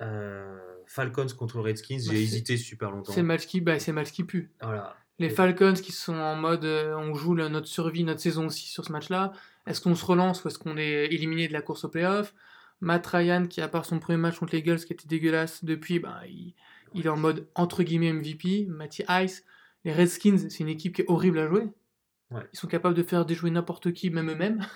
[0.00, 3.12] Euh, Falcons contre Redskins, Bah, j'ai hésité super longtemps.
[3.12, 4.50] C'est match qui, bah, c'est match qui pue.
[4.60, 4.96] Voilà.
[5.18, 8.84] Les Falcons qui sont en mode euh, on joue notre survie, notre saison aussi sur
[8.84, 9.32] ce match-là.
[9.66, 12.34] Est-ce qu'on se relance ou est-ce qu'on est éliminé de la course au playoff?
[12.80, 15.98] Matt Ryan, qui à part son premier match contre les Eagles qui était dégueulasse, depuis,
[15.98, 16.54] ben, il,
[16.94, 18.66] il est en mode entre guillemets MVP.
[18.68, 19.44] Matty Ice.
[19.84, 21.68] Les Redskins, c'est une équipe qui est horrible à jouer.
[22.30, 22.42] Ouais.
[22.52, 24.66] Ils sont capables de faire déjouer n'importe qui, même eux-mêmes.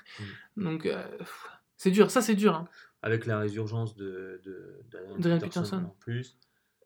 [0.56, 0.62] Mm.
[0.64, 1.06] Donc, euh,
[1.76, 2.10] c'est dur.
[2.10, 2.54] Ça, c'est dur.
[2.54, 2.68] hein.
[3.02, 4.80] Avec la résurgence de, de,
[5.18, 6.36] Adrian Peterson, en plus.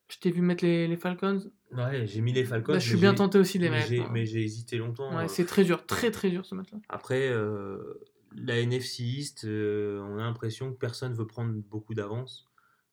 [0.08, 1.50] Je t'ai vu mettre les, les Falcons?
[1.72, 2.72] Ouais, j'ai mis les Falcons.
[2.74, 3.90] Bah, je suis bien tenté aussi de les mettre.
[3.92, 4.10] hein.
[4.12, 5.14] Mais j'ai hésité longtemps.
[5.16, 5.84] Ouais, euh, c'est très dur.
[5.86, 6.78] Très, très dur ce match-là.
[6.88, 8.00] Après, euh,
[8.36, 12.46] la NFC East, on a l'impression que personne veut prendre beaucoup d'avance.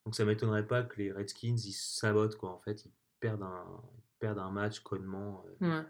[0.06, 2.52] Donc ça m'étonnerait pas que les Redskins, ils sabotent, quoi.
[2.52, 5.44] En fait, ils perdent un, ils perdent un match connement.
[5.60, 5.84] Ouais.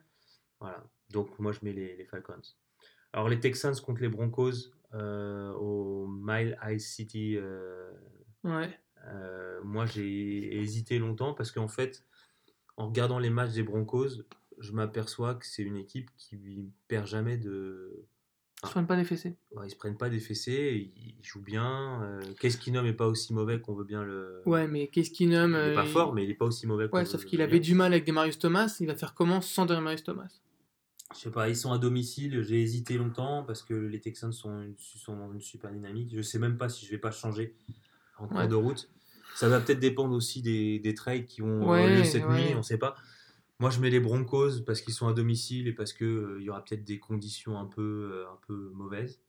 [0.60, 0.84] Voilà.
[1.12, 2.42] Donc moi, je mets les, les Falcons.
[3.14, 7.36] Alors les Texans contre les Broncos euh, au Mile High City.
[7.38, 7.92] euh,
[8.44, 8.70] Ouais.
[9.08, 12.04] euh, moi, j'ai hésité longtemps parce qu'en fait,
[12.78, 14.24] en regardant les matchs des Broncos,
[14.58, 18.06] je m'aperçois que c'est une équipe qui perd jamais de.
[18.64, 19.36] Ils se prennent pas des fessées.
[19.52, 22.04] Ouais, ils se prennent pas des fessées, ils jouent bien.
[22.04, 24.42] Euh, Qu'est-ce qu'il nomme est pas aussi mauvais qu'on veut bien le.
[24.46, 26.68] Ouais, mais qu'est-ce qu'il nomme Il est pas euh, fort, mais il est pas aussi
[26.68, 28.76] mauvais qu'on Ouais, veut sauf qu'il avait du mal avec des Marius Thomas.
[28.80, 30.30] Il va faire comment sans des Marius Thomas?
[31.14, 34.62] Je sais pas, ils sont à domicile, j'ai hésité longtemps parce que les Texans sont,
[34.62, 36.14] une- sont dans une super dynamique.
[36.16, 37.56] Je sais même pas si je vais pas changer
[38.18, 38.48] en cours Ouais.
[38.48, 38.90] de route.
[39.36, 42.50] Ça va peut-être dépendre aussi des, des trades qui ont Ouais, lieu cette ouais.
[42.52, 42.96] nuit, on sait pas.
[43.60, 46.50] Moi, je mets les Broncos parce qu'ils sont à domicile et parce que euh, y
[46.50, 49.22] aura peut-être des conditions un peu, euh, un peu mauvaises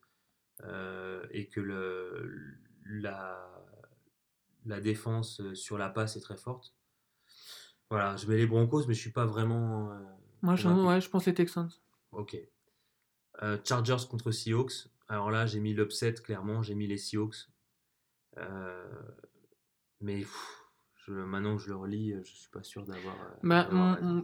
[0.65, 2.57] Euh, et que le,
[2.87, 3.51] la,
[4.67, 6.75] la défense sur la passe est très forte.
[7.91, 9.93] Voilà, je mets les Broncos, mais je suis pas vraiment.
[10.43, 11.71] Moi, je, ouais, je pense les Texans.
[12.11, 12.37] Ok.
[13.43, 14.89] Euh, Chargers contre Seahawks.
[15.09, 16.63] Alors là, j'ai mis l'upset, clairement.
[16.63, 17.49] J'ai mis les Seahawks.
[18.39, 18.91] Euh,
[20.01, 20.63] mais pff,
[21.07, 23.15] je, maintenant que je le relis, euh, je suis pas sûr d'avoir.
[23.43, 23.69] Bah,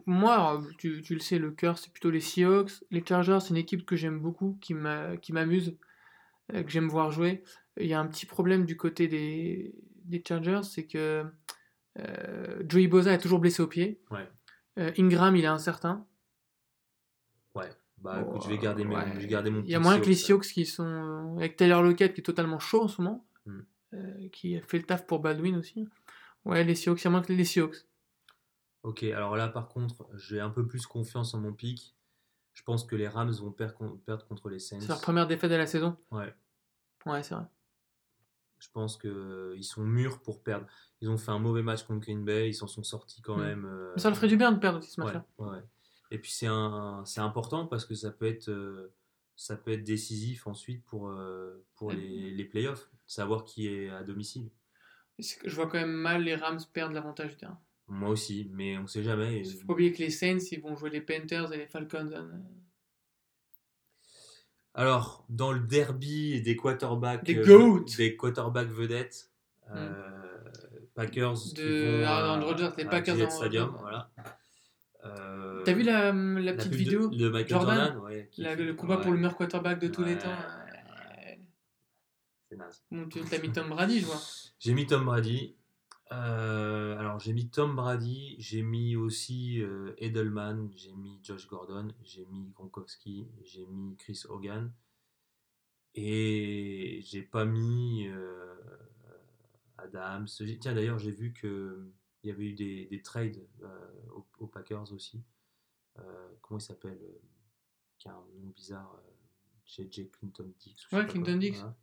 [0.07, 2.73] moi, alors, tu, tu le sais, le cœur, c'est plutôt les Seahawks.
[2.91, 5.77] Les Chargers, c'est une équipe que j'aime beaucoup, qui m'a- qui m'amuse,
[6.53, 7.43] que j'aime voir jouer.
[7.79, 9.75] Il y a un petit problème du côté des,
[10.05, 11.25] des Chargers, c'est que
[11.99, 14.01] euh, Joey Bosa est toujours blessé au pied.
[14.11, 14.29] Ouais.
[14.79, 16.07] Euh, Ingram, il est incertain.
[18.01, 19.13] Bah écoute, je vais garder, mes- ouais.
[19.15, 20.85] je vais garder mon Il y a moyen que les Seahawks qui sont.
[20.85, 23.61] euh, avec Tyler Lockett qui est totalement chaud en ce moment, Hmm.
[23.95, 25.89] euh, qui a fait le taf pour Baldwin aussi.
[26.45, 27.77] Ouais, les Seahawks, il y a moins que les Seahawks.
[28.85, 31.95] Ok, alors là, par contre, j'ai un peu plus confiance en mon pick.
[32.55, 33.69] Je pense que les Rams vont per-
[34.07, 34.81] perdre contre les Saints.
[34.81, 35.97] C'est leur première défaite de la saison.
[36.11, 36.33] Ouais.
[37.07, 37.45] Ouais, c'est vrai.
[38.59, 40.67] Je pense qu'ils sont mûrs pour perdre.
[41.01, 43.43] Ils ont fait un mauvais match contre Green Bay, ils s'en sont sortis quand Mm.
[43.43, 43.65] même.
[43.67, 45.25] euh, ça leur ferait du bien de perdre aussi ce match-là.
[45.39, 45.63] ouais, ouais.
[46.11, 48.93] Et puis c'est important parce que ça peut être, euh,
[49.37, 54.03] ça peut être décisif ensuite pour, euh, pour les, les playoffs, savoir qui est à
[54.03, 54.51] domicile.
[55.19, 57.61] Que Je vois quand même mal les Rams perdre l'avantage du terrain?
[57.89, 59.41] Moi aussi, mais on sait jamais.
[59.41, 62.11] Il faut pas oublier que les Saints, ils vont jouer les Panthers et les Falcons.
[62.15, 62.31] hein.
[64.75, 69.33] Alors, dans le derby des quarterbacks, Des euh, des quarterbacks vedettes,
[69.75, 69.93] euh,
[70.95, 74.11] Packers qui De vont Aaron à- Rodgers, les Packers Stadium, voilà.
[75.69, 78.65] T'as vu la, la petite vidéo de, de Michael Jordan Jordan, ouais, qui La- fait-
[78.65, 80.37] Le combat ouais, pour le meilleur quarterback de tous les temps.
[82.51, 82.83] C'est naze.
[82.91, 84.21] Bon, tu as mis Tom Brady, je vois.
[84.59, 85.55] J'ai mis Tom Brady.
[86.11, 91.89] Euh, alors j'ai mis Tom Brady, j'ai mis aussi euh, Edelman, j'ai mis Josh Gordon,
[92.03, 94.73] j'ai mis Gronkowski, j'ai mis Chris Hogan
[95.95, 98.55] et j'ai pas mis euh,
[99.77, 100.27] Adams.
[100.61, 101.91] Tiens d'ailleurs j'ai vu que
[102.25, 103.47] il y avait eu des, des trades
[104.15, 105.23] aux, aux Packers aussi.
[105.99, 107.21] Euh, comment il s'appelle euh,
[107.99, 108.95] Qui a un nom bizarre.
[108.97, 109.11] euh,
[109.67, 110.87] JJ Clinton Dix.
[110.93, 111.53] Ouais, Clinton Dix.
[111.59, 111.77] voilà.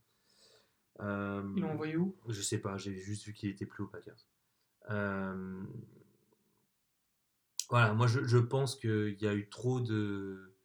[1.01, 2.15] Euh, Ils l'ont envoyé où?
[2.29, 4.25] je sais pas, j'ai juste vu qu'il était plus aux Packers.
[4.89, 5.63] Euh,
[7.69, 10.55] Voilà, moi je, je pense qu'il y a eu trop de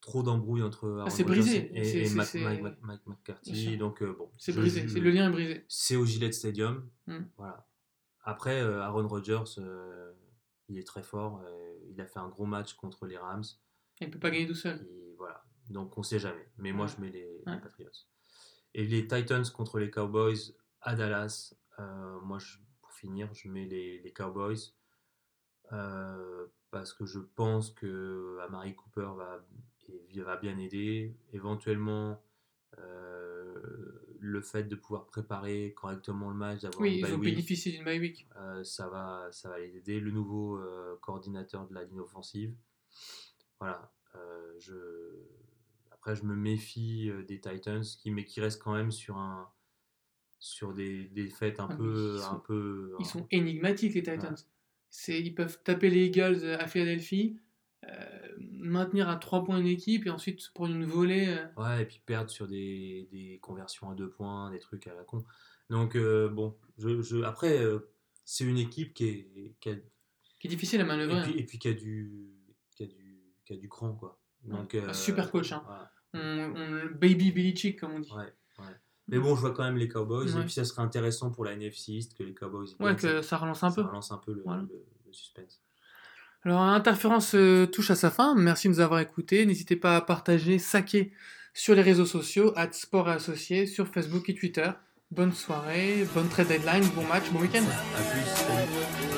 [0.00, 1.70] trop d'embrouilles entre Aaron Ah, c'est Rodgers brisé.
[2.04, 3.76] et, Mike, Mike- Mike Bien McCarthy.
[3.76, 4.86] Donc euh, bon, C'est brisé.
[4.88, 5.64] je- Le lien est brisé.
[5.68, 6.88] C'est au Gillette Stadium.
[7.06, 7.18] Mm.
[7.36, 7.68] Voilà.
[8.22, 10.12] Après, euh, Aaron Rodgers, euh,
[10.68, 11.40] il est très fort.
[11.44, 13.44] euh, il a fait un gros match contre les Rams.
[14.00, 14.86] Il peut pas gagner tout seul.
[14.90, 15.42] Et voilà.
[15.70, 16.48] Donc on sait jamais.
[16.58, 17.42] Mais moi je mets les.
[17.60, 17.90] Patriots.
[18.74, 21.54] Et les Titans contre les Cowboys à Dallas.
[21.78, 24.72] euh, moi je- pour finir, je mets les, les Cowboys.
[25.72, 31.16] euh, parce que je pense que Amari Cooper va, bien aider.
[31.32, 32.22] Éventuellement,
[32.78, 37.18] euh, le fait de pouvoir préparer correctement le match, d'avoir Oui, une ils bye ont
[37.18, 38.28] week, bénéficié d'une bye week.
[38.36, 40.00] euh, ça, va, ça va les aider.
[40.00, 42.54] Le nouveau euh, coordinateur de la ligne offensive.
[43.60, 43.92] Voilà.
[44.14, 44.74] euh, je...
[45.90, 49.50] Après, je me méfie euh, des Titans, qui, mais qui restent quand même sur, un,
[50.38, 52.14] sur des, des fêtes un Ah, peu.
[52.16, 54.36] ils sont- un peu Ils sont énigmatiques, les Titans.
[54.90, 57.38] C'est, ils peuvent taper les Eagles à Philadelphie,
[57.84, 61.28] euh, maintenir à 3 points une équipe et ensuite prendre une volée.
[61.28, 64.94] euh, Ouais, et puis perdre sur des, des conversions à deux points, des trucs à
[64.94, 65.24] la con.
[65.70, 67.60] Donc, euh, bon, je, je- après,
[68.24, 69.74] c'est une équipe qui, est, qui a,
[70.40, 71.30] qui est difficile à et, manœuvrer.
[71.36, 72.32] et puis qui a du,
[72.74, 74.18] qui a du, qui a du cran, quoi.
[74.44, 75.62] Donc, super coach, hein.
[75.66, 75.92] voilà.
[76.14, 78.10] On, on- baby Belichick, comme on dit.
[78.12, 78.32] Ouais,
[79.08, 81.52] Mais bon, je vois quand même les Cowboys, et puis ça serait intéressant pour la
[81.52, 83.88] NFC East que les Cowboys Ouais, gagnent, que ça relance un ça, peu.
[83.88, 84.62] relance un peu le, Voilà.
[84.62, 85.62] le- le suspense.
[86.44, 88.34] Alors, Interférence euh, touche à sa fin.
[88.34, 89.44] Merci de nous avoir écoutés.
[89.44, 91.12] N'hésitez pas à partager, saquer
[91.52, 94.70] sur les réseaux sociaux, at Sport Associés, sur Facebook et Twitter.
[95.10, 97.64] Bonne soirée, bonne trade deadline, bon match, bon week-end.
[97.96, 99.17] À plus.